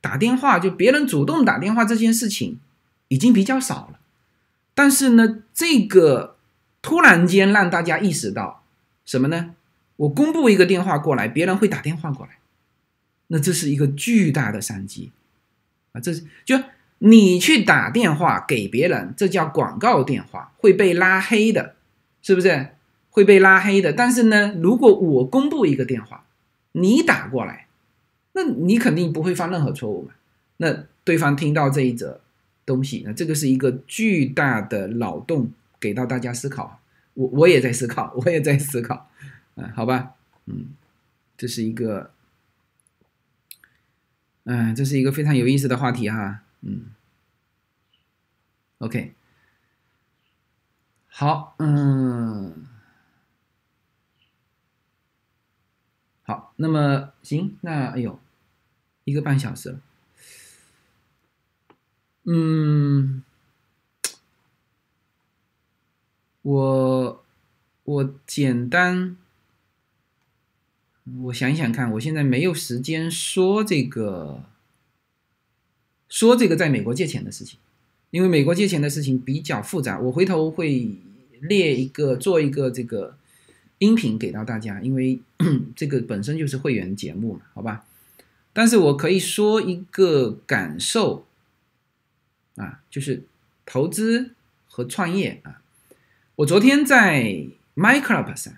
[0.00, 2.59] 打电话就别人主动打电话这件事情
[3.09, 4.00] 已经比较少了。
[4.74, 6.38] 但是呢，这个。
[6.84, 8.64] 突然间让大家意识到
[9.04, 9.54] 什么呢？
[9.94, 12.38] 我公布一个电话过来，别人会打电话过来，
[13.32, 15.10] 那这是一个巨大的商机
[15.92, 16.00] 啊！
[16.00, 16.56] 这是就
[16.98, 21.74] 你去打电话给别人，这叫广告电话，会被拉黑的，
[22.22, 22.68] 是不是
[23.10, 23.92] 会被拉黑的？
[23.92, 26.24] 但是呢，如果我公布一个电话，
[26.72, 27.66] 你打过来，
[28.34, 30.12] 那你肯定不会犯任何错误嘛？
[30.59, 32.20] 那对方听到这一则
[32.66, 35.50] 东西，那这个是一个巨大的脑洞。
[35.82, 36.78] 给到大家思考，
[37.14, 39.10] 我我也在思考，我也在思考，
[39.56, 40.12] 嗯，好吧，
[40.46, 40.66] 嗯，
[41.36, 42.12] 这是一个，
[44.44, 46.94] 嗯，这是一个非常有意思的话题哈，嗯
[48.78, 49.14] ，OK，
[51.09, 52.66] 好，嗯，
[56.24, 58.19] 好，那么行，那哎呦，
[59.05, 59.81] 一个半小时了，
[62.24, 63.23] 嗯。
[66.43, 67.24] 我
[67.85, 69.16] 我简单，
[71.24, 74.44] 我想想看，我现在没有时间说这个，
[76.08, 77.58] 说这个在美国借钱的事情，
[78.10, 80.96] 因为美国借钱的事情比较复杂，我回头会
[81.40, 83.16] 列一个做一个这个
[83.78, 85.18] 音频给到大家，因为
[85.74, 87.84] 这个本身就是会员节目嘛，好吧？
[88.52, 91.26] 但是我可以说一个感受
[92.54, 93.24] 啊，就是
[93.66, 94.30] 投资
[94.68, 95.62] 和创业啊。
[96.36, 98.54] 我昨天在 My Club 上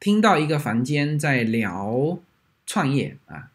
[0.00, 2.18] 听到一个房间在聊
[2.66, 3.50] 创业啊，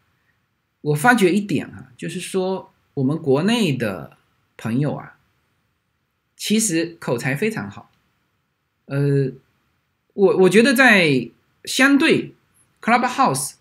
[0.80, 4.16] 我发觉一点啊，就是说我们国内的
[4.56, 5.16] 朋友啊，
[6.36, 7.90] 其实口才非常好。
[8.86, 9.32] 呃，
[10.12, 11.30] 我我觉得在
[11.64, 12.34] 相对
[12.82, 13.54] Clubhouse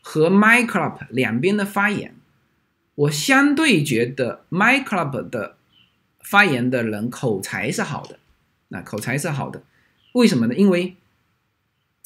[0.00, 2.14] 和 My Club 两边的发言，
[2.94, 5.56] 我相对觉得 My Club 的
[6.20, 8.20] 发言的人口才是好的。
[8.68, 9.62] 那口才是好的，
[10.12, 10.54] 为什么呢？
[10.54, 10.94] 因为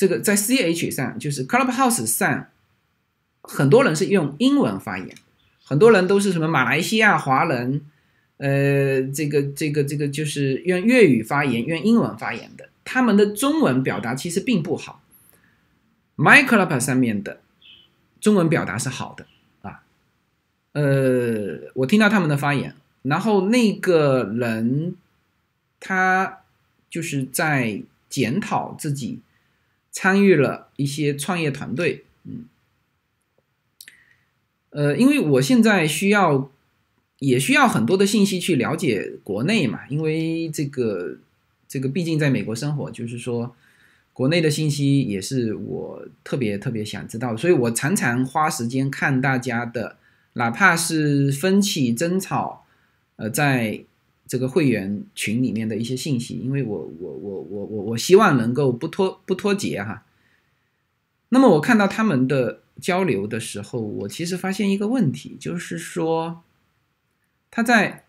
[0.03, 2.49] 这个在 C H 上，就是 Clubhouse 上，
[3.41, 5.09] 很多人是用英文发言，
[5.63, 7.83] 很多人都是什么马来西亚华人，
[8.39, 15.01] 呃，这个这个这个就是用粤语发言，用英文发言的，他们的中文表达其实并不好。
[16.17, 17.39] My Club 上面的
[18.21, 19.27] 中文表达是好的
[19.63, 19.85] 啊，
[20.73, 24.97] 呃，我听到他们的发言，然后那个人
[25.79, 26.41] 他。
[26.93, 27.81] 就是在
[28.11, 29.21] 检讨自己
[29.93, 32.47] 参与了一些创业团队，嗯，
[34.71, 36.51] 呃，因为我现在需要
[37.19, 41.19] 也需要很多的信息去了解国内嘛，因为这个
[41.69, 43.55] 这个毕竟在美国生活，就是说
[44.15, 49.99] 国内的信息也是我特别特别想知道，所以我常常花时间看大家的，
[50.33, 52.65] 哪怕是分歧争吵，
[53.17, 53.85] 呃，在。
[54.33, 60.07] 这个会员群里面的一些信息，因为我我我我我我希望能够不脱不脱节哈。
[61.29, 66.43] 那么我看到他们的交流的时候，我其实发现一个问题，就是说
[67.51, 68.07] 他在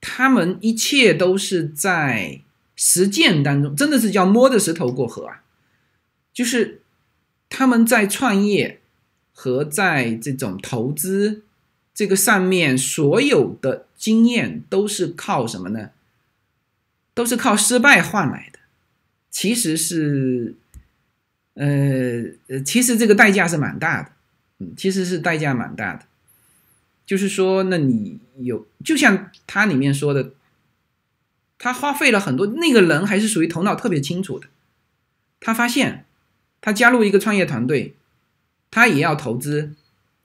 [0.00, 2.40] 他们一切都是在
[2.74, 5.44] 实践当中，真的是叫摸着石头过河啊。
[6.32, 6.82] 就是
[7.48, 8.80] 他们在创业
[9.32, 11.44] 和在这种投资。
[11.94, 15.90] 这个上面所有的经验都是靠什么呢？
[17.14, 18.58] 都是靠失败换来的。
[19.30, 20.56] 其实是，
[21.54, 24.10] 呃呃，其实这个代价是蛮大的，
[24.58, 26.04] 嗯，其实是代价蛮大的。
[27.06, 30.32] 就是说，那你有，就像他里面说的，
[31.56, 34.48] 他花费了很多，那个人还是属于头脑特别清楚的。
[35.38, 36.04] 他发现，
[36.60, 37.94] 他加入一个创业团队，
[38.68, 39.72] 他也要投资，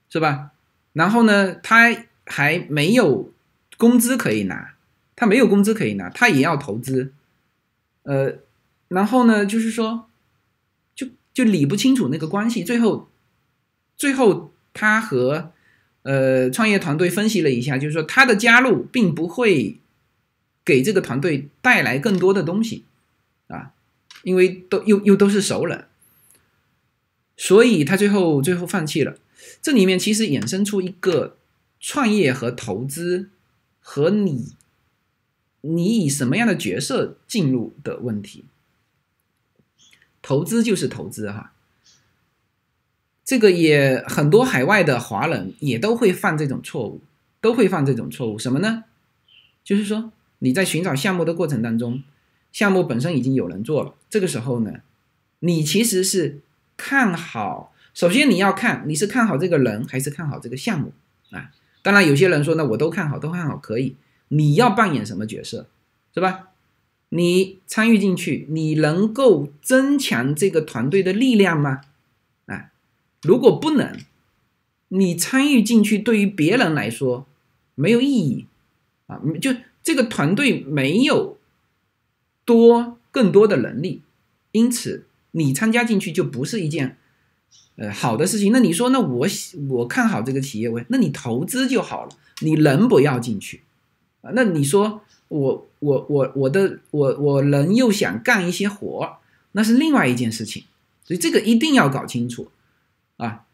[0.10, 0.50] 是吧？
[0.94, 1.96] 然后呢，他
[2.26, 3.32] 还没有
[3.78, 4.74] 工资可以拿，
[5.16, 7.14] 他没有工资可以拿，他也要投资，
[8.04, 8.40] 呃，
[8.88, 10.10] 然后呢，就是说，
[10.96, 13.10] 就就理不清楚那个关系，最后，
[13.96, 15.52] 最后他和
[16.04, 19.78] 呃，创业团队分析了一下，就是说他的加入并不会
[20.64, 22.86] 给这个团队带来更多的东西
[23.48, 23.74] 啊，
[24.24, 25.86] 因为都又又都是熟人，
[27.36, 29.18] 所以他最后最后放弃了。
[29.62, 31.38] 这里面其实衍生出一个
[31.80, 33.30] 创业和投资
[33.90, 34.54] 和你
[35.62, 38.44] 你以什么样的角色进入的问题。
[40.22, 41.54] 投资就是投资哈。
[43.24, 47.00] 这个也很多海外的华人也都会犯这种错误，
[47.40, 48.38] 都会犯这种错误。
[48.38, 48.84] 什么呢？
[49.64, 52.04] 就是说你在寻找项目的过程当中，
[52.52, 54.82] 项目本身已经有人做了，这个时候呢，
[55.40, 56.42] 你其实是
[56.76, 57.74] 看好。
[57.94, 60.92] 首先你要看你是看好这个人还是看好这个项目
[61.32, 61.52] 啊？
[61.88, 63.96] 当然有些人说呢，我都看好，都看好可以。
[64.28, 65.70] 你要扮演什么角色，
[66.14, 66.50] 是吧？
[67.08, 71.80] 你参与进去，你能够增强这个团队的力量吗？
[72.48, 72.72] 啊
[73.22, 73.98] 如果不能，
[74.90, 77.26] 你参与进去，对于别人来说
[77.76, 78.48] 没有意义
[79.06, 79.22] 啊！
[79.42, 81.38] 就这个团队没有
[82.44, 84.02] 多更多的能力，
[84.52, 86.98] 因此你参加进去就不是一件
[87.78, 88.52] 呃好的事情。
[88.52, 89.28] 那你说，那我
[89.70, 92.12] 我看好这个企业，我那你投资就好了，
[92.42, 93.62] 你人不要进去
[94.22, 94.32] 啊？
[94.34, 99.18] 那你说我我我我的我我人又想干一些活，
[99.54, 100.64] 那是另外一件事情。
[101.04, 102.50] 所以这个一定要搞清楚。
[103.16, 103.46] 啊，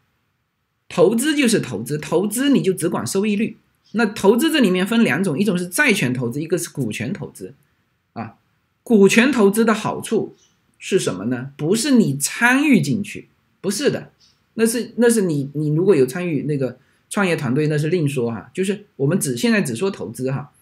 [0.88, 3.56] 投资就是投资，投资你就只管收益率。
[3.92, 7.54] 那投资这里面分两种，一种是债权投资，一个是股权投资。
[8.12, 8.34] 啊，
[8.82, 10.34] 股权投资的好处
[10.78, 11.52] 是什么呢？
[11.56, 13.28] 不是你参与进去，
[13.64, 14.10] 不是的，
[14.52, 16.76] 那是那是你你如果有参与那个
[17.08, 18.50] 创业团队，那是另说哈。
[18.52, 20.52] 就是我们只现在只说投资哈，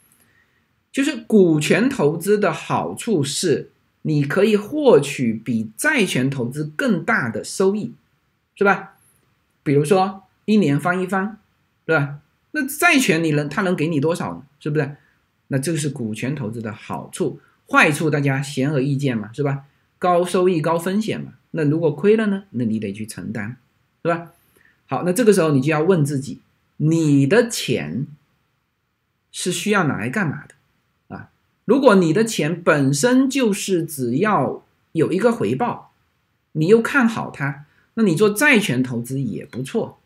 [0.92, 3.70] 就是股权投资的好处是
[4.02, 7.92] 你可以获取比债权投资更大的收益，
[8.54, 8.94] 是吧？
[9.64, 11.38] 比如说一年翻一番，
[11.84, 12.20] 对吧？
[12.52, 14.42] 那债权你能他能给你多少呢？
[14.60, 14.94] 是不是？
[15.48, 19.64] 那这个是股权投资的好处，坏处大家显而易见嘛，是吧？
[19.98, 21.32] 高收益高风险嘛。
[21.52, 22.44] 那如果亏了呢？
[22.50, 23.56] 那你得去承担，
[24.02, 24.32] 是吧？
[24.86, 26.40] 好，那这个时候你就要问自己，
[26.76, 28.06] 你的钱
[29.30, 31.30] 是需要拿来干嘛的啊？
[31.64, 34.62] 如果你的钱本身就是只要
[34.92, 35.92] 有一个回报，
[36.52, 37.64] 你又看好它。
[37.94, 39.98] 那你做债权投资也不错，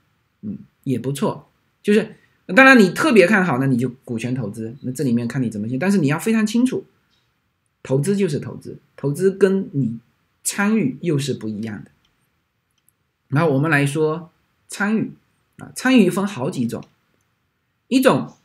[0.42, 1.48] 嗯，也不错。
[1.82, 2.16] 就是
[2.48, 4.74] 当然你特别看好，那你就股权投资。
[4.80, 6.84] 那这里面看你怎么选，但是你要非常清楚，
[7.84, 9.98] 投资就是投资，投资跟你
[10.46, 11.90] 参与又是不一样的。
[13.26, 14.30] 然后我们来说
[14.68, 15.10] 参与
[15.58, 16.84] 啊，参与分好几种，
[17.88, 18.36] 一种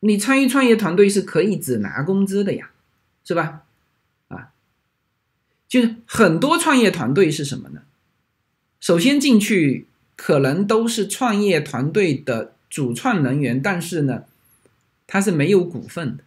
[0.00, 2.70] 你参与创业团队是可以只拿工资的呀，
[3.24, 3.62] 是吧？
[4.28, 4.52] 啊，
[5.66, 7.82] 就是很多创业团队是什么呢？
[8.78, 9.86] 首先进去
[10.16, 14.24] 可能都是创业团队的主创人员，但是呢，
[15.06, 16.24] 他是没有股份的，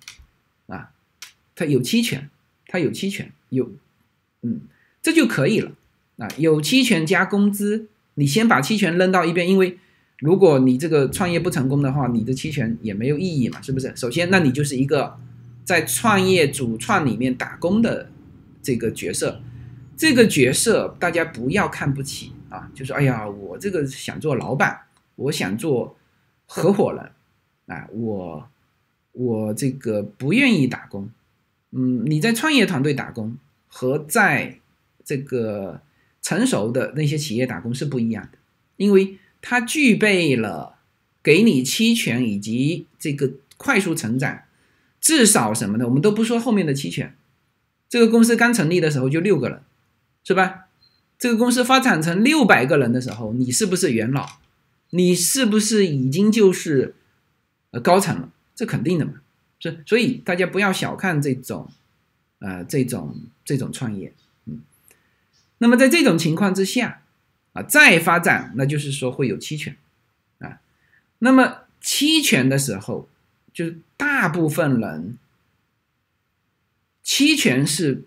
[0.76, 0.91] 啊，
[1.56, 2.30] 他有期权，
[2.65, 3.72] 他有期权，有，
[4.41, 4.61] 嗯，
[5.04, 5.72] 这就可以了，
[6.18, 9.78] 啊，有期权加工资，你先把期权扔到一边，因为
[10.18, 13.94] 如果你这个创业不成功的话，你的期权也没有意义嘛，是不是？
[13.96, 15.16] 首先，那你就是一个
[15.64, 18.10] 在创业主创里面打工的
[18.64, 19.42] 这个角色，
[19.96, 22.32] 这个角色大家不要看不起。
[22.50, 24.82] 啊，就是哎呀，我这个想做老板，
[25.16, 25.98] 我想做
[26.46, 27.10] 合伙人，
[27.66, 28.48] 啊，我
[29.12, 31.10] 我这个不愿意打工，
[31.72, 33.36] 嗯，你在创业团队打工
[33.68, 34.60] 和在
[35.04, 35.82] 这个
[36.22, 38.38] 成熟的那些企业打工是不一样的，
[38.78, 40.76] 因为它具备了
[41.22, 44.44] 给你期权以及这个快速成长，
[45.00, 45.86] 至少什么呢？
[45.86, 47.16] 我们都不说后面的期权，
[47.90, 49.62] 这个公司刚成立的时候就六个人，
[50.24, 50.68] 是吧？
[51.20, 54.28] 这个公司发展成六百个人的时候，你是不是元老？
[54.90, 56.96] 你是不是已经就是
[57.72, 58.30] 呃高层了？
[58.56, 59.14] 这肯定的嘛，
[59.60, 59.76] 这。
[59.86, 61.70] 所以大家不要小看这种
[62.40, 63.16] 呃这种
[63.46, 64.14] 这种创业，
[65.64, 67.02] 那么在这种情况之下
[67.53, 69.77] 啊，再发展，那就是说会有期权
[70.40, 70.60] 啊。
[71.19, 73.07] 那么期权的时候，
[73.53, 75.18] 就是大部分人
[77.02, 78.03] 期权是。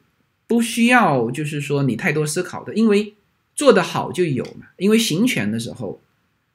[0.48, 3.14] 不需要，就是说你太多思考的，因为
[3.56, 4.68] 做得好就有嘛。
[4.76, 6.00] 因为行权的时候，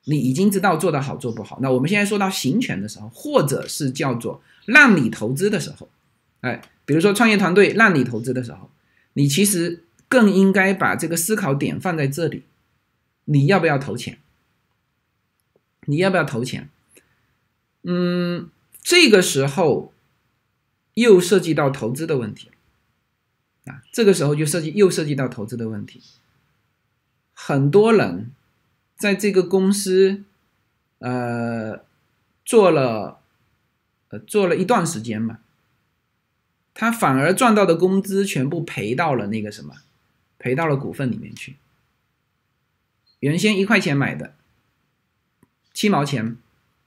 [0.05, 1.59] 你已经知道做得好做不好。
[1.61, 5.89] 那我们现在说到行权的时候，或者是叫做让你投资的时候，
[6.39, 8.69] 哎，比如说创业团队让你投资的时候，
[9.11, 12.43] 你其实更应该把这个思考点放在这里：
[13.23, 14.19] 你要不要投钱？
[15.85, 16.67] 你要不要投钱？
[17.83, 18.49] 嗯，
[18.83, 19.93] 这个时候
[20.95, 22.49] 又涉及到投资的问题。
[23.63, 26.01] 啊，这个时候就涉及又涉及到投资的问题。
[27.33, 28.31] 很多人
[28.97, 30.23] 在这个公司，
[30.99, 31.85] 呃，
[32.43, 33.21] 做了，
[34.09, 35.39] 呃，做了一段时间嘛，
[36.73, 39.75] 他反而赚到的工资全部赔到了那个什么，
[40.41, 41.55] 赔到了股份里面去。
[43.19, 44.33] 原先一块钱买的，
[45.71, 46.35] 七毛钱，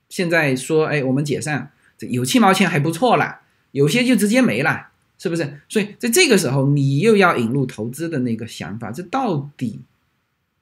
[0.08, 5.60] 现在说，哎，我们解散，这有七毛钱还不错啦，有些就直接没了，是不是？
[5.68, 9.82] 所以在这个时候，你又要引入投资的那个想法，这到底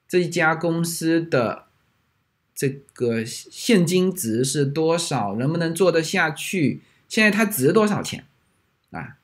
[0.07, 1.65] 这一家公司的
[2.53, 5.35] 这个现金值是多少？
[5.37, 6.81] 能不能做得下去？
[7.09, 8.25] 现在它值多少钱？
[8.91, 9.17] 啊，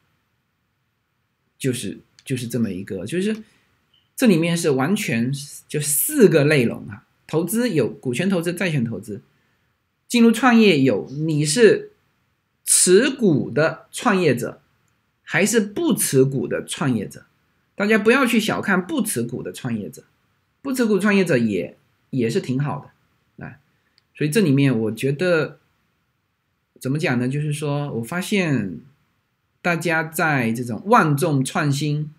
[1.59, 3.43] 就是就是这么一个，就是
[4.19, 5.31] 这里面是完全
[5.69, 9.21] 就四个内容啊，投资有股权投资、债权投资，
[10.09, 11.93] 进入创业有你是
[12.65, 14.61] 持股的创业者
[15.23, 17.27] 还是不持股的创业者？
[17.75, 20.03] 大家不要去小看不持股的创业者，
[20.61, 21.77] 不持股创业者也
[22.09, 22.91] 也是挺好
[23.37, 23.59] 的啊，
[24.13, 25.59] 所以这里面我觉得
[26.77, 27.29] 怎么讲呢？
[27.29, 28.81] 就是说我发现。
[29.61, 32.13] 大家在这种万众创新、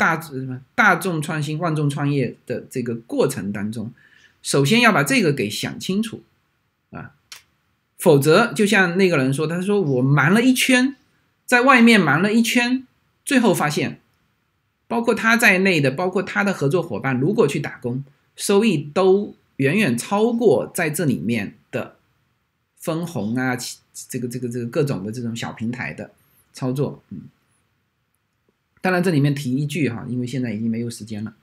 [0.00, 3.92] 大什么大众创新、万众创业的这个过程当中，
[4.42, 6.22] 首先要把这个给想清楚
[6.90, 7.12] 啊，
[7.98, 10.96] 否则就像那个人说，他说我忙了一圈，
[11.44, 12.86] 在外面忙了一圈，
[13.26, 14.00] 最后发现，
[14.88, 18.02] 包括他在内的，包括他的合作伙伴，如果去打工，
[18.36, 21.96] 收益都远远超过在这里面的
[22.78, 23.54] 分红啊，
[24.08, 26.10] 这个这个这个各种的这种小平台的。
[26.52, 27.20] 操作，嗯，
[28.80, 31.34] 当然这里面提一句哈，因为现在已经没有时间了。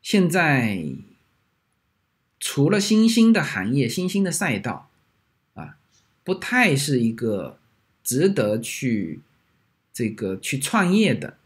[0.00, 0.84] 现在
[2.40, 4.90] 除了新兴的行业、新兴的赛道
[5.54, 5.78] 啊，
[6.24, 7.58] 不太是一个
[8.02, 9.20] 值得去
[9.92, 11.36] 这个去创业的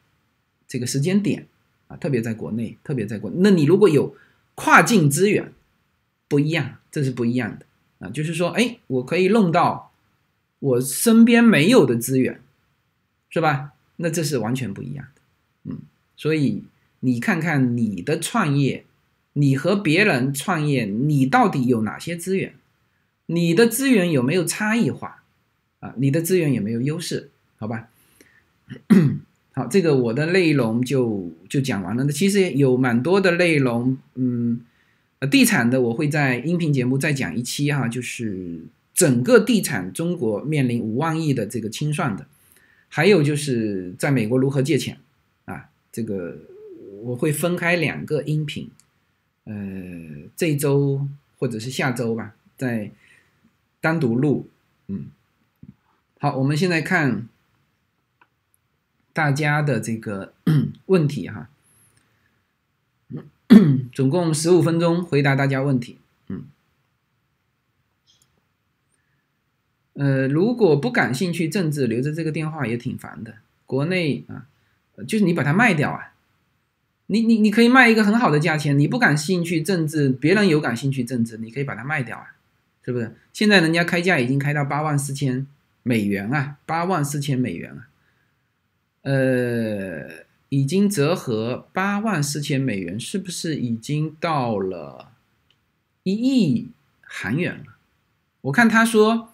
[0.69, 1.47] 这个时间点
[1.89, 3.31] 啊，特别在国内，特别在国。
[3.37, 4.17] 那你如果有
[4.55, 5.53] 跨境资源，
[6.29, 7.67] 不一样，这是不一样的
[8.07, 9.93] 啊，就是说，哎，我可以弄到
[10.59, 12.41] 我身边没有的资源。
[13.35, 13.73] 是吧？
[14.03, 15.23] 那这是完全不一样的，
[15.71, 15.79] 嗯，
[16.17, 16.65] 所以
[17.01, 18.85] 你看看你的创业，
[19.35, 22.55] 你和别人创业，你到底有哪些资源？
[23.27, 25.23] 你的资源有没有差异化？
[25.79, 27.31] 啊，你的资源有没有优势？
[27.59, 27.89] 好吧，
[29.55, 32.03] 好，这个我的内容就就讲完了。
[32.03, 34.61] 那其实有蛮多的内容，嗯，
[35.31, 42.27] 地产的我会在音频节目再讲一期哈，就是整个地产中国面临五万亿的这个清算的。
[42.95, 45.01] 还有就是在美国如何借钱
[45.47, 45.71] 啊？
[45.91, 46.37] 这个
[47.03, 48.71] 我会分开两个音频，
[49.45, 49.55] 呃，
[50.37, 51.09] 这周
[51.39, 52.91] 或者是下周吧，再
[53.81, 54.47] 单独录。
[54.89, 55.07] 嗯，
[56.19, 57.27] 好，我们现在看
[59.15, 60.35] 大家的这个
[60.85, 61.49] 问题哈，
[63.95, 65.97] 总共十五分钟回答大家问题。
[70.03, 73.35] 呃，如果不感兴趣政治，留着这个电话也挺烦的。
[73.67, 74.47] 国内啊，
[75.07, 76.13] 就是你把它卖掉啊，
[77.07, 78.77] 你你你可以卖一个很好的价钱。
[78.77, 82.35] 你不感兴趣政治，别人有感兴趣政治，你可以把它卖掉啊，
[82.85, 83.15] 是不是？
[83.33, 85.47] 现在人家开价已经开到八万四千
[85.85, 87.87] 美元啊，八万四千美元啊，
[89.03, 95.13] 呃，已经折合八万四千美元，是不是已经到了
[96.03, 96.73] 一亿
[97.03, 97.77] 韩元了？
[98.41, 99.29] 我看他说。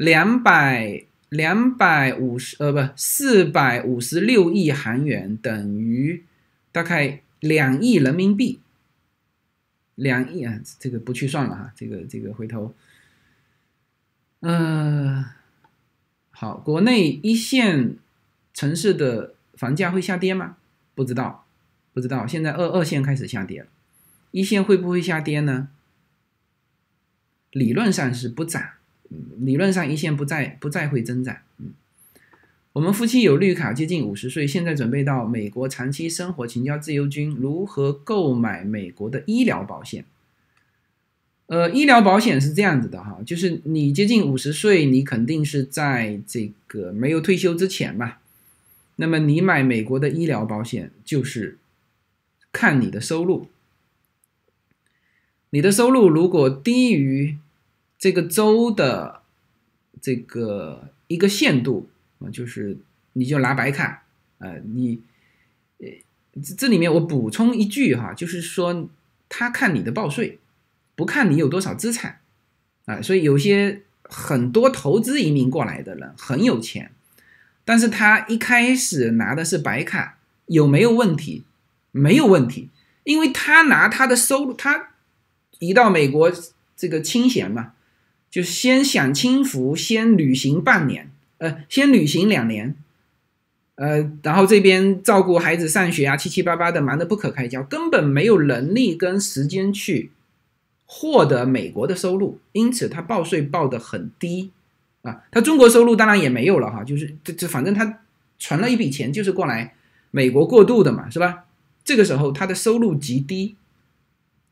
[0.00, 6.24] 两百两百五十呃不四百五十六亿韩元等于
[6.72, 8.60] 大概两亿人民币，
[9.96, 12.74] 两亿啊，这个不去算了哈，这个这个回头，
[14.40, 15.22] 嗯，
[16.30, 17.96] 好，国内一线
[18.54, 20.56] 城市的房价会下跌吗？
[20.94, 21.44] 不知道，
[21.92, 23.66] 不知道，现在二二线开始下跌了，
[24.30, 25.68] 一线会不会下跌呢？
[27.50, 28.79] 理论上是不涨。
[29.38, 31.36] 理论上一线不再不再会增长。
[31.58, 31.72] 嗯，
[32.72, 40.04] 我们夫妻有绿卡，接近五十岁，现在准备到美国长期生活，请教自由军如何购买美国的医疗保险。
[41.46, 48.18] 呃，医疗保险是这样子的哈，就是你接近五十岁，你肯定是在这个没有退休之前嘛。
[48.96, 51.58] 那么你买美国的医疗保险，就是
[52.52, 53.48] 看你的收入，
[55.50, 57.36] 你的收入如果低于。
[58.00, 59.20] 这个州的
[60.00, 62.78] 这个一个限度啊，就是
[63.12, 64.04] 你就拿白卡，
[64.38, 65.02] 呃，你
[65.78, 65.86] 呃
[66.56, 68.88] 这里面我补充一句哈，就是说
[69.28, 70.38] 他看你的报税，
[70.96, 72.20] 不看你有多少资产
[72.86, 76.92] 啊，所以有些很多投资移民过来的人很有钱，
[77.66, 80.16] 但是他一开始拿的是白卡，
[80.46, 81.44] 有没有问题？
[81.90, 82.70] 没有问题，
[83.04, 84.92] 因为他拿他的收入，他
[85.58, 86.32] 移到美国
[86.74, 87.74] 这个清闲嘛。
[88.30, 92.76] 就先享清福，先旅行半年，呃，先旅行两年，
[93.74, 100.12] 呃，然后这边照顾孩子上学啊，七七八八的忙得不可开交，根本没有能力跟时间去
[100.86, 104.52] 获得美国的收入，因此他报税报得很低
[105.02, 105.24] 啊。
[105.32, 107.98] 他中国收入当然也没有了哈，就是这这反正他
[108.38, 109.74] 存了一笔钱，就是过来
[110.12, 111.46] 美国过渡的嘛，是吧？
[111.82, 113.56] 这个时候他的收入极低。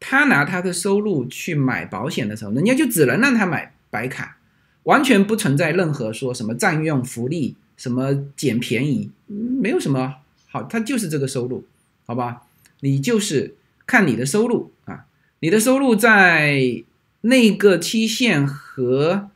[0.00, 4.38] 他拿他的收入去买保险的时候，人家就只能让他买白卡，
[4.84, 10.16] 完全不存在任何说什么占用福利、什么捡便宜，没有什么
[10.48, 11.64] 好，他就是这个收入，
[12.06, 12.42] 好吧？
[12.80, 13.56] 你就是
[13.86, 15.06] 看你的收入啊，
[15.40, 16.84] 你的收入在
[17.22, 19.30] 那个期限和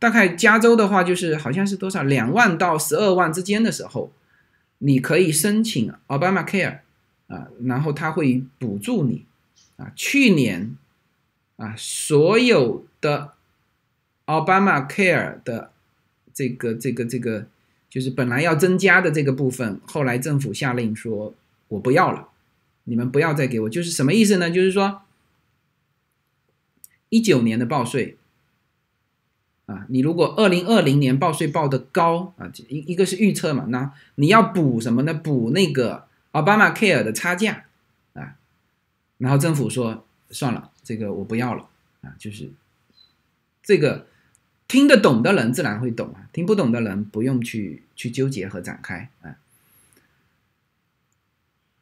[0.00, 4.12] 大概加州的话，就是好像是多少两万到十二万之间的时候，
[4.78, 6.78] 你可以申请 Obama Care
[7.28, 9.24] 啊，然后他会补助你。
[9.80, 10.76] 啊，去年
[11.56, 13.32] 啊，所有的
[14.26, 15.72] 奥巴马 Care 的
[16.34, 17.46] 这个这个这个，
[17.88, 21.32] 就是本来要增加的这个部分，后来政府下令说，
[21.68, 22.28] 我不要了，
[22.84, 24.50] 你们不要再给我，就是什么意思呢？
[24.50, 25.00] 就是说，
[27.08, 28.18] 一九年的报税
[29.64, 35.14] 啊，你如果二零二零年报税报的高啊，一一个是预测嘛，那你要补什么呢？
[35.14, 37.64] 补那个奥巴马 Care 的差价。
[39.20, 41.68] 然后政府说算了，这个我不要了
[42.00, 42.50] 啊，就是
[43.62, 44.06] 这个
[44.66, 49.36] 听得懂的人自然会懂啊，听不懂的人不用去去纠结和展开啊。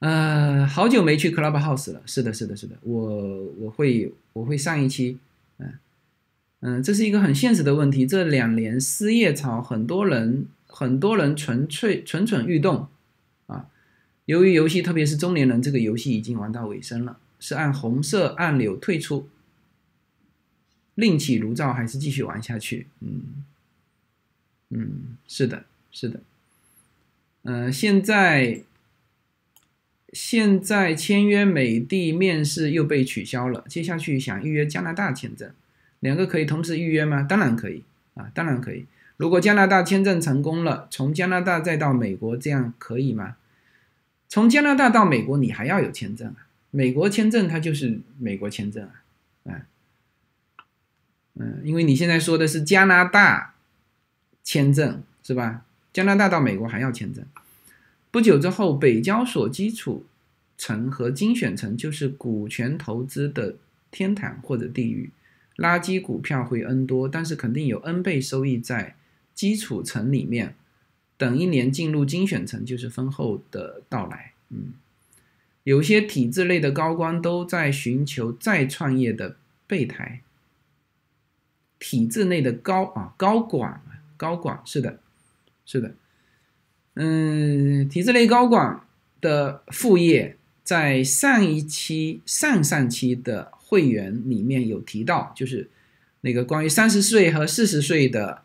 [0.00, 5.18] 呃，好久没去 Clubhouse 了，是的，是的，是的，我我会我会上一期，
[5.58, 5.72] 嗯
[6.60, 12.88] 嗯，这是一个很现实的问题，这两年失业潮，很多人很多人纯粹蠢蠢欲动
[13.46, 13.66] 啊，
[14.26, 17.18] 由于游戏，特别是中年人，这个游戏已经玩到尾声了。
[17.40, 19.28] 是按红色按钮退出，
[20.94, 22.86] 另起炉灶，还是继续玩下去？
[23.00, 23.44] 嗯
[24.70, 26.20] 嗯，是的，是的。
[27.42, 28.62] 嗯，现在
[30.12, 35.50] 现在签约美的面试又被取消了，接下去想预约加拿大签证，
[36.00, 37.22] 两个可以同时预约吗？
[37.22, 37.84] 当然可以
[38.14, 38.86] 啊，当然可以。
[39.16, 43.36] 如果加拿大签证成功了，从加拿大再到美国，这样可以吗？
[44.28, 46.47] 从加拿大到美国，你还要有签证啊？
[46.70, 48.94] 美国签证它就是美国签证啊，
[49.44, 49.62] 嗯
[51.34, 53.54] 嗯，因为你现在说的是加拿大
[54.44, 55.64] 签证是吧？
[55.92, 57.24] 加拿大到美国还要签证。
[58.10, 60.06] 不久之后，北交所基础
[60.56, 63.56] 层和精选层就是股权投资的
[63.90, 65.10] 天堂或者地狱，
[65.56, 68.96] 垃圾股票会 N 多，但是肯定有 N 倍收益在
[69.34, 70.54] 基础层里面。
[71.16, 74.72] 等一年进入精选层就是丰厚的到来，嗯。
[75.68, 79.36] 有些体制内的高官都在寻求再创业的
[79.66, 80.22] 备胎。
[81.78, 83.82] 体制内的高啊高管
[84.16, 84.98] 高管是的，
[85.66, 85.94] 是的，
[86.94, 88.80] 嗯，体制内高管
[89.20, 95.68] 的副业，在上一期、上上期的会员里面有提到，就是
[96.22, 98.40] 那个关于三十岁和四十岁的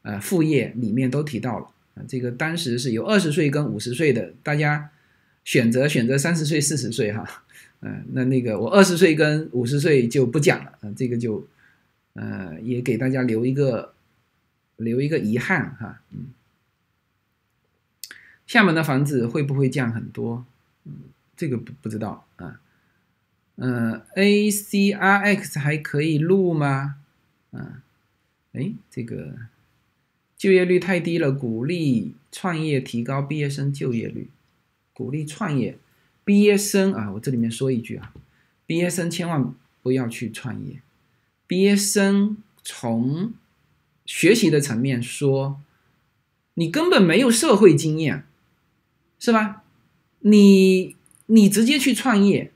[0.00, 1.66] 呃副业里面都提到了
[1.96, 4.88] 啊，这个当时是有二十岁跟五十岁的，大家。
[5.46, 7.44] 选择选择三十岁四十岁哈，
[7.78, 11.46] 嗯，那那个我二十岁跟五十岁就不讲了啊，这个就，
[12.14, 13.94] 呃，也给大家留一个
[14.76, 16.32] 留一个遗憾哈，嗯，
[18.44, 20.44] 厦门的房子会不会降很多？
[20.84, 20.94] 嗯，
[21.36, 22.60] 这个不不知道啊，
[23.54, 26.96] 嗯，A C R X 还可以录吗？
[27.52, 27.80] 嗯，
[28.52, 29.36] 哎，这个
[30.36, 34.28] 就业率太低了，鼓励创业，提高毕业生就业率。
[34.96, 35.76] 鼓励创业，
[36.24, 38.14] 毕业生啊，我这里面说一句啊，
[38.64, 39.52] 毕业生千万
[39.82, 40.80] 不要去创业。
[41.46, 43.34] 毕业生从
[44.06, 45.60] 学习的层面说，
[46.54, 48.24] 你根本没有社会经验，
[49.18, 49.64] 是吧？
[50.20, 50.96] 你
[51.26, 52.50] 你直接去创业，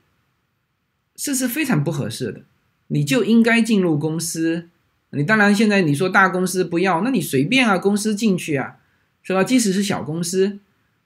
[1.14, 2.44] 这是非常不合适的。
[2.86, 4.70] 你就应该进入公司。
[5.10, 8.78] 你当然现在你说大公司不要，那你随便啊，公司进去啊，
[9.22, 9.44] 是吧？
[9.44, 10.58] 即使是小公司。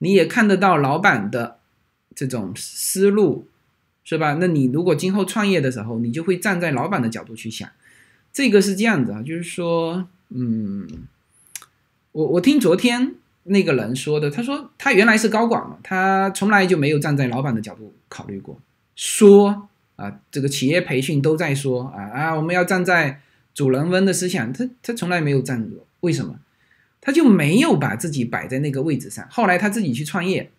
[0.05, 1.57] 你也看得到老板的
[2.13, 3.47] 这种思路，
[4.03, 4.37] 是吧？
[4.39, 7.67] 那你如果今后创业的时候，你就会站在老板的角度去想，
[8.31, 10.87] 这个是这样子啊，就是说，嗯，
[12.11, 13.15] 我我听昨天
[13.45, 18.59] 那个人说的，他说他原来是高管嘛，他从来就没有站在老板的角度考虑过，
[18.95, 23.21] 说啊，这个企业培训都在说啊啊，我们要站在
[23.55, 26.39] 主人翁的思想，他他从来没有站过，为什么？
[27.05, 29.27] 他就没有把自己摆在那个位置上。
[29.29, 30.51] 后来他自己去创业，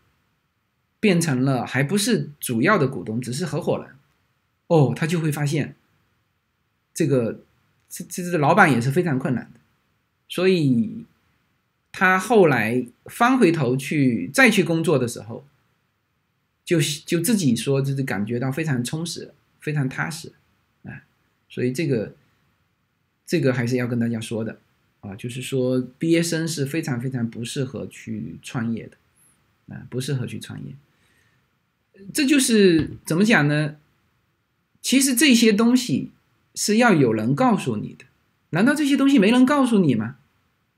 [1.00, 3.96] 变成了还不是主要的股东，只是合伙人。
[4.68, 5.74] 哦，他就会发现，
[6.94, 7.40] 这个
[7.88, 9.58] 这这这老板也是非常困难的，
[10.28, 11.04] 所以
[11.90, 15.44] 他后来翻回头去再去工作的时候，
[16.64, 20.32] 就就自己说，就是感觉到非常充实，非常踏实，
[20.84, 21.02] 啊，
[21.48, 22.14] 所以这个
[23.26, 24.60] 这个还是要跟大家说的
[25.06, 30.74] 啊，就是说毕业生是非常非常不适合去创业的，啊，不适合去创业，
[32.12, 33.76] 这就是怎么讲呢？
[34.82, 36.10] 其实这些东西。
[36.58, 38.06] 是要有人告诉你的，
[38.48, 40.16] 难道这些东西没人告诉你吗？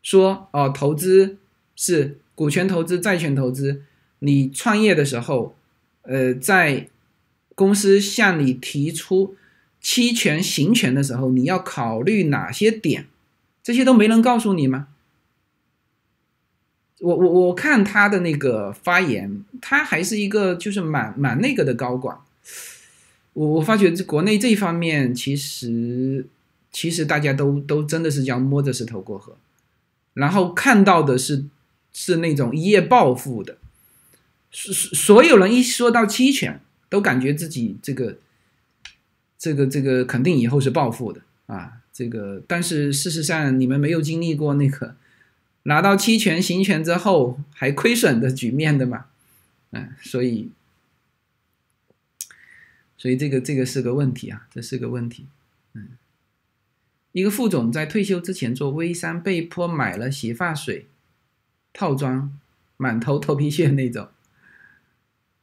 [0.02, 1.36] 说哦，投资
[1.76, 3.84] 是股权投资、债权投资。
[4.18, 5.54] 你创业的时候，
[6.02, 6.88] 呃，在
[7.54, 9.36] 公司向你提出
[9.80, 13.06] 期权、行权的时候，你要考虑哪些点？
[13.68, 14.88] 这些都没人告诉你吗？
[17.00, 22.16] 我我我看他的那个发言，他还是一个就是蛮蛮那个的高管。
[23.34, 26.26] 我我发觉这国内这一方面，其实
[26.72, 29.36] 其实大家都都真的是叫摸着石头过河，
[30.14, 31.44] 然后看到的是
[31.92, 33.58] 是那种一夜暴富的，
[34.50, 36.58] 所所有人一说到期权，
[36.88, 38.16] 都感觉自己这个
[39.38, 44.94] 这个这个肯定以后是暴富的啊，这个但是事实上你们没有经历过那个
[45.64, 49.06] 拿到期权行权之后还亏损的局面的嘛，
[49.72, 50.52] 嗯，所以。
[52.96, 55.26] 所以这个这个是个问题啊，这是个问题。
[55.72, 55.88] 嗯，
[57.10, 60.86] 一个副总在退休之前做微商，被迫买了洗发水
[61.72, 62.38] 套装，
[62.76, 64.08] 满头头皮屑那种。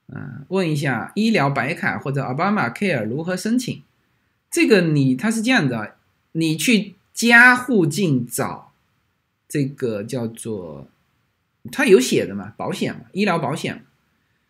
[0.07, 3.83] 嗯，问一下医疗白卡或者奥巴马 Care 如何申请？
[4.49, 5.97] 这个你他是这样的，
[6.35, 8.73] 你去加户境找
[9.47, 10.87] 这个叫做，
[11.71, 13.85] 他有写的嘛，保险嘛，医疗保险，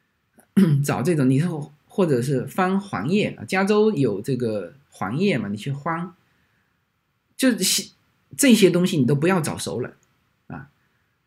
[0.83, 1.71] 找这种你说。
[1.87, 5.47] 或者是翻黄页啊，加州有这个黄页嘛？
[5.47, 6.13] 你去翻，
[7.37, 7.91] 就是
[8.35, 9.93] 这些东西你都不要找熟人
[10.47, 10.69] 啊。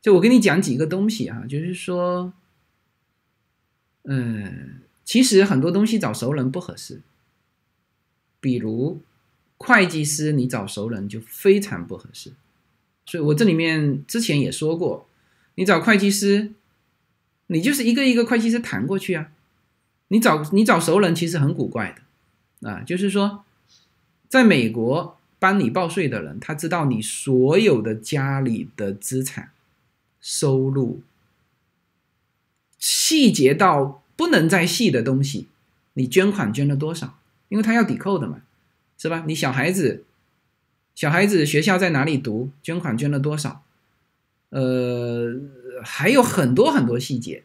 [0.03, 2.35] 就我跟你讲几个东西啊，就是说，
[4.03, 7.01] 嗯，其实很多东西找熟人不合适，
[8.39, 9.01] 比如
[9.59, 12.33] 会计师，你找熟人就非常不合适。
[13.05, 15.09] 所以我这里面之前也说过，
[15.57, 16.53] 你找会计师，
[17.49, 19.31] 你就是一个一个会计师谈过去啊。
[20.09, 21.95] 你找你找熟人其实很古怪
[22.61, 23.45] 的，啊，就是说，
[24.27, 29.51] 在美国帮你报税的人，他知道你所有的家里的资产、
[30.21, 31.03] 收入，
[32.79, 35.49] 细节到不能再细的东西，
[35.93, 37.19] 你捐款捐了多少？
[37.49, 38.41] 因为他要抵扣的嘛，
[38.99, 39.25] 是吧？
[39.27, 40.05] 你小孩子，
[40.95, 42.51] 小孩子学校在哪里读？
[42.63, 43.63] 捐款捐了多少？
[44.51, 45.41] 呃，
[45.85, 47.45] 还有很多很多细节，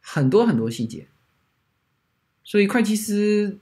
[0.00, 1.08] 很多很多细节。
[2.44, 3.58] 所以会计师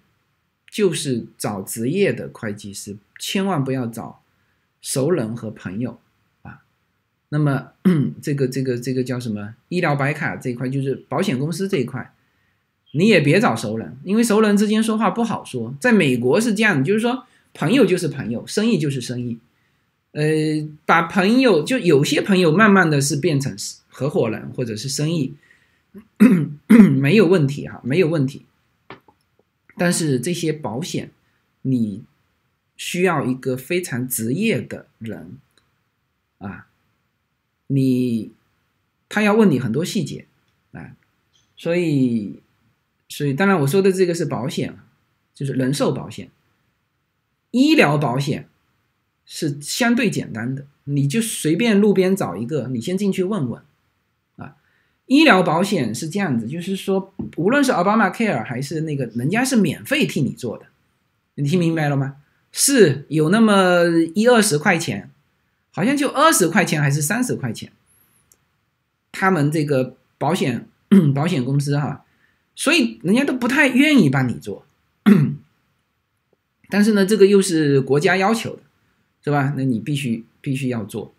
[0.70, 4.22] 就是找职业的会计师，千万不要找
[4.82, 5.98] 熟人和朋友
[6.42, 6.62] 啊。
[7.30, 7.72] 那么
[8.22, 9.54] 这个这个这个叫什么？
[9.68, 12.14] 医疗白卡这一块就是保险公司这一块，
[12.96, 15.74] 你也别找熟人，因为熟人之间说话不好说。
[15.78, 19.38] 在美国是这样，就是说朋友就是朋友，生意就是生意。
[20.12, 20.24] 呃，
[20.86, 23.54] 把朋友就有些朋友慢慢的是变成
[23.88, 25.34] 合伙人或者是生意，
[26.98, 28.46] 没有问题哈，没有问题。
[29.76, 31.10] 但是这些保险，
[31.60, 32.02] 你
[32.78, 35.36] 需要一个非常职业的人
[36.38, 36.68] 啊，
[37.66, 38.32] 你
[39.10, 40.24] 他要问你很多细节
[40.72, 40.96] 啊，
[41.58, 42.40] 所以
[43.08, 44.76] 所以当然我说的这个是保险，
[45.34, 46.30] 就是人寿保险，
[47.50, 48.48] 医疗保险
[49.24, 53.62] 是相对简单的，你就随便路边找一个，你先进去问问
[54.36, 54.56] 啊。
[55.06, 60.66] 医疗保险是这样子，就是说，无论是奥巴马 Care 还是那个，人家是免费替你做的，
[61.34, 62.16] 你听明白了吗？
[62.52, 63.84] 是有那么
[64.14, 65.10] 一二十块钱，
[65.72, 67.70] 好像就二十块钱还是三十块钱，
[69.12, 70.66] 他们这个保险
[71.14, 72.05] 保险公司哈，
[72.56, 74.66] 所以人家都不太愿意帮你做，
[76.68, 78.62] 但是呢，这个又是国家要求的，
[79.22, 79.54] 是吧？
[79.56, 81.14] 那你必须必须要做，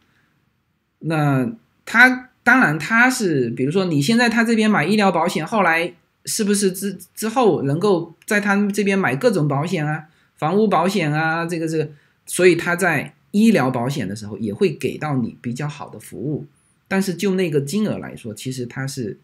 [1.00, 1.50] 那
[1.86, 2.26] 他。
[2.48, 5.94] 当然，他是比如说你现在他这边买医疗保险，后来
[6.24, 10.06] 是不是之之后能够在他这边买各种保险啊，
[10.38, 11.90] 房屋保险啊，这个这个，
[12.26, 16.46] 所以他在医疗保险的时候也会给到你比较好的服务。
[16.88, 19.20] 但是就那个金额来说，其实他是，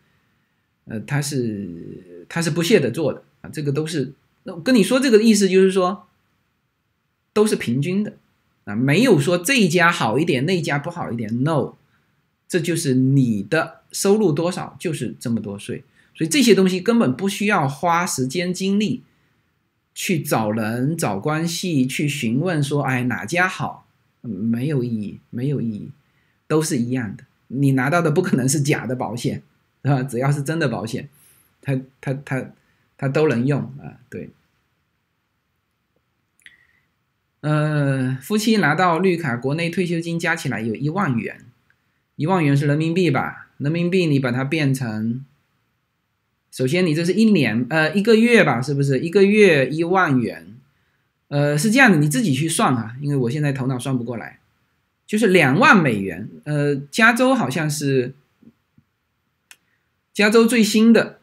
[0.85, 6.07] 呃，他是他是不屑的做的啊，这个都是那我跟你说这个意思就是说，
[7.31, 8.13] 都是平均的
[8.65, 11.73] 啊，没有说这一家好一点，那一家不好一点，no。
[12.45, 15.83] 这就是你的收入多少，就是这么多税，
[16.13, 19.01] 所以这些东西根本不需要花时间精力
[19.95, 23.87] 去找人找关系去询问说，哎哪家好，
[24.21, 25.89] 没有意义，没有意义，
[26.47, 27.23] 都是一样的。
[27.47, 29.41] 你拿到的不可能是假的保险，
[29.83, 31.07] 啊，只要是真的保险，
[31.61, 32.51] 它它它
[32.97, 34.31] 它都能用啊，对。
[37.41, 41.41] 呃，夫妻拿到绿卡，国内退休金加起来有一万元，
[42.15, 43.49] 一万元是人民币吧？
[43.57, 45.25] 人民币你把它变成，
[46.49, 48.99] 首先你这是一年，呃，一个月吧，是不是？
[48.99, 50.55] 一个月一万元，
[51.27, 54.39] 呃，是这样的，你自己去算哈，因为我现在头脑算不过来，
[55.05, 56.29] 就是两万美元。
[56.45, 58.13] 呃，加州好像是，
[60.13, 61.19] 加州最新的，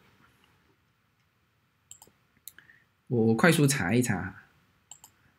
[3.07, 4.43] 我我快速查一查。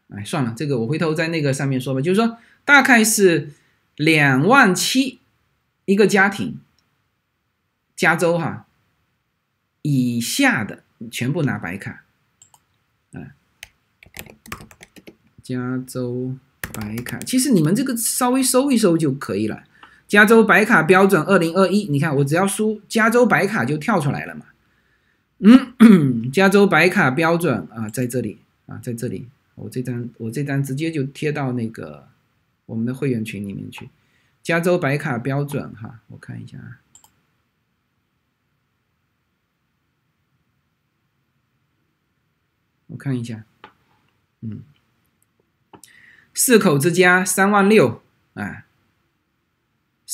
[0.09, 2.01] 哎，算了，这个我回头在那个上面说吧。
[2.01, 3.53] 就是说，大概是
[3.97, 5.21] 两万七
[5.85, 6.61] 一个家庭，
[7.95, 8.67] 加州哈
[9.83, 12.05] 以下的全部拿白卡，
[13.13, 13.33] 哎，
[15.43, 16.37] 加州
[16.73, 19.65] 白卡，其实你们这个稍微搜一搜就可以了。
[20.13, 24.45] 加州白卡标准二零二一，你看我只要输加州白卡就跳出来了嘛。
[25.39, 29.31] 嗯， 加州白卡标准啊，在这里啊，在这里。
[29.55, 32.09] 我这张我这张直接就贴到那个
[32.67, 33.89] 我们的会员群里面去，
[34.43, 36.59] 加州白卡标准哈，我看一下。
[36.59, 36.81] 啊，
[42.89, 43.45] 我看一下，
[44.43, 44.61] 嗯，
[46.35, 48.03] 四口之家三万六
[48.35, 48.67] 啊，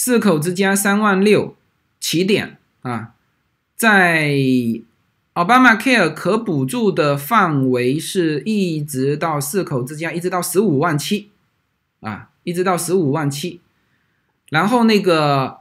[0.01, 1.57] 四口之家三万六
[1.99, 3.15] 起点啊，
[3.75, 4.31] 在。
[5.33, 11.31] 奥巴马 Care 可补助的范围是一直到四口之家，一直到十五万七，
[12.01, 13.61] 啊，一直到十五万七。
[14.51, 15.59] 然后那个，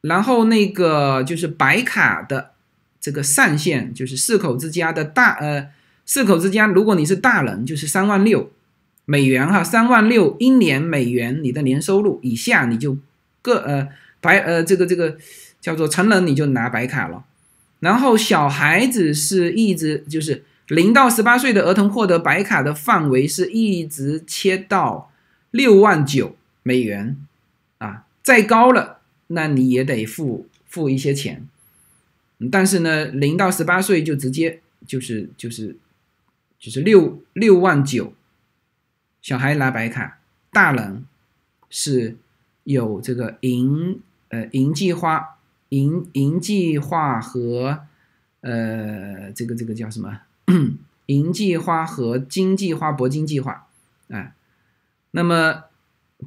[0.00, 2.52] 然后那个就是白卡的
[2.98, 5.68] 这个上限，就是四口之家的大呃，
[6.06, 8.50] 四口之家，如果你是大人，就是三万六
[9.04, 12.96] 美元哈，三万六一年美元，你的年收入以下你就
[13.44, 13.88] 个呃
[14.22, 15.18] 白呃这个这个
[15.60, 17.24] 叫做成人你就拿白卡了。
[17.80, 25.12] 然后小孩子是一直就是零到十八岁的儿童获得白卡的范围是一直切到
[25.50, 27.18] 六万九美元
[27.76, 31.46] 啊，再高了那你也得付付一些钱，
[32.50, 35.76] 但是呢，零到十八岁就直接就是就是
[36.58, 38.14] 就是六六万九，
[39.20, 40.18] 小孩拿白卡，
[40.50, 41.04] 大人
[41.68, 42.16] 是
[42.64, 45.30] 有这个银呃银计划。
[45.70, 47.80] 银银计划和，
[48.42, 50.20] 呃，这个这个叫什么？
[51.06, 53.66] 银计划和金计划、铂金计划，
[54.08, 54.34] 啊，
[55.10, 55.64] 那么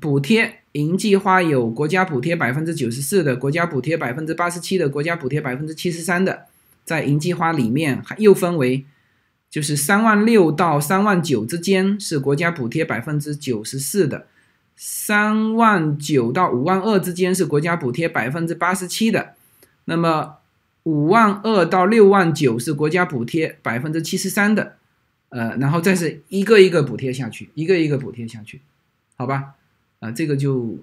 [0.01, 6.47] 补贴银计划有国家补贴百分之九十四的，国家补贴百分之八十七的，国家补贴百分之七十三的，
[6.83, 8.83] 在银计划里面还又分为，
[9.49, 14.27] 就是三万六到三万九之间是国家补贴百分之九十四的。
[14.77, 19.33] 三万九到五万二之间是国家补贴百分之八十七的，
[19.85, 20.37] 那么
[20.83, 24.77] 五万二到六万九是国家补贴百分之七十三的，
[25.29, 28.61] 呃，然后再是一个一个补贴下去，一个一个补贴下去，
[29.15, 29.55] 好吧？
[29.99, 30.77] 啊，这个就，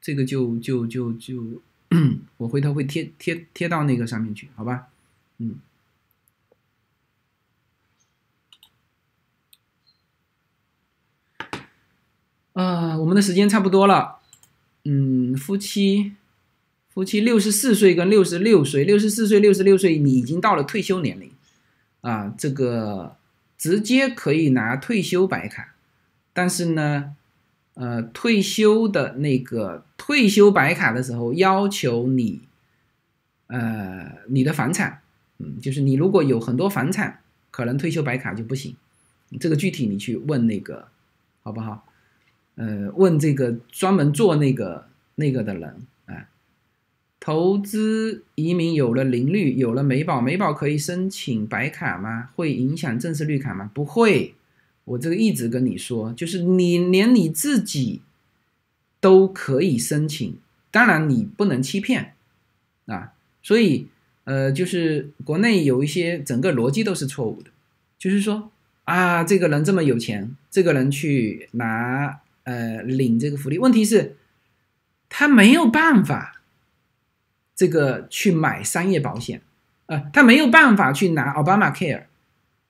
[0.00, 1.42] 这个就就就就，
[2.36, 4.88] 我回头会贴贴贴到那个上面去，好吧？
[5.38, 5.56] 嗯。
[12.54, 14.18] 啊，我们的时间差不多了。
[14.84, 16.12] 嗯，夫妻，
[16.90, 21.30] 夫妻六十四岁跟六十六岁，六十四岁、六十六岁，你已经到了退休年龄
[22.00, 23.16] 啊，这个
[23.56, 25.74] 直接可以拿退休白卡。
[26.32, 27.14] 但是呢，
[27.74, 32.40] 呃，退休的那个退休白卡的时候，要求你，
[33.46, 35.00] 呃，你的房产，
[35.38, 37.20] 嗯，就是你如果有很多房产，
[37.50, 38.74] 可能退休白卡就不行。
[39.40, 40.88] 这个具体你去问那个，
[41.42, 41.86] 好不好？
[42.54, 45.74] 呃，问这个专门做那个那个的人
[46.04, 46.28] 啊，
[47.18, 52.28] 投资移民有了零绿，有了美保，美保可以申请白卡吗？
[52.36, 53.70] 会影响正式绿卡吗？
[53.72, 54.34] 不会，
[54.84, 58.02] 我这个一直跟你说，就是你连你自己
[59.00, 60.36] 都可以申请，
[60.70, 62.12] 当然你不能欺骗
[62.84, 63.14] 啊。
[63.42, 63.88] 所以
[64.24, 67.50] 呃，就是国内有一些整个逻辑都是错误的，
[67.98, 68.50] 就是说
[68.84, 72.20] 啊，这个人这么有钱，这个人去拿。
[72.44, 74.16] 呃，领这个福利，问题是，
[75.08, 76.42] 他没有办法，
[77.54, 79.42] 这个去买商业保险，
[79.86, 82.04] 呃，他没有办法去拿奥巴马 Care，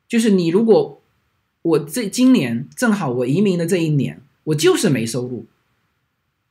[0.07, 1.03] 就是你如果
[1.62, 5.47] 我这今年正好我移民的这一年，我就是没收入，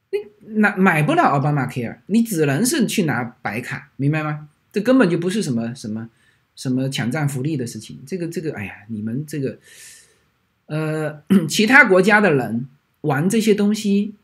[0.09, 0.19] 你
[0.59, 4.47] 拿买不了奥巴马 Care，你只能是去拿白卡，明白吗？
[4.71, 6.09] 这根本就不是什么什么
[6.55, 7.99] 什么抢占福利的事情。
[8.07, 9.59] 这个这个，哎呀，你们这个，
[10.67, 12.67] 呃， 其他国家的人
[13.01, 14.15] 玩这些东西，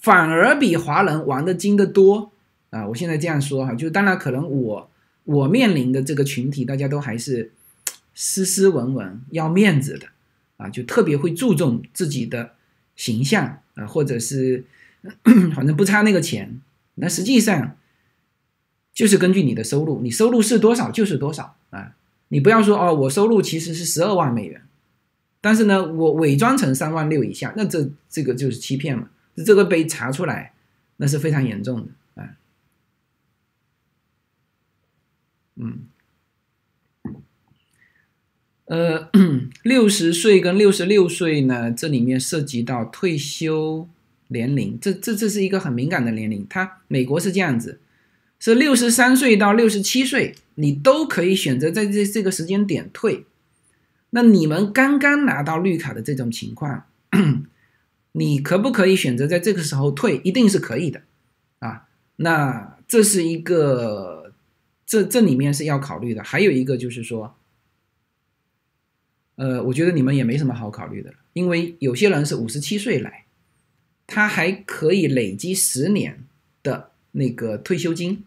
[0.00, 2.32] 反而比华人玩的精得多
[2.70, 2.86] 啊！
[2.88, 4.90] 我现在这样说哈，就当然可能我
[5.24, 7.52] 我面临的这个群体，大家都还是
[8.14, 10.06] 斯斯文文、要面子的
[10.56, 12.52] 啊，就特别会注重自己的
[12.96, 14.64] 形象啊，或者是
[15.54, 16.60] 反正不差那个钱。
[16.96, 17.76] 那实际上。
[18.94, 21.94] 就是根据你的收入，你收入是多少就是多少啊！
[22.28, 24.60] 你不要说哦，我收入其实是十二万美元，
[25.42, 29.10] 但是呢，我伪装成三万六以下，那这这个就是欺骗嘛？
[29.44, 30.54] 这个被查出来，
[30.96, 32.30] 那是非常严重的啊。
[35.56, 35.80] 嗯，
[38.66, 39.10] 呃，
[39.64, 43.88] 六十岁跟六十六岁呢，这里面涉及到退休
[44.28, 46.46] 年龄，这这这是一个很敏感的年龄。
[46.48, 47.80] 它美国是这样子。
[48.38, 53.24] 是六十三岁到六十七岁，你都可以选择在这这个时间点退。
[54.14, 56.84] 那你们刚刚拿到绿卡的这种情况，
[58.12, 60.20] 你可不可以选择在这个时候退？
[60.22, 61.00] 一定是可以的
[61.60, 61.88] 啊。
[62.16, 64.34] 那这是一个，
[64.84, 66.22] 这这里面是要考虑的。
[66.22, 67.34] 还有一个就是说，
[69.36, 73.24] 呃，我觉得你们也没什么好考虑的，因为有些人是五十七岁来，
[74.06, 76.22] 他还可以累积十年
[76.62, 78.24] 的那个退休金。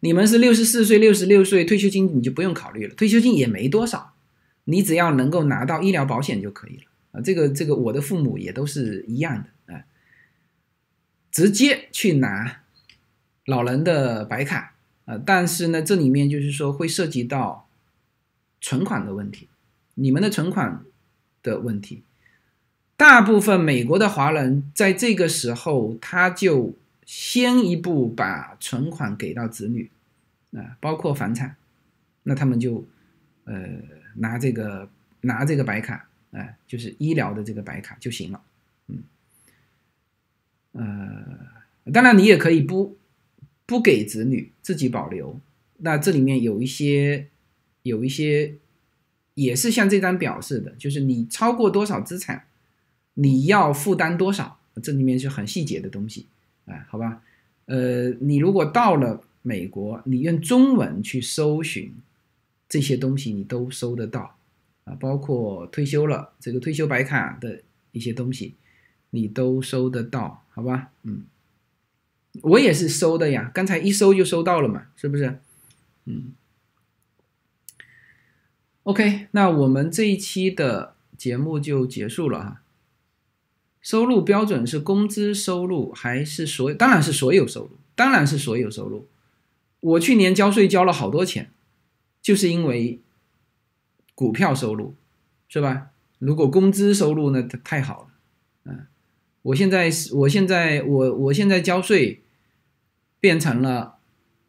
[0.00, 4.14] 你们是六十四岁、六十六岁退休金，你就不用考虑了，退休金也没多少，
[4.64, 7.20] 你只要能够拿到医疗保险就可以了啊。
[7.20, 9.82] 这个这个，我的父母也都是一样的啊，
[11.32, 12.60] 直接去拿
[13.44, 15.18] 老人的白卡啊。
[15.18, 17.68] 但是呢，这里面就是说会涉及到
[18.60, 19.48] 存款的问题，
[19.94, 20.84] 你们的存款
[21.42, 22.04] 的问题，
[22.96, 26.76] 大部分美国的华人在这个时候他就。
[27.08, 29.90] 先一步把存款给到子女，
[30.52, 31.56] 啊，包括房产，
[32.24, 32.86] 那他们就，
[33.44, 33.66] 呃，
[34.16, 34.90] 拿这个
[35.22, 38.42] 拿这个白卡，哎，就是医疗的这个白卡就行了，
[38.88, 39.02] 嗯，
[40.72, 42.98] 呃，当然你也可以不
[43.64, 45.40] 不给子女，自己保留。
[45.78, 47.28] 那这里面有一些
[47.84, 48.56] 有一些
[49.32, 52.44] 也是像这张表示的，就是你超过多少资产，
[53.14, 56.26] 你要负担多少，这里面是很细节的东西。
[56.68, 57.22] 哎，好吧，
[57.66, 61.94] 呃，你如果到了美国，你用中文去搜寻
[62.68, 64.36] 这些东西，你都搜得到
[64.84, 67.62] 啊，包括退休了这个退休白卡的
[67.92, 68.54] 一些东西，
[69.10, 70.90] 你都搜得到，好吧？
[71.02, 71.24] 嗯，
[72.42, 75.40] 我也是搜的呀，刚才一搜就搜到了嘛，是不是？
[76.04, 76.34] 嗯
[78.82, 82.62] ，OK，那我们这一期的节目就结束了哈。
[83.88, 86.74] 收入标准是工资收入还是所？
[86.74, 89.08] 当然是所有收入，当然是所有收入。
[89.80, 91.50] 我去年交税交了好多钱，
[92.20, 93.00] 就是因为
[94.14, 94.94] 股票收入，
[95.48, 95.92] 是吧？
[96.18, 98.08] 如果工资收入呢，太好了。
[98.64, 98.86] 嗯，
[99.40, 102.20] 我现在是，我现在我我现在交税
[103.18, 103.94] 变成了，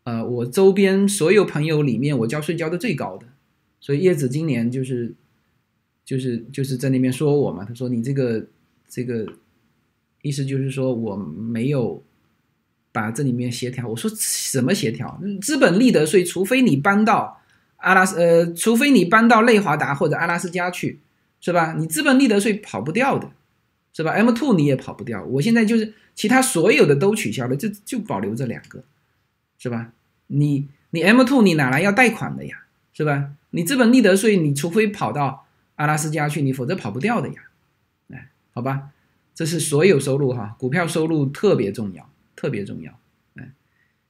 [0.04, 3.28] 呃，我周边所有朋友里面，我交税交的最高的。
[3.80, 5.16] 所以叶子今年就是
[6.04, 8.46] 就是就是在那边说我嘛，他说你这个。
[8.90, 9.26] 这个
[10.24, 12.04] 意思就是说，我没有
[12.92, 13.88] 把这里面协调。
[13.88, 15.22] 我说什么协调？
[15.42, 17.40] 资本利得税，除非你搬到
[17.78, 21.00] 阿拉斯，呃，除非你搬到内华达或者阿拉斯加去，
[21.40, 21.76] 是吧？
[21.78, 23.32] 你资本利得税跑不掉的，
[23.94, 25.24] 是吧？M two 你也跑不掉。
[25.24, 28.84] 我现在就是其他所有的都取消了，就就保留这两个，
[29.58, 29.94] 是吧？
[30.28, 32.64] 你你 M two 你哪来要贷款的呀？
[32.92, 33.32] 是吧？
[33.52, 35.46] 你资本利得税，你除非跑到
[35.76, 37.49] 阿拉斯加去，你否则跑不掉的呀。
[38.60, 38.90] 好吧，
[39.34, 43.00] 这是所有收入哈，股票收入特别重要，特别重要。
[43.36, 43.54] 哎，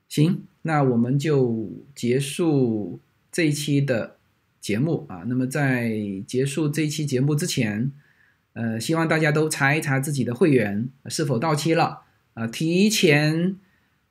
[0.07, 2.99] 行，那我们就结束
[3.31, 4.15] 这一期的
[4.59, 5.21] 节目啊。
[5.27, 5.93] 那么在
[6.25, 7.91] 结束这一期节目之前，
[8.53, 12.01] 呃，希望大家都查一查自己的会员是否到期了
[12.33, 13.55] 啊，提前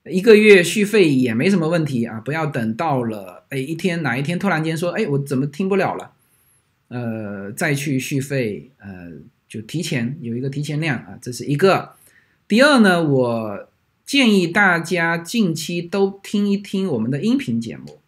[0.04, 6.12] 一个月续费也没什么问题啊，不要等到了哎一天哪一天突然间说哎我怎么听不了了，
[6.86, 9.14] 呃，再去续费呃。
[9.48, 11.94] 就提前有一个提前量啊，这是一个。
[12.46, 13.68] 第二呢，我
[14.04, 17.98] 建议大家近期都听一听我们的音频节目。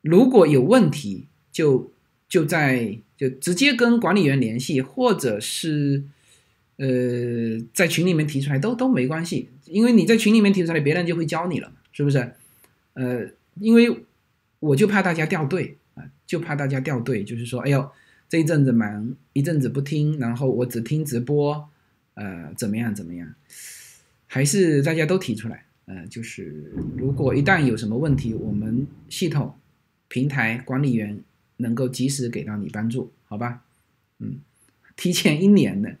[0.00, 1.92] 如果有问题，就
[2.28, 6.04] 就在就直接跟管理员联系，或者是
[6.76, 6.86] 呃
[7.72, 12.32] 在群里面提出来都都没关系，因为你在群里面提出来，别人就会教你了，是不是？
[12.94, 13.26] 呃，
[13.60, 14.04] 因为
[14.60, 17.90] 我就怕大家掉队啊，就怕大家掉队，就是说，哎呦。
[18.28, 21.68] 这一阵子忙，一阵子不听，然后我只听直播，
[22.14, 23.34] 呃，怎么样怎么样？
[24.26, 29.54] 还是大家都提出来呃，就是如果一旦有什么问题，我们系统、
[30.08, 31.20] 平台管理员
[31.58, 33.62] 能够及时给到你帮助，好吧？
[34.18, 34.38] 嗯，
[34.96, 35.96] 提前一年的，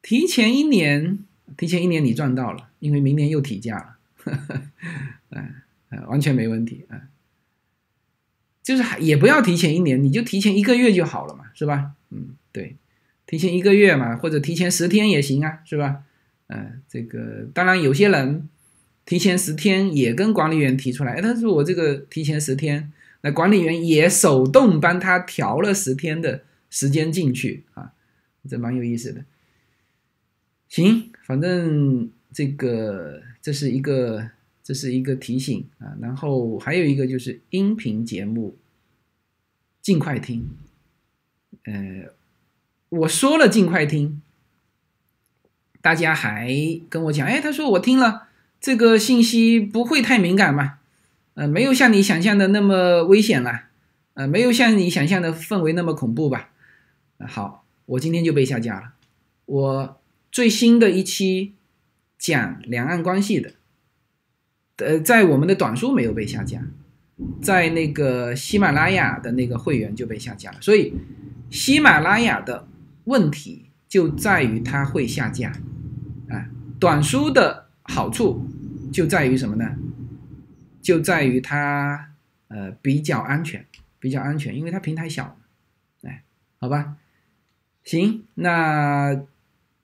[0.00, 1.18] 提前一年，
[1.56, 3.98] 提前一年你赚到了，因为明年又提价了，
[5.30, 5.54] 嗯、
[5.90, 7.08] 呃，完全没问题啊、
[8.68, 11.92] 就是也不要提前一年，你就提前一个月就好了嘛，是吧？
[12.10, 12.76] 嗯，对，
[13.24, 16.02] 提前一个月嘛，或者提前十天也行啊，是吧？
[16.48, 18.46] 嗯、这个当然有些人
[19.06, 22.92] 提前十天也跟管理员提出来，哎，他说我这个提前十天，
[23.22, 27.92] 那管理员也手动帮他调了十天的时间进去啊，
[28.46, 29.24] 这蛮有意思的。
[30.68, 34.28] 行，反正这个这是一个
[34.68, 38.54] 这是一个提醒啊，然后还有一个就是音频节目
[39.80, 40.46] 尽快听，
[41.64, 42.12] 呃，
[42.90, 44.20] 我说了尽快听，
[45.80, 46.52] 大家还
[46.90, 48.28] 跟我讲，哎，他说我听了
[48.60, 50.80] 这个信息不会太敏感嘛，
[51.32, 53.70] 呃，没有像你想象的那么危险啦，
[54.12, 56.50] 呃，没有像你想象的氛围那么恐怖吧？
[57.20, 58.92] 好，我今天就被下架了，
[59.46, 59.94] 我。
[60.30, 61.54] 最新的一期
[62.18, 63.54] 讲两岸关系的，
[64.78, 66.62] 呃，在我们的短书没有被下架，
[67.40, 70.58] 在那个喜马拉雅的那个会员就被下架了。
[70.60, 70.94] 所以，
[71.50, 72.66] 喜马拉雅的
[73.04, 75.52] 问题就在于它会下架，
[76.28, 76.48] 啊，
[76.80, 78.46] 短书的好处
[78.92, 79.76] 就在于什么呢？
[80.82, 82.10] 就在于它
[82.48, 83.64] 呃比较安全，
[83.98, 85.36] 比较安全，因为它平台小，
[86.02, 86.22] 哎，
[86.58, 86.96] 好吧，
[87.84, 89.22] 行，那。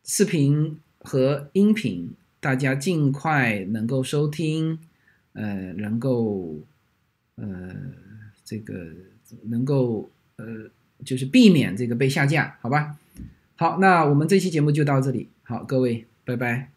[0.07, 2.13] 视频和音频，
[2.45, 4.79] 大家尽快能够收听，
[5.33, 6.61] 呃，能够，
[7.37, 7.75] 呃，
[8.45, 8.75] 这个
[9.45, 10.45] 能够，呃，
[11.07, 12.99] 就是避免这个被下架，好吧？
[13.57, 16.69] 好，那我们这期节目就到这里，好，各位，拜拜，